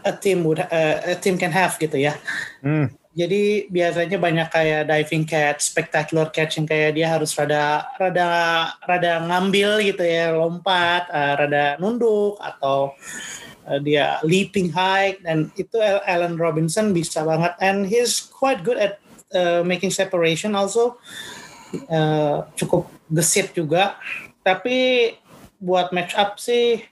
a 0.03 0.13
team 0.13 0.43
would 0.43 0.59
uh, 0.59 0.97
a 1.05 1.15
team 1.15 1.37
can 1.37 1.51
have 1.51 1.77
gitu 1.77 1.97
ya. 1.97 2.17
hmm. 2.61 2.91
Jadi 3.11 3.67
biasanya 3.67 4.15
banyak 4.15 4.47
kayak 4.47 4.87
diving 4.87 5.27
catch, 5.27 5.67
spectacular 5.67 6.31
catch 6.31 6.55
yang 6.55 6.63
kayak 6.63 6.95
dia 6.95 7.11
harus 7.11 7.35
rada 7.35 7.83
rada 7.99 8.27
rada 8.87 9.27
ngambil 9.27 9.83
gitu 9.83 9.99
ya, 9.99 10.31
lompat, 10.31 11.11
eh, 11.11 11.33
rada 11.35 11.75
nunduk 11.75 12.39
atau 12.39 12.95
eh, 13.67 13.83
dia 13.83 14.15
leaping 14.23 14.71
high 14.71 15.19
dan 15.27 15.51
itu 15.59 15.75
Al- 15.75 16.07
Allen 16.07 16.39
Robinson 16.39 16.95
bisa 16.95 17.27
banget 17.27 17.51
and 17.59 17.83
he's 17.83 18.31
quite 18.31 18.63
good 18.63 18.79
at 18.79 19.03
eh, 19.35 19.59
making 19.59 19.91
separation 19.91 20.55
also 20.55 20.95
Eh, 21.71 22.37
cukup 22.59 22.91
gesit 23.07 23.55
juga. 23.55 23.95
Tapi 24.43 25.11
buat 25.61 25.95
match 25.95 26.17
up 26.17 26.41
sih 26.41 26.83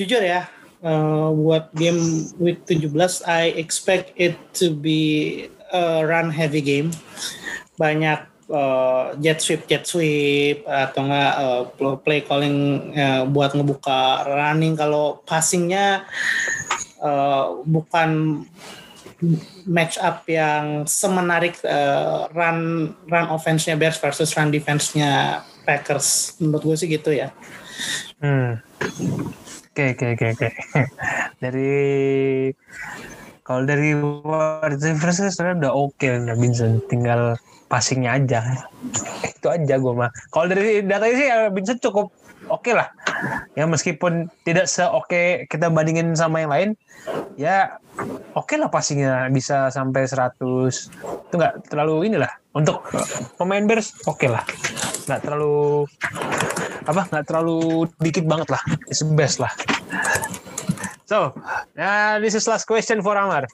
jujur 0.00 0.24
ya 0.24 0.48
uh, 0.84 1.30
buat 1.32 1.72
game 1.76 2.28
week 2.40 2.64
17 2.66 2.92
I 3.26 3.54
expect 3.56 4.12
it 4.16 4.36
to 4.60 4.72
be 4.72 5.46
a 5.72 6.04
run 6.04 6.30
heavy 6.30 6.60
game. 6.60 6.90
Banyak 7.78 8.26
uh, 8.50 9.16
jet 9.22 9.40
sweep 9.40 9.64
jet 9.70 9.86
sweep 9.86 10.66
atau 10.66 11.06
enggak 11.06 11.34
uh, 11.40 11.96
play 12.02 12.20
calling 12.26 12.90
uh, 12.92 13.22
buat 13.24 13.54
ngebuka 13.54 14.26
running. 14.26 14.74
Kalau 14.76 15.22
passingnya 15.24 16.04
uh, 17.00 17.62
bukan 17.64 18.42
match 19.68 20.00
up 20.00 20.24
yang 20.24 20.88
semenarik 20.88 21.60
uh, 21.64 22.26
run 22.32 22.90
run 23.04 23.26
offense-nya 23.28 23.76
Bears 23.76 24.00
versus 24.00 24.32
run 24.32 24.48
defense-nya 24.48 25.44
Packers. 25.68 26.40
Menurut 26.40 26.72
gue 26.72 26.76
sih 26.76 26.88
gitu 26.88 27.12
ya. 27.12 27.28
Hmm. 28.20 28.60
Oke 29.70 29.94
oke 29.94 30.06
oke 30.18 30.26
oke. 30.34 30.48
Dari 31.42 31.70
kalau 33.46 33.66
dari 33.66 33.94
wide 33.98 34.78
receiver 34.78 35.10
sih 35.10 35.26
sebenarnya 35.30 35.66
udah 35.66 35.72
oke 35.74 35.98
okay, 35.98 36.22
Vincent, 36.38 36.86
tinggal 36.86 37.34
passingnya 37.66 38.18
aja. 38.18 38.66
Itu 39.26 39.46
aja 39.50 39.74
gue 39.78 39.94
mah. 39.94 40.10
Kalau 40.30 40.46
dari 40.50 40.82
datanya 40.86 41.14
sih 41.18 41.28
Vincent 41.54 41.82
cukup 41.82 42.14
oke 42.50 42.74
lah. 42.74 42.90
Ya 43.54 43.64
meskipun 43.64 44.28
tidak 44.42 44.66
seoke 44.66 45.46
kita 45.46 45.70
bandingin 45.70 46.12
sama 46.18 46.42
yang 46.42 46.50
lain, 46.50 46.70
ya 47.38 47.78
oke 48.34 48.54
lah 48.58 48.68
passingnya 48.68 49.30
bisa 49.30 49.70
sampai 49.70 50.04
100. 50.04 50.90
Itu 51.30 51.34
nggak 51.38 51.70
terlalu 51.70 52.10
inilah 52.10 52.30
untuk 52.52 52.82
pemain 53.38 53.62
Bears 53.64 53.94
oke 54.04 54.26
lah. 54.26 54.42
Nggak 55.06 55.20
terlalu 55.22 55.86
apa 56.90 57.06
nggak 57.12 57.26
terlalu 57.28 57.86
dikit 58.00 58.24
banget 58.24 58.48
lah 58.50 58.62
it's 58.88 59.04
best 59.14 59.38
lah 59.38 59.52
so 61.04 61.30
nah 61.76 62.16
this 62.18 62.32
is 62.32 62.46
last 62.48 62.64
question 62.64 63.04
for 63.04 63.14
Amar 63.14 63.46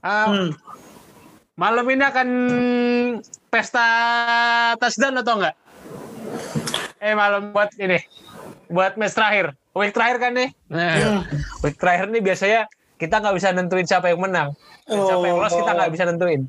Um, 0.00 0.32
Hmm. 0.32 0.48
malam 1.60 1.84
ini 1.92 2.00
akan 2.00 2.28
pesta 3.52 3.84
touchdown 4.80 5.20
atau 5.20 5.36
enggak 5.36 5.54
eh 7.00 7.16
malam 7.16 7.50
buat 7.56 7.72
ini 7.80 7.98
buat 8.68 8.94
match 9.00 9.16
terakhir 9.16 9.56
week 9.72 9.96
terakhir 9.96 10.16
kan 10.20 10.32
nih 10.36 10.48
nah, 10.68 11.24
week 11.64 11.76
terakhir 11.80 12.12
nih 12.12 12.22
biasanya 12.22 12.60
kita 13.00 13.16
nggak 13.16 13.34
bisa 13.40 13.48
nentuin 13.56 13.88
siapa 13.88 14.12
yang 14.12 14.20
menang 14.20 14.52
Dan 14.84 15.00
siapa 15.08 15.24
yang 15.24 15.36
lolos 15.40 15.56
kita 15.56 15.72
nggak 15.72 15.90
bisa 15.96 16.04
nentuin 16.04 16.42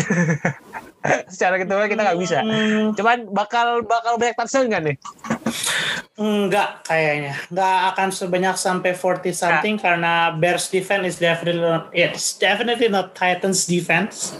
Secara 1.32 1.56
gitu 1.56 1.72
kita 1.72 2.02
nggak 2.04 2.20
bisa. 2.20 2.44
Hmm, 2.44 2.92
Cuman 2.92 3.32
bakal 3.32 3.84
bakal 3.88 4.20
banyak 4.20 4.36
touchdown 4.36 4.68
nggak 4.68 4.82
nih? 4.84 4.96
enggak 6.20 6.84
kayaknya. 6.84 7.32
Enggak 7.48 7.78
akan 7.96 8.08
sebanyak 8.12 8.56
sampai 8.60 8.92
40 8.92 9.32
something 9.32 9.80
karena 9.80 10.36
Bears 10.36 10.68
defense 10.68 11.04
is 11.08 11.16
definitely 11.16 11.64
not, 11.64 11.88
it's 11.96 12.36
definitely 12.36 12.92
not 12.92 13.16
Titans 13.16 13.64
defense. 13.64 14.36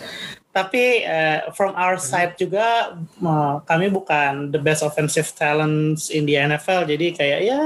Tapi 0.51 1.07
eh, 1.07 1.47
from 1.55 1.79
our 1.79 1.95
side 1.95 2.35
juga 2.35 2.99
eh, 2.99 3.55
kami 3.63 3.87
bukan 3.87 4.51
the 4.51 4.59
best 4.59 4.83
offensive 4.83 5.31
talents 5.39 6.11
in 6.11 6.27
the 6.27 6.35
NFL. 6.35 6.91
Jadi 6.91 7.15
kayak 7.15 7.41
ya 7.47 7.63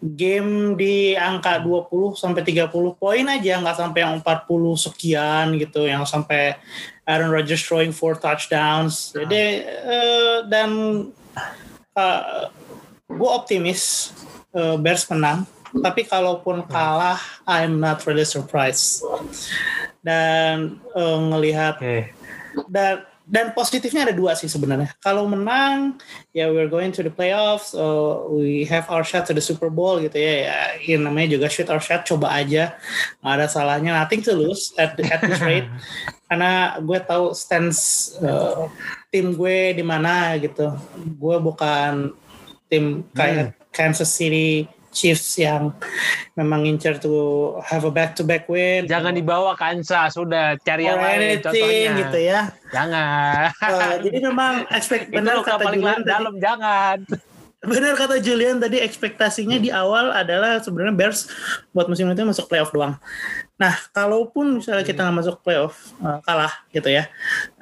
game 0.00 0.72
di 0.80 1.12
angka 1.12 1.60
20 1.60 2.16
sampai 2.16 2.40
30 2.40 2.72
poin 2.96 3.24
aja 3.28 3.60
nggak 3.60 3.76
sampai 3.76 4.00
yang 4.00 4.14
40 4.24 4.88
sekian 4.88 5.46
gitu 5.60 5.84
yang 5.84 6.08
sampai 6.08 6.56
Aaron 7.04 7.28
Rodgers 7.28 7.60
throwing 7.60 7.92
four 7.92 8.16
touchdowns. 8.16 9.12
Jadi 9.12 9.66
eh, 9.68 10.38
dan 10.48 10.70
gue 13.12 13.30
optimis 13.30 14.12
eh, 14.56 14.76
Bears 14.80 15.04
menang. 15.12 15.44
Tapi 15.72 16.04
kalaupun 16.04 16.68
kalah, 16.68 17.20
I'm 17.48 17.80
not 17.80 18.04
really 18.04 18.28
surprised. 18.28 19.00
Dan 20.04 20.76
eh, 20.92 21.18
ngelihat 21.32 21.80
Oke. 21.80 22.12
dan 22.68 23.08
dan 23.32 23.54
positifnya 23.56 24.10
ada 24.10 24.14
dua 24.14 24.36
sih 24.36 24.50
sebenarnya. 24.50 24.92
Kalau 25.00 25.24
menang, 25.24 25.96
ya 26.36 26.50
we're 26.50 26.68
going 26.68 26.92
to 26.92 27.00
the 27.00 27.08
playoffs, 27.08 27.72
uh, 27.72 28.28
we 28.28 28.66
have 28.68 28.84
our 28.90 29.06
shot 29.06 29.24
to 29.24 29.32
the 29.32 29.40
Super 29.40 29.70
Bowl 29.70 30.02
gitu 30.02 30.18
ya. 30.18 30.52
Ya, 30.52 30.58
ya 30.82 30.96
namanya 31.00 31.38
juga 31.38 31.46
shoot 31.48 31.70
our 31.70 31.80
shot, 31.80 32.04
coba 32.04 32.34
aja. 32.34 32.76
Nggak 33.24 33.32
ada 33.32 33.46
salahnya, 33.48 33.90
nothing 33.96 34.20
to 34.20 34.36
lose 34.36 34.74
at, 34.76 34.98
at 34.98 35.22
this 35.24 35.40
rate. 35.48 35.70
Karena 36.28 36.76
gue 36.82 36.98
tahu 37.00 37.32
stance 37.32 38.12
uh, 38.20 38.66
tim 39.08 39.32
gue 39.32 39.80
di 39.80 39.84
mana 39.86 40.36
gitu. 40.36 40.74
Gue 41.16 41.40
bukan 41.40 42.12
tim 42.66 43.06
kayak 43.16 43.56
Kansas 43.72 44.12
City 44.12 44.68
Chiefs 44.92 45.40
yang 45.40 45.72
memang 46.36 46.68
incer 46.68 47.00
to 47.00 47.56
have 47.64 47.82
a 47.82 47.90
back-to-back 47.90 48.44
win. 48.46 48.84
Jangan 48.84 49.16
dibawa 49.16 49.56
Kansas, 49.56 50.12
sudah 50.12 50.60
cari 50.60 50.84
yang 50.84 51.00
lain 51.00 51.40
contohnya. 51.40 51.92
gitu 51.96 52.18
ya. 52.20 52.40
Jangan. 52.68 53.48
Uh, 53.56 53.94
jadi 54.04 54.18
memang 54.28 54.68
expect 54.68 55.08
benar 55.08 55.40
kata 55.40 55.64
paling 55.64 55.80
Julian 55.80 56.04
tadi, 56.04 56.12
dalam, 56.12 56.34
jangan. 56.38 56.96
benar 57.72 57.94
kata 57.94 58.18
Julian 58.20 58.58
tadi 58.60 58.82
ekspektasinya 58.84 59.56
di 59.56 59.72
awal 59.72 60.12
adalah 60.12 60.60
sebenarnya 60.60 60.94
Bears 60.98 61.30
buat 61.72 61.88
musim 61.88 62.10
itu 62.12 62.22
masuk 62.22 62.52
playoff 62.52 62.74
doang. 62.74 63.00
Nah, 63.56 63.74
kalaupun 63.96 64.60
misalnya 64.60 64.84
kita 64.84 65.06
nggak 65.06 65.18
masuk 65.24 65.36
playoff, 65.40 65.94
uh, 66.04 66.20
kalah 66.26 66.52
gitu 66.74 66.92
ya, 66.92 67.08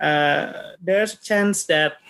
uh, 0.03 0.75
there's 0.83 1.21
chance 1.21 1.69
that 1.69 2.01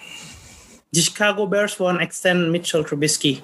the 0.95 1.03
Chicago 1.03 1.47
Bears 1.51 1.75
won't 1.79 1.99
extend 1.99 2.55
Mitchell 2.55 2.87
Trubisky. 2.87 3.43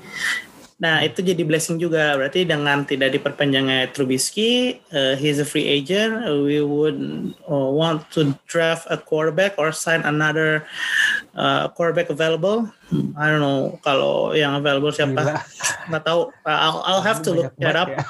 Nah, 0.77 1.01
itu 1.01 1.25
jadi 1.25 1.41
blessing 1.41 1.81
juga. 1.81 2.13
Berarti 2.21 2.45
dengan 2.45 2.85
tidak 2.85 3.17
diperpanjangnya 3.17 3.97
Trubisky, 3.97 4.85
uh, 4.93 5.17
he's 5.17 5.41
a 5.41 5.47
free 5.49 5.65
agent, 5.65 6.21
uh, 6.29 6.37
we 6.37 6.61
would 6.61 7.01
uh, 7.49 7.71
want 7.73 8.05
to 8.13 8.37
draft 8.45 8.85
a 8.93 9.01
quarterback 9.01 9.57
or 9.57 9.73
sign 9.73 10.05
another 10.05 10.69
uh, 11.33 11.73
quarterback 11.73 12.13
available. 12.13 12.69
I 13.17 13.33
don't 13.33 13.41
know 13.41 13.81
kalau 13.81 14.37
yang 14.37 14.53
available 14.53 14.93
siapa. 14.93 15.43
Nggak 15.89 16.05
tahu. 16.05 16.29
I'll, 16.45 16.85
I'll 16.85 17.03
have 17.03 17.25
to 17.25 17.33
look 17.33 17.57
that 17.57 17.75
up. 17.75 17.89
ya. 17.89 18.05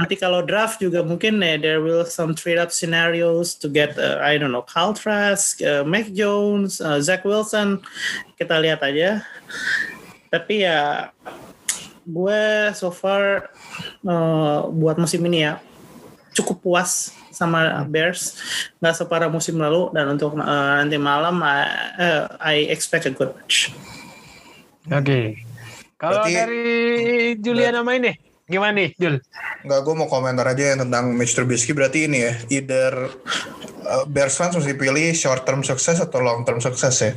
Nanti 0.00 0.16
kalau 0.16 0.40
draft 0.40 0.80
juga 0.80 1.04
mungkin 1.04 1.44
eh, 1.44 1.60
there 1.60 1.84
will 1.84 2.08
some 2.08 2.32
trade 2.32 2.56
up 2.56 2.72
scenarios 2.72 3.52
to 3.60 3.68
get 3.68 4.00
uh, 4.00 4.16
I 4.24 4.40
don't 4.40 4.50
know 4.50 4.64
Kyle 4.64 4.96
Trask, 4.96 5.60
uh, 5.60 5.84
Mac 5.84 6.08
Jones, 6.16 6.80
uh, 6.80 7.04
Zach 7.04 7.22
Wilson. 7.28 7.84
Kita 8.40 8.58
lihat 8.58 8.80
aja. 8.80 9.22
Tapi 10.32 10.64
ya 10.64 11.12
gue 12.08 12.72
so 12.72 12.88
far 12.88 13.52
uh, 14.02 14.64
buat 14.72 14.96
musim 14.96 15.20
ini 15.28 15.44
ya 15.44 15.60
cukup 16.32 16.64
puas 16.64 17.12
sama 17.28 17.84
Bears 17.84 18.34
nggak 18.80 18.96
separah 18.96 19.28
musim 19.28 19.60
lalu 19.60 19.92
dan 19.92 20.16
untuk 20.16 20.32
uh, 20.40 20.80
nanti 20.80 20.96
malam 20.96 21.44
I, 21.44 21.68
uh, 22.00 22.24
I 22.40 22.56
expect 22.72 23.04
a 23.04 23.12
good 23.12 23.36
match. 23.36 23.70
Oke. 24.88 25.44
Kalau 25.98 26.22
Berarti- 26.24 26.34
dari 26.38 26.66
Julian 27.42 27.74
sama 27.74 27.98
ini, 27.98 28.14
gimana 28.46 28.72
nih, 28.78 28.94
Jul? 28.96 29.18
Enggak, 29.66 29.80
gue 29.82 29.94
mau 29.98 30.06
komentar 30.06 30.46
aja 30.46 30.72
yang 30.72 30.86
tentang 30.86 31.10
Mitch 31.10 31.34
Trubisky. 31.34 31.74
Berarti 31.74 32.06
ini 32.06 32.22
ya, 32.22 32.32
either 32.54 33.10
uh, 33.82 34.06
Bears 34.06 34.38
fans 34.38 34.54
mesti 34.54 34.78
pilih 34.78 35.10
short 35.12 35.42
term 35.42 35.66
sukses 35.66 35.98
atau 35.98 36.22
long 36.22 36.46
term 36.46 36.62
sukses 36.62 36.94
ya. 37.02 37.12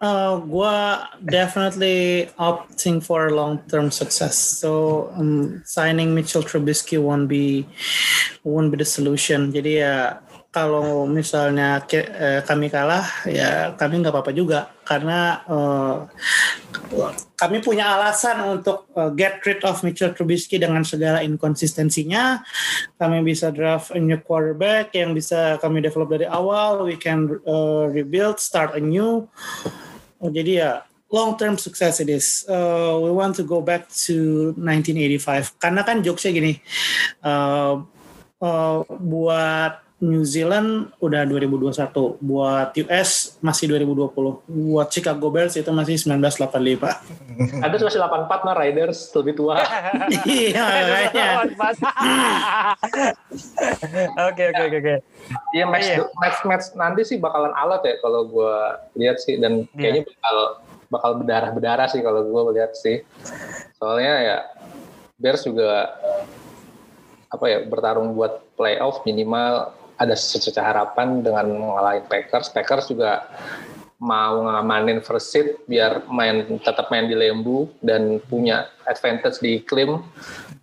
Uh, 0.00 0.40
gua 0.48 1.04
definitely 1.28 2.24
opting 2.40 3.04
for 3.04 3.28
long 3.36 3.60
term 3.68 3.92
success. 3.92 4.32
So 4.32 5.12
um, 5.12 5.60
signing 5.68 6.16
Mitchell 6.16 6.40
Trubisky 6.40 6.96
won't 6.96 7.28
be 7.28 7.68
won't 8.40 8.72
be 8.72 8.80
the 8.80 8.88
solution. 8.88 9.52
Jadi 9.52 9.84
ya 9.84 10.24
kalau 10.48 11.04
misalnya 11.04 11.84
ke- 11.84 12.08
eh, 12.10 12.40
kami 12.48 12.72
kalah 12.72 13.04
ya 13.28 13.76
kami 13.76 14.00
nggak 14.00 14.10
apa-apa 14.10 14.32
juga 14.32 14.72
karena 14.88 15.44
eh, 15.44 15.96
kami 17.36 17.60
punya 17.60 17.92
alasan 17.92 18.40
untuk 18.56 18.88
eh, 18.96 19.12
get 19.12 19.44
rid 19.44 19.60
of 19.68 19.84
Mitchell 19.84 20.16
Trubisky 20.16 20.56
dengan 20.56 20.80
segala 20.80 21.20
inkonsistensinya. 21.20 22.40
Kami 22.96 23.20
bisa 23.20 23.52
draft 23.52 23.92
a 23.92 24.00
new 24.00 24.16
quarterback 24.16 24.96
yang 24.96 25.12
bisa 25.12 25.60
kami 25.60 25.84
develop 25.84 26.08
dari 26.08 26.24
awal. 26.24 26.88
We 26.88 26.96
can 26.96 27.28
eh, 27.36 27.84
rebuild, 27.92 28.40
start 28.40 28.80
anew. 28.80 29.28
Oh, 30.20 30.28
jadi 30.28 30.52
ya 30.52 30.72
long 31.10 31.34
term 31.34 31.58
success 31.58 31.98
it 31.98 32.08
is. 32.08 32.46
Uh, 32.46 33.00
we 33.02 33.10
want 33.10 33.34
to 33.36 33.44
go 33.44 33.60
back 33.60 33.90
to 34.06 34.52
1985 34.54 35.58
karena 35.58 35.80
kan 35.82 36.04
jokesnya 36.04 36.32
gini. 36.36 36.52
Uh, 37.24 37.82
uh, 38.38 38.84
buat 38.86 39.89
New 40.00 40.24
Zealand 40.24 40.96
udah 40.96 41.28
2021, 41.28 42.16
buat 42.24 42.72
US 42.72 43.36
masih 43.44 43.68
2020, 43.68 44.40
buat 44.48 44.88
Chicago 44.88 45.28
Bears 45.28 45.60
itu 45.60 45.68
masih 45.68 46.00
1985. 46.00 46.88
Ada 47.64 47.76
masih 47.76 48.00
84 48.00 48.48
nah 48.48 48.56
Riders 48.56 49.12
lebih 49.12 49.36
tua. 49.36 49.60
Iya, 50.24 50.64
kayaknya. 50.64 51.28
Oke, 54.24 54.42
oke, 54.48 54.62
oke, 54.72 54.76
oke. 54.80 54.94
Iya 55.52 55.64
match, 55.68 55.88
Iya. 55.92 55.96
match 56.16 56.38
match 56.48 56.66
nanti 56.80 57.04
sih 57.04 57.20
bakalan 57.20 57.52
alat 57.52 57.84
ya 57.84 57.94
kalau 58.00 58.24
gue 58.24 58.54
lihat 59.04 59.20
sih 59.20 59.36
dan 59.36 59.68
Iya. 59.76 59.76
kayaknya 59.76 60.02
bakal 60.08 60.36
bakal 60.90 61.10
berdarah 61.22 61.50
berdarah 61.52 61.88
sih 61.92 62.00
kalau 62.00 62.24
gue 62.24 62.42
lihat 62.56 62.72
sih. 62.72 63.04
Soalnya 63.76 64.14
ya 64.24 64.36
Bears 65.20 65.44
juga 65.44 65.92
apa 67.30 67.44
ya 67.46 67.62
bertarung 67.68 68.16
buat 68.16 68.42
playoff 68.56 69.04
minimal 69.04 69.76
ada 70.00 70.16
secerca 70.16 70.64
harapan 70.64 71.20
dengan 71.20 71.44
mengalahin 71.52 72.08
Packers. 72.08 72.48
Packers 72.48 72.88
juga 72.88 73.28
mau 74.00 74.48
ngamanin 74.48 75.04
first 75.04 75.28
seed 75.28 75.60
biar 75.68 76.08
main 76.08 76.48
tetap 76.64 76.88
main 76.88 77.04
di 77.04 77.12
lembu 77.12 77.68
dan 77.84 78.16
punya 78.32 78.64
advantage 78.88 79.44
di 79.44 79.60
iklim. 79.60 80.00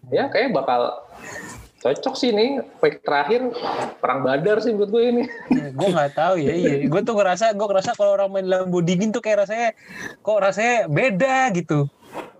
Ya 0.09 0.25
kayak 0.25 0.57
bakal 0.57 1.05
cocok 1.77 2.17
sih 2.17 2.33
nih 2.33 2.65
pick 2.81 3.05
terakhir 3.05 3.53
perang 4.01 4.25
badar 4.25 4.57
sih 4.57 4.73
buat 4.73 4.89
gue 4.89 5.13
ini 5.13 5.23
gue 5.77 5.89
nggak 5.93 6.17
tahu 6.17 6.41
ya, 6.41 6.49
iya. 6.57 6.89
Gue 6.89 7.05
tuh 7.05 7.13
ngerasa, 7.13 7.53
gue 7.53 7.67
ngerasa 7.69 7.93
kalau 7.93 8.17
orang 8.17 8.33
main 8.33 8.49
lampu 8.49 8.81
dingin 8.81 9.13
tuh 9.13 9.21
kayak 9.21 9.45
rasanya, 9.45 9.77
kok 10.25 10.41
rasanya 10.41 10.89
beda 10.89 11.53
gitu. 11.53 11.85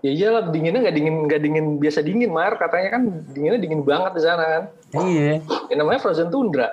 ya 0.02 0.10
iyalah 0.10 0.50
dinginnya 0.50 0.82
nggak 0.82 0.96
dingin 0.98 1.14
nggak 1.30 1.40
dingin 1.42 1.66
biasa 1.78 2.02
dingin 2.02 2.30
mar 2.34 2.58
katanya 2.58 2.98
kan 2.98 3.02
dinginnya 3.30 3.60
dingin 3.62 3.82
banget 3.86 4.12
di 4.18 4.22
sana 4.26 4.44
kan 4.46 4.62
Iya. 5.06 5.42
ini 5.70 5.74
namanya 5.74 5.98
frozen 6.02 6.30
tundra 6.30 6.70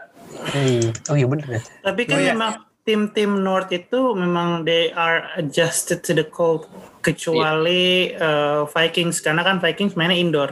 Iya. 0.52 0.90
Oh 1.08 1.16
iya 1.16 1.26
bener 1.26 1.48
ya. 1.50 1.62
Tapi 1.82 2.02
kan 2.04 2.18
Oh, 2.18 2.22
iya. 2.22 2.32
memang 2.32 2.52
tim-tim 2.82 3.42
North 3.42 3.70
itu 3.70 4.14
memang 4.14 4.62
they 4.62 4.92
are 4.92 5.26
adjusted 5.36 6.02
to 6.02 6.14
the 6.14 6.24
cold 6.24 6.70
kecuali 7.02 8.14
uh, 8.14 8.66
Vikings 8.68 9.20
karena 9.20 9.42
kan 9.42 9.58
Vikings 9.58 9.94
mainnya 9.94 10.16
indoor. 10.16 10.50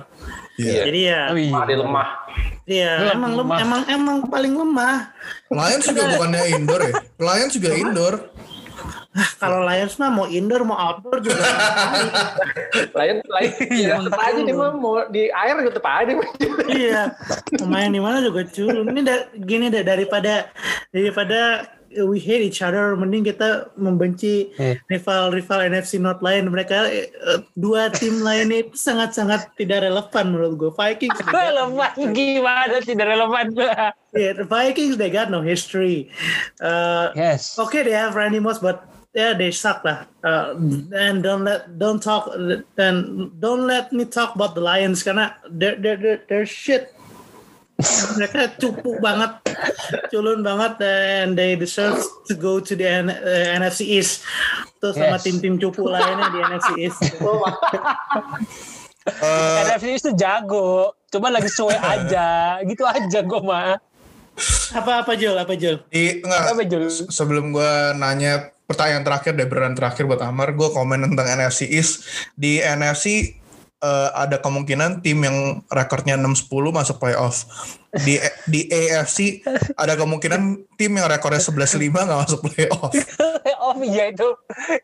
Iya. 0.55 0.81
Jadi 0.85 0.99
ya, 1.03 1.19
Oh 1.29 1.37
iya. 1.37 1.51
Mari 1.51 1.75
lemah 1.75 2.09
iya 2.63 2.91
Lemah. 2.95 3.13
emang 3.13 3.31
lem- 3.35 3.59
emang 3.59 3.81
emang 3.87 4.17
paling 4.25 4.53
lemah. 4.55 5.11
Lions 5.51 5.83
juga 5.83 6.03
bukannya 6.09 6.41
indoor 6.53 6.81
ya? 6.81 6.93
Lions 7.19 7.53
juga 7.53 7.69
indoor. 7.71 8.13
Ah, 9.13 9.29
Kalau 9.41 9.61
Lions 9.61 9.95
mah 9.95 10.09
mau 10.09 10.25
indoor 10.25 10.61
mau 10.63 10.75
outdoor 10.75 11.21
juga. 11.21 11.37
lain 12.97 13.21
lain 13.23 13.49
Iya. 13.69 14.01
tetap 14.01 14.21
aja 14.21 14.39
dia 14.41 14.55
mah 14.55 14.71
mau 14.73 15.05
di 15.07 15.29
air 15.29 15.53
juga 15.55 15.71
tetap 15.71 15.87
aja 15.87 16.11
iya, 16.67 17.01
mau 17.61 17.67
main 17.69 17.89
di 17.89 18.01
mana 18.01 18.19
juga 18.19 18.41
culun. 18.45 18.89
Ini 18.89 19.01
da- 19.01 19.27
gini 19.35 19.69
deh 19.69 19.81
daripada 19.81 20.49
daripada 20.89 21.69
we 21.93 22.17
hate 22.17 22.41
each 22.41 22.65
other 22.65 22.97
mending 22.97 23.21
kita 23.21 23.69
membenci 23.77 24.49
Eh. 24.57 24.81
rival 24.89 25.29
rival 25.29 25.61
NFC 25.61 26.01
North 26.01 26.25
lain 26.25 26.49
mereka 26.49 26.89
eh, 26.89 27.05
dua 27.53 27.93
tim 27.93 28.17
lain 28.19 28.49
itu 28.49 28.73
sangat 28.73 29.13
sangat 29.13 29.45
tidak 29.53 29.85
relevan 29.85 30.33
menurut 30.33 30.53
gue 30.57 30.71
Vikings 30.73 31.21
Relevan 31.23 31.93
gimana 32.09 32.81
tidak 32.81 33.13
relevan? 33.13 33.45
yeah, 34.09 34.33
the 34.33 34.41
Vikings 34.41 34.97
they 34.97 35.13
got 35.13 35.29
no 35.29 35.45
history 35.45 36.09
uh, 36.65 37.13
yes. 37.13 37.61
okay 37.61 37.85
they 37.85 37.93
have 37.93 38.17
Randy 38.17 38.41
Moss 38.41 38.57
but 38.57 38.89
yeah 39.13 39.33
they 39.33 39.49
suck 39.49 39.85
lah. 39.85 40.09
Uh, 40.21 40.57
and 40.93 41.21
don't 41.21 41.45
let 41.45 41.69
don't 41.77 42.01
talk 42.01 42.29
and 42.77 43.29
don't 43.39 43.65
let 43.65 43.93
me 43.93 44.03
talk 44.05 44.35
about 44.35 44.57
the 44.57 44.61
Lions 44.61 45.01
karena 45.05 45.37
they're 45.49 45.77
they're 45.77 45.97
they're, 45.97 46.21
they're 46.27 46.49
shit. 46.49 46.91
Mereka 48.17 48.53
cupu 48.61 49.01
banget 49.01 49.41
culun 50.13 50.45
banget 50.45 50.77
and 50.85 51.33
they 51.33 51.57
deserve 51.57 51.97
to 52.29 52.37
go 52.37 52.61
to 52.61 52.77
the 52.77 52.85
N- 52.85 53.09
uh, 53.09 53.57
NFC 53.57 53.97
East. 53.97 54.21
Tuh 54.77 54.93
sama 54.93 55.17
Yes. 55.17 55.25
tim-tim 55.25 55.57
cupu 55.57 55.89
lainnya 55.89 56.29
di 56.29 56.39
NFC 56.43 56.69
East. 56.79 57.01
Eh, 59.03 59.57
NFC 59.67 59.99
itu 59.99 60.09
jago, 60.15 60.95
coba 61.11 61.27
lagi 61.27 61.51
sesuai 61.51 61.75
aja, 61.75 62.55
gitu 62.63 62.87
aja 62.87 63.19
gue 63.19 63.41
mah. 63.43 63.75
Apa 64.73 65.05
apa 65.05 65.11
Jul? 65.13 65.35
Apa 65.37 65.53
Jul? 65.53 65.77
Di 65.89 66.21
enggak. 66.21 66.43
Apa 66.53 66.63
Jul? 66.65 66.89
se- 66.89 67.09
sebelum 67.09 67.53
gue 67.53 67.71
nanya 67.97 68.49
pertanyaan 68.65 69.05
terakhir 69.05 69.37
deh 69.37 69.45
beneran 69.45 69.77
terakhir 69.77 70.09
buat 70.09 70.23
Amar 70.25 70.55
gue 70.55 70.69
komen 70.73 71.05
tentang 71.13 71.27
NFC 71.29 71.69
East. 71.69 72.07
Di 72.33 72.57
NFC 72.57 73.37
eh, 73.83 74.09
ada 74.15 74.41
kemungkinan 74.41 75.03
tim 75.05 75.21
yang 75.21 75.61
rekornya 75.69 76.17
6-10 76.17 76.49
masuk 76.73 76.97
playoff. 76.97 77.45
Di 77.93 78.17
di 78.49 78.65
AFC 78.73 79.45
ada 79.77 79.93
kemungkinan 79.93 80.65
tim 80.81 80.91
yang 80.97 81.05
rekornya 81.05 81.37
11-5 81.37 81.93
nggak 81.93 82.19
masuk 82.25 82.39
playoff. 82.49 82.91
Oh 83.63 83.77
iya 83.79 84.11
itu, 84.11 84.27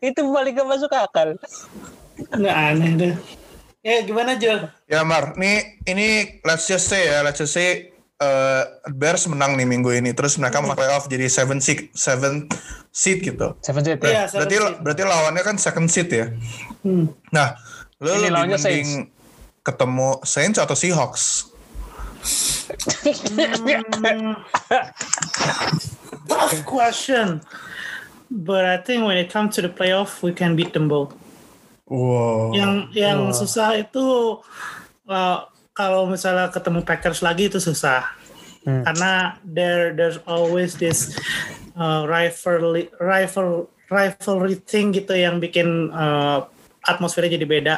itu 0.00 0.20
balik 0.30 0.56
ke 0.56 0.64
masuk 0.64 0.88
akal. 0.94 1.36
nggak 2.16 2.56
aneh 2.56 2.90
deh. 2.96 3.14
Ya 3.80 4.04
gimana 4.04 4.36
Jul? 4.36 4.68
Ya 4.86 5.00
Mar 5.04 5.36
nih 5.40 5.80
ini 5.88 6.38
let's 6.44 6.68
just 6.68 6.88
say 6.88 7.08
ya 7.08 7.24
let's 7.24 7.40
just 7.40 7.56
say 7.56 7.92
eh, 8.20 8.62
Bears 8.90 9.24
menang 9.26 9.56
nih 9.56 9.64
minggu 9.64 9.90
ini 9.90 10.12
terus 10.12 10.36
mereka 10.36 10.60
masuk 10.60 10.76
playoff 10.76 11.04
jadi 11.06 11.26
7 11.26 11.56
seed 11.58 11.88
7 11.90 12.46
seed 12.90 13.18
gitu 13.22 13.56
Seven 13.58 13.80
seed 13.80 13.98
Iya, 13.98 14.12
ya. 14.12 14.24
seven 14.26 14.38
berarti 14.44 14.56
seed. 14.56 14.76
berarti 14.78 15.02
lawannya 15.04 15.42
kan 15.42 15.56
second 15.56 15.88
seed 15.88 16.08
ya 16.08 16.26
Hmm. 16.80 17.12
Nah, 17.28 17.60
lo 17.98 18.08
Ini 18.10 18.28
lebih 18.28 18.56
mending 18.56 18.88
ketemu 19.60 20.08
Saints 20.22 20.56
atau 20.56 20.72
Seahawks? 20.72 21.52
tough 26.26 26.56
question 26.64 27.40
but 28.30 28.64
I 28.64 28.78
think 28.78 29.04
when 29.04 29.16
it 29.16 29.28
comes 29.28 29.56
to 29.56 29.62
the 29.62 29.68
playoff 29.68 30.22
we 30.22 30.32
can 30.32 30.54
beat 30.54 30.72
them 30.72 30.86
both 30.86 31.14
Wow. 31.84 32.54
yang 32.54 32.86
yang 32.94 33.18
Wah. 33.26 33.34
susah 33.34 33.74
itu 33.74 34.38
uh, 35.04 35.38
kalau 35.80 36.04
misalnya 36.04 36.52
ketemu 36.52 36.84
Packers 36.84 37.24
lagi 37.24 37.48
itu 37.48 37.56
susah 37.56 38.04
Hmm. 38.60 38.84
karena 38.84 39.40
there 39.40 39.96
there's 39.96 40.20
always 40.28 40.76
this 40.76 41.16
uh, 41.80 42.04
rivalry 42.04 42.92
rival 43.00 43.72
rivalry 43.88 44.60
thing 44.60 44.92
gitu 44.92 45.16
yang 45.16 45.40
bikin 45.40 45.88
uh, 45.96 46.44
atmosfernya 46.84 47.40
jadi 47.40 47.48
beda 47.48 47.74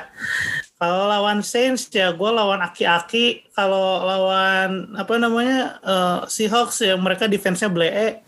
kalau 0.82 1.06
lawan 1.06 1.38
Saints 1.46 1.86
ya 1.86 2.10
gue 2.10 2.26
lawan 2.26 2.58
aki-aki 2.66 3.46
kalau 3.54 4.02
lawan 4.02 4.90
apa 4.98 5.22
namanya 5.22 5.78
uh, 5.86 6.18
Seahawks 6.26 6.82
ya 6.82 6.98
mereka 6.98 7.30
defense-nya 7.30 7.70
blee 7.70 8.18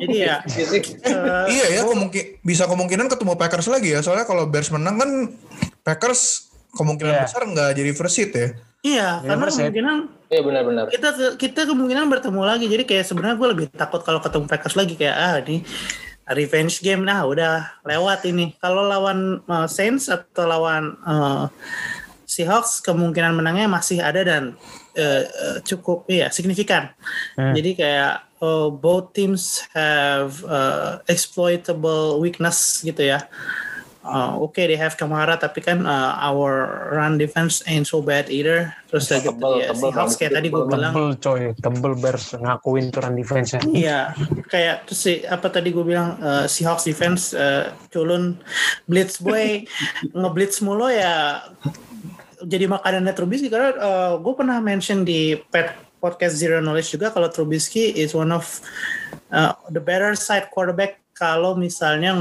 jadi 0.00 0.16
ya 0.16 0.36
uh, 0.40 1.44
iya 1.44 1.66
ya, 1.76 1.80
kemungkin 1.84 2.40
bisa 2.40 2.64
kemungkinan 2.64 3.04
ketemu 3.12 3.36
Packers 3.36 3.68
lagi 3.68 3.92
ya. 3.92 4.00
Soalnya 4.00 4.24
kalau 4.24 4.48
Bears 4.48 4.72
menang 4.72 4.96
kan 4.96 5.10
Packers 5.84 6.48
kemungkinan 6.72 7.20
Iya. 7.20 7.22
besar 7.28 7.44
nggak 7.44 7.70
jadi 7.76 7.90
first 7.92 8.16
seed 8.16 8.32
ya. 8.32 8.56
Iya 8.80 9.20
karena 9.20 9.36
Universe 9.36 9.56
ya. 9.56 9.60
kemungkinan 9.68 9.98
Iya 10.30 10.40
benar-benar. 10.46 10.84
kita 10.94 11.08
kita 11.34 11.60
kemungkinan 11.66 12.06
bertemu 12.06 12.42
lagi 12.46 12.70
jadi 12.70 12.86
kayak 12.86 13.02
sebenarnya 13.02 13.34
gue 13.34 13.48
lebih 13.50 13.66
takut 13.74 13.98
kalau 14.00 14.22
ketemu 14.22 14.46
Packers 14.46 14.78
lagi 14.78 14.94
kayak 14.94 15.16
ah 15.18 15.34
ini 15.42 15.66
revenge 16.30 16.78
game 16.78 17.02
nah 17.02 17.26
udah 17.26 17.82
lewat 17.82 18.22
ini 18.30 18.54
kalau 18.62 18.86
lawan 18.86 19.42
uh, 19.50 19.66
Saints 19.66 20.06
atau 20.06 20.46
lawan 20.46 20.94
uh, 21.02 21.50
Seahawks 22.30 22.78
kemungkinan 22.78 23.34
menangnya 23.34 23.66
masih 23.66 23.98
ada 23.98 24.22
dan 24.22 24.54
uh, 24.94 25.22
uh, 25.26 25.58
cukup 25.66 26.06
iya 26.06 26.30
signifikan 26.30 26.94
Hmm. 27.34 27.58
jadi 27.58 27.70
kayak 27.74 28.14
uh, 28.38 28.70
both 28.70 29.10
teams 29.10 29.66
have 29.74 30.38
uh, 30.46 31.02
exploitable 31.10 32.22
weakness 32.22 32.86
gitu 32.86 33.02
ya 33.02 33.26
Uh, 34.00 34.40
Oke, 34.40 34.64
they 34.64 34.80
have 34.80 34.96
Kamara, 34.96 35.36
tapi 35.36 35.60
kan 35.60 35.84
uh, 35.84 36.16
our 36.24 36.88
run 36.96 37.20
defense 37.20 37.60
ain't 37.68 37.84
so 37.84 38.00
bad 38.00 38.32
either. 38.32 38.72
Terus 38.88 39.12
udah 39.12 39.20
gitu 39.20 39.28
Tebel, 39.36 39.52
ya, 39.60 39.66
tebel 39.68 39.76
Seahawks 39.76 39.96
banget, 39.96 40.16
kayak 40.16 40.32
tadi 40.40 40.46
gue 40.48 40.64
bilang, 40.64 40.92
Tebel 40.96 41.10
coy, 41.20 41.42
tebel 41.60 41.92
Bears 42.00 42.26
ngakuin 42.32 42.84
tuh 42.88 43.00
run 43.04 43.14
defense-nya. 43.20 43.60
Iya, 43.68 44.00
kayak 44.48 44.88
terus 44.88 45.00
sih 45.04 45.20
apa 45.28 45.46
tadi 45.52 45.68
gue 45.68 45.84
bilang 45.84 46.16
uh, 46.16 46.48
Seahawks 46.48 46.88
defense 46.88 47.36
uh, 47.36 47.76
culun 47.92 48.40
blitz 48.88 49.20
boy 49.20 49.68
ngeblitz 50.16 50.64
mulu 50.64 50.88
ya 50.88 51.44
jadi 52.40 52.72
makanannya 52.72 53.12
Trubisky 53.12 53.52
karena 53.52 53.76
uh, 53.76 54.12
gue 54.16 54.32
pernah 54.32 54.56
mention 54.64 55.04
di 55.04 55.36
pet 55.52 55.76
podcast 56.00 56.40
Zero 56.40 56.64
Knowledge 56.64 56.96
juga 56.96 57.12
kalau 57.12 57.28
Trubisky 57.28 57.92
is 57.92 58.16
one 58.16 58.32
of 58.32 58.64
uh, 59.28 59.52
the 59.68 59.80
better 59.80 60.16
side 60.16 60.48
quarterback 60.48 60.98
kalau 61.12 61.52
misalnya 61.52 62.16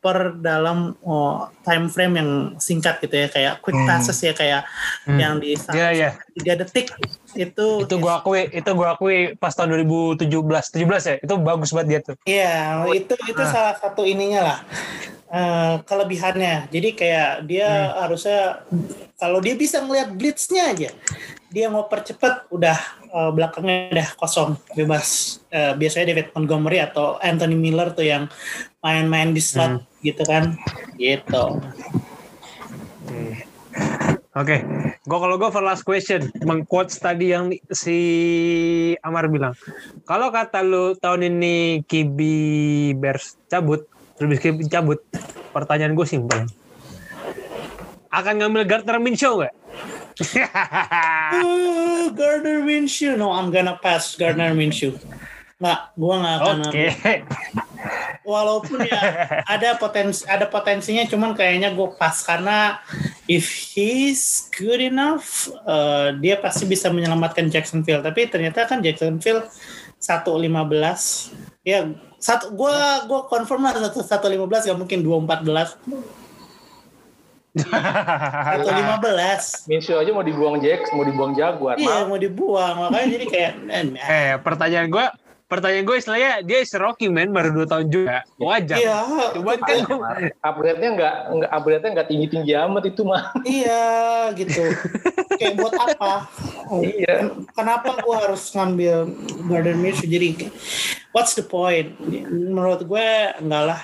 ngoper 0.00 0.40
dalam 0.40 0.96
uh, 1.04 1.52
time 1.60 1.92
frame 1.92 2.14
yang 2.16 2.30
singkat 2.56 3.04
gitu 3.04 3.20
ya 3.20 3.28
kayak 3.28 3.54
quick 3.60 3.76
Hmm. 3.76 3.84
passes 3.84 4.16
ya 4.16 4.32
kayak 4.32 4.64
Hmm. 5.04 5.20
yang 5.20 5.34
di 5.36 5.52
Iya, 5.52 5.88
iya. 5.92 6.10
tiga 6.32 6.56
detik 6.56 6.88
itu 7.36 7.84
Itu 7.84 7.94
gua 8.00 8.24
akui, 8.24 8.48
itu 8.48 8.70
gua 8.72 8.96
akui 8.96 9.36
pas 9.36 9.52
tahun 9.52 9.76
2017, 9.76 10.72
17 10.72 11.04
ya. 11.04 11.14
Itu 11.20 11.36
bagus 11.36 11.70
banget 11.70 11.86
dia 11.86 12.00
tuh. 12.00 12.16
Iya, 12.24 12.56
itu 12.96 13.12
itu 13.28 13.42
Ah. 13.44 13.52
salah 13.52 13.74
satu 13.76 14.02
ininya 14.02 14.40
lah. 14.42 14.58
eh, 15.30 15.74
kelebihannya. 15.86 16.66
Jadi 16.74 16.88
kayak 16.90 17.46
dia 17.46 17.68
Hmm. 17.70 18.02
harusnya 18.02 18.66
kalau 19.14 19.38
dia 19.38 19.54
bisa 19.54 19.78
ngelihat 19.78 20.10
blitznya 20.10 20.74
aja, 20.74 20.90
dia 21.50 21.66
mau 21.66 21.90
percepat 21.90 22.46
udah 22.54 22.78
eh, 23.10 23.30
belakangnya 23.34 23.90
udah 23.90 24.08
kosong 24.16 24.54
bebas. 24.78 25.38
Eh, 25.50 25.74
biasanya 25.74 26.14
David 26.14 26.30
Montgomery 26.32 26.78
atau 26.78 27.18
Anthony 27.18 27.58
Miller 27.58 27.90
tuh 27.90 28.06
yang 28.06 28.30
main-main 28.80 29.34
di 29.34 29.42
slot 29.42 29.82
Hmm. 29.82 29.86
gitu 30.00 30.22
kan. 30.24 30.54
Gitu. 30.96 31.44
Oke, 34.30 34.62
gua 35.10 35.18
kalau 35.18 35.34
gua 35.42 35.50
for 35.50 35.58
last 35.58 35.82
question, 35.82 36.30
mengquotes 36.46 37.02
tadi 37.02 37.34
yang 37.34 37.50
si 37.74 37.98
Amar 39.02 39.26
bilang. 39.26 39.58
Kalau 40.06 40.30
kata 40.30 40.62
lu 40.62 40.94
tahun 40.94 41.34
ini 41.34 41.82
Kibi 41.82 42.94
Bears 42.94 43.34
cabut, 43.50 43.90
terus 44.14 44.38
Kibi 44.38 44.70
cabut, 44.70 45.02
pertanyaan 45.50 45.98
gue 45.98 46.06
simpel. 46.06 46.46
Akan 48.06 48.38
ngambil 48.38 48.70
Gardner 48.70 49.02
Minshew 49.02 49.34
nggak? 49.34 49.54
Uh, 51.30 52.10
Gardner 52.18 52.60
Minshew, 52.66 53.16
no, 53.16 53.30
I'm 53.30 53.50
gonna 53.54 53.78
pass 53.78 54.16
Gardner 54.16 54.52
Minshew. 54.52 54.98
Nggak, 55.60 55.80
gua 55.94 56.14
nggak 56.20 56.36
akan 56.40 56.58
Oke. 56.66 56.86
walaupun 58.24 58.84
ya 58.84 59.00
ada 59.48 59.76
potensi 59.76 60.22
ada 60.28 60.46
potensinya 60.46 61.04
cuman 61.08 61.32
kayaknya 61.32 61.72
gue 61.72 61.88
pas 61.96 62.14
karena 62.22 62.78
if 63.26 63.48
he's 63.48 64.52
good 64.54 64.78
enough 64.78 65.48
uh, 65.64 66.12
dia 66.20 66.36
pasti 66.38 66.68
bisa 66.68 66.92
menyelamatkan 66.92 67.48
Jacksonville 67.48 68.04
tapi 68.04 68.28
ternyata 68.28 68.68
kan 68.68 68.84
Jacksonville 68.84 69.48
115 69.98 71.64
ya 71.64 71.92
satu 72.20 72.52
gue 72.52 72.76
gue 73.08 73.20
confirm 73.28 73.64
lah 73.64 73.72
satu 73.76 74.00
satu 74.04 74.26
lima 74.28 74.44
belas 74.44 74.68
gak 74.68 74.76
mungkin 74.76 75.00
dua 75.00 75.20
empat 75.20 75.40
belas 75.44 75.68
satu 77.50 78.70
lima 78.70 78.96
belas. 79.02 79.66
Minshew 79.66 79.98
aja 79.98 80.10
mau 80.14 80.22
dibuang 80.22 80.62
Jax, 80.62 80.94
mau 80.94 81.02
dibuang 81.02 81.34
Jaguar. 81.34 81.76
iya 81.82 82.06
mau 82.06 82.14
dibuang. 82.14 82.86
Makanya 82.86 83.08
jadi 83.18 83.26
kayak 83.26 83.52
eh, 83.66 83.84
eh, 83.98 84.30
pertanyaan 84.38 84.86
gue, 84.86 85.06
pertanyaan 85.50 85.82
gue 85.82 85.96
istilahnya 85.98 86.32
dia 86.46 86.62
is 86.62 86.70
rookie 86.78 87.10
man 87.10 87.34
baru 87.34 87.66
2 87.66 87.66
tahun 87.66 87.86
juga. 87.90 88.22
Wajar. 88.38 88.78
iya. 88.78 88.98
Cuman 89.34 89.58
kan 89.58 89.78
Upgrade-nya 90.46 90.88
nggak 90.94 91.14
nggak 91.34 91.50
upgrade-nya 91.50 91.90
nggak 91.98 92.08
tinggi-tinggi 92.08 92.52
amat 92.54 92.84
itu 92.86 93.02
mah. 93.02 93.34
iya 93.42 94.30
gitu. 94.38 94.62
Kayak 95.34 95.54
buat 95.58 95.74
apa? 95.74 96.30
Iya. 96.70 97.34
kenapa 97.50 97.98
gue 97.98 98.14
harus 98.14 98.42
ngambil 98.54 99.10
Gardner 99.50 99.74
Minshew? 99.74 100.06
Jadi 100.06 100.54
what's 101.10 101.34
the 101.34 101.42
point? 101.42 101.98
Menurut 102.30 102.86
gue 102.86 103.08
enggak 103.42 103.64
lah. 103.74 103.80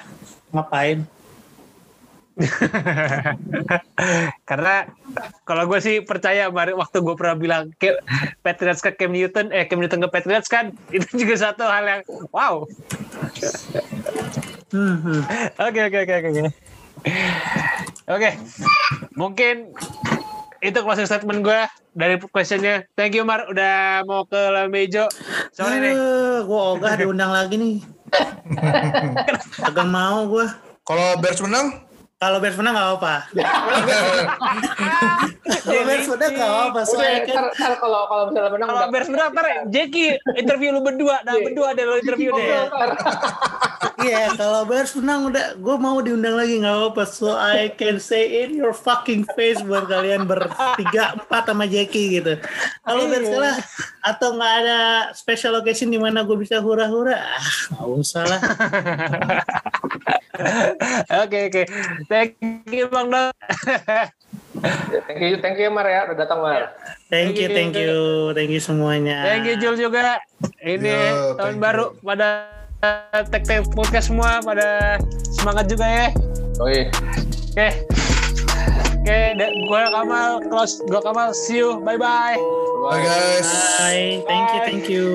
Ngapain 0.54 1.02
Karena 4.48 4.84
kalau 5.48 5.64
gue 5.64 5.80
sih 5.80 6.04
percaya 6.04 6.52
Mari 6.52 6.76
waktu 6.76 7.00
gue 7.00 7.16
pernah 7.16 7.36
bilang 7.36 7.72
ke 7.80 7.96
Patriots 8.44 8.84
ke 8.84 8.92
Cam 8.92 9.16
Newton, 9.16 9.48
eh 9.56 9.64
Cam 9.64 9.80
Newton 9.80 10.04
ke 10.04 10.08
Patriots 10.12 10.52
kan 10.52 10.76
itu 10.96 11.08
juga 11.16 11.48
satu 11.48 11.64
hal 11.64 11.84
yang 11.84 12.02
wow. 12.32 12.64
Oke 15.56 15.80
oke 15.88 15.98
oke 16.04 16.14
oke. 16.20 16.52
Oke, 18.06 18.30
mungkin 19.16 19.72
itu 20.60 20.78
closing 20.82 21.08
statement 21.08 21.40
gue 21.40 21.60
dari 21.96 22.20
questionnya. 22.28 22.84
Thank 22.98 23.16
you 23.16 23.24
Mar 23.24 23.48
udah 23.48 24.04
mau 24.04 24.28
ke 24.28 24.36
Lamejo. 24.36 25.08
Sorry 25.54 25.80
nih. 25.80 25.94
Gue 26.44 26.60
ogah 26.76 26.92
diundang 26.98 27.32
lagi 27.32 27.56
nih. 27.56 27.76
Agak 29.62 29.86
mau 29.88 30.28
gue. 30.28 30.46
Kalau 30.86 31.18
Bears 31.18 31.42
menang, 31.42 31.85
Kalau 32.16 32.40
Bears 32.40 32.56
menang 32.56 32.72
nggak 32.72 32.88
apa-apa. 32.96 33.14
Kalau 35.68 35.82
Bears 35.84 36.08
menang 36.08 36.32
nggak 36.32 36.48
apa-apa. 36.48 36.80
Soalnya 36.88 37.20
kan 37.28 37.44
ntar, 37.52 37.72
kalau 37.76 38.08
kalau 38.08 38.22
misalnya 38.32 38.50
menang 38.56 38.68
Kalau 38.72 38.88
Bears 38.88 39.08
menang 39.12 39.28
ntar 39.36 39.46
Jackie 39.74 40.16
interview 40.32 40.72
lu 40.72 40.80
berdua, 40.80 41.20
nah 41.28 41.36
Iya. 41.36 41.44
berdua 41.44 41.76
deh 41.76 41.84
lo 41.84 42.00
interview 42.00 42.32
deh. 42.32 42.46
Iya, 43.96 44.28
kalau 44.36 44.68
Bears 44.68 44.92
menang 44.92 45.32
udah, 45.32 45.56
gue 45.56 45.76
mau 45.80 45.96
diundang 46.04 46.36
lagi 46.36 46.60
nggak 46.60 46.68
apa-apa. 46.72 47.04
So 47.08 47.32
I 47.32 47.72
can 47.72 47.96
say 47.96 48.44
in 48.44 48.52
your 48.52 48.76
fucking 48.76 49.24
face 49.32 49.60
buat 49.64 49.88
kalian 49.88 50.28
bertiga 50.28 51.16
empat 51.16 51.48
sama 51.48 51.64
Jackie 51.64 52.20
gitu. 52.20 52.36
Kalau 52.84 53.08
Bears 53.08 53.28
kalah 53.28 53.56
atau 54.04 54.36
nggak 54.36 54.52
ada 54.62 54.78
special 55.16 55.58
occasion 55.58 55.88
di 55.88 55.96
mana 55.96 56.24
gue 56.24 56.36
bisa 56.36 56.60
hura-hura, 56.60 57.16
ah 57.18 57.48
nggak 57.72 57.88
usah 57.88 58.22
lah. 58.28 58.40
Oke 61.24 61.38
oke. 61.50 61.62
Thank 62.06 62.38
you 62.70 62.86
Bang 62.88 63.08
Don. 63.12 63.32
Ya, 64.64 65.00
Thank 65.04 65.20
you, 65.20 65.36
thank 65.44 65.60
you 65.60 65.68
Mar 65.68 65.84
ya, 65.84 66.08
udah 66.08 66.16
datang 66.16 66.40
Mar. 66.40 66.72
Thank 67.12 67.36
you, 67.36 67.48
thank 67.52 67.76
you, 67.76 68.32
thank 68.32 68.48
you 68.48 68.62
semuanya. 68.62 69.20
Thank 69.28 69.44
you 69.44 69.54
Jul 69.60 69.76
juga. 69.76 70.16
Ini 70.64 70.96
Yo, 71.12 71.36
tahun 71.36 71.60
baru 71.60 71.92
pada 72.00 72.48
tek 73.28 73.44
tek 73.44 73.68
podcast 73.72 74.08
semua 74.08 74.40
pada 74.40 74.96
semangat 75.36 75.68
juga 75.68 75.86
ya. 75.86 76.06
Oke. 76.60 76.88
Oke. 77.52 77.68
Oke, 79.06 79.38
gue 79.38 79.82
Kamal 79.94 80.42
close, 80.50 80.82
gue 80.82 80.98
Kamal 80.98 81.30
see 81.30 81.62
you. 81.62 81.78
Bye 81.86 81.94
bye. 81.94 82.34
bye 82.82 82.98
guys. 83.06 83.46
Bye, 83.78 84.18
thank 84.26 84.48
you, 84.50 84.60
thank 84.66 84.84
you. 84.90 85.06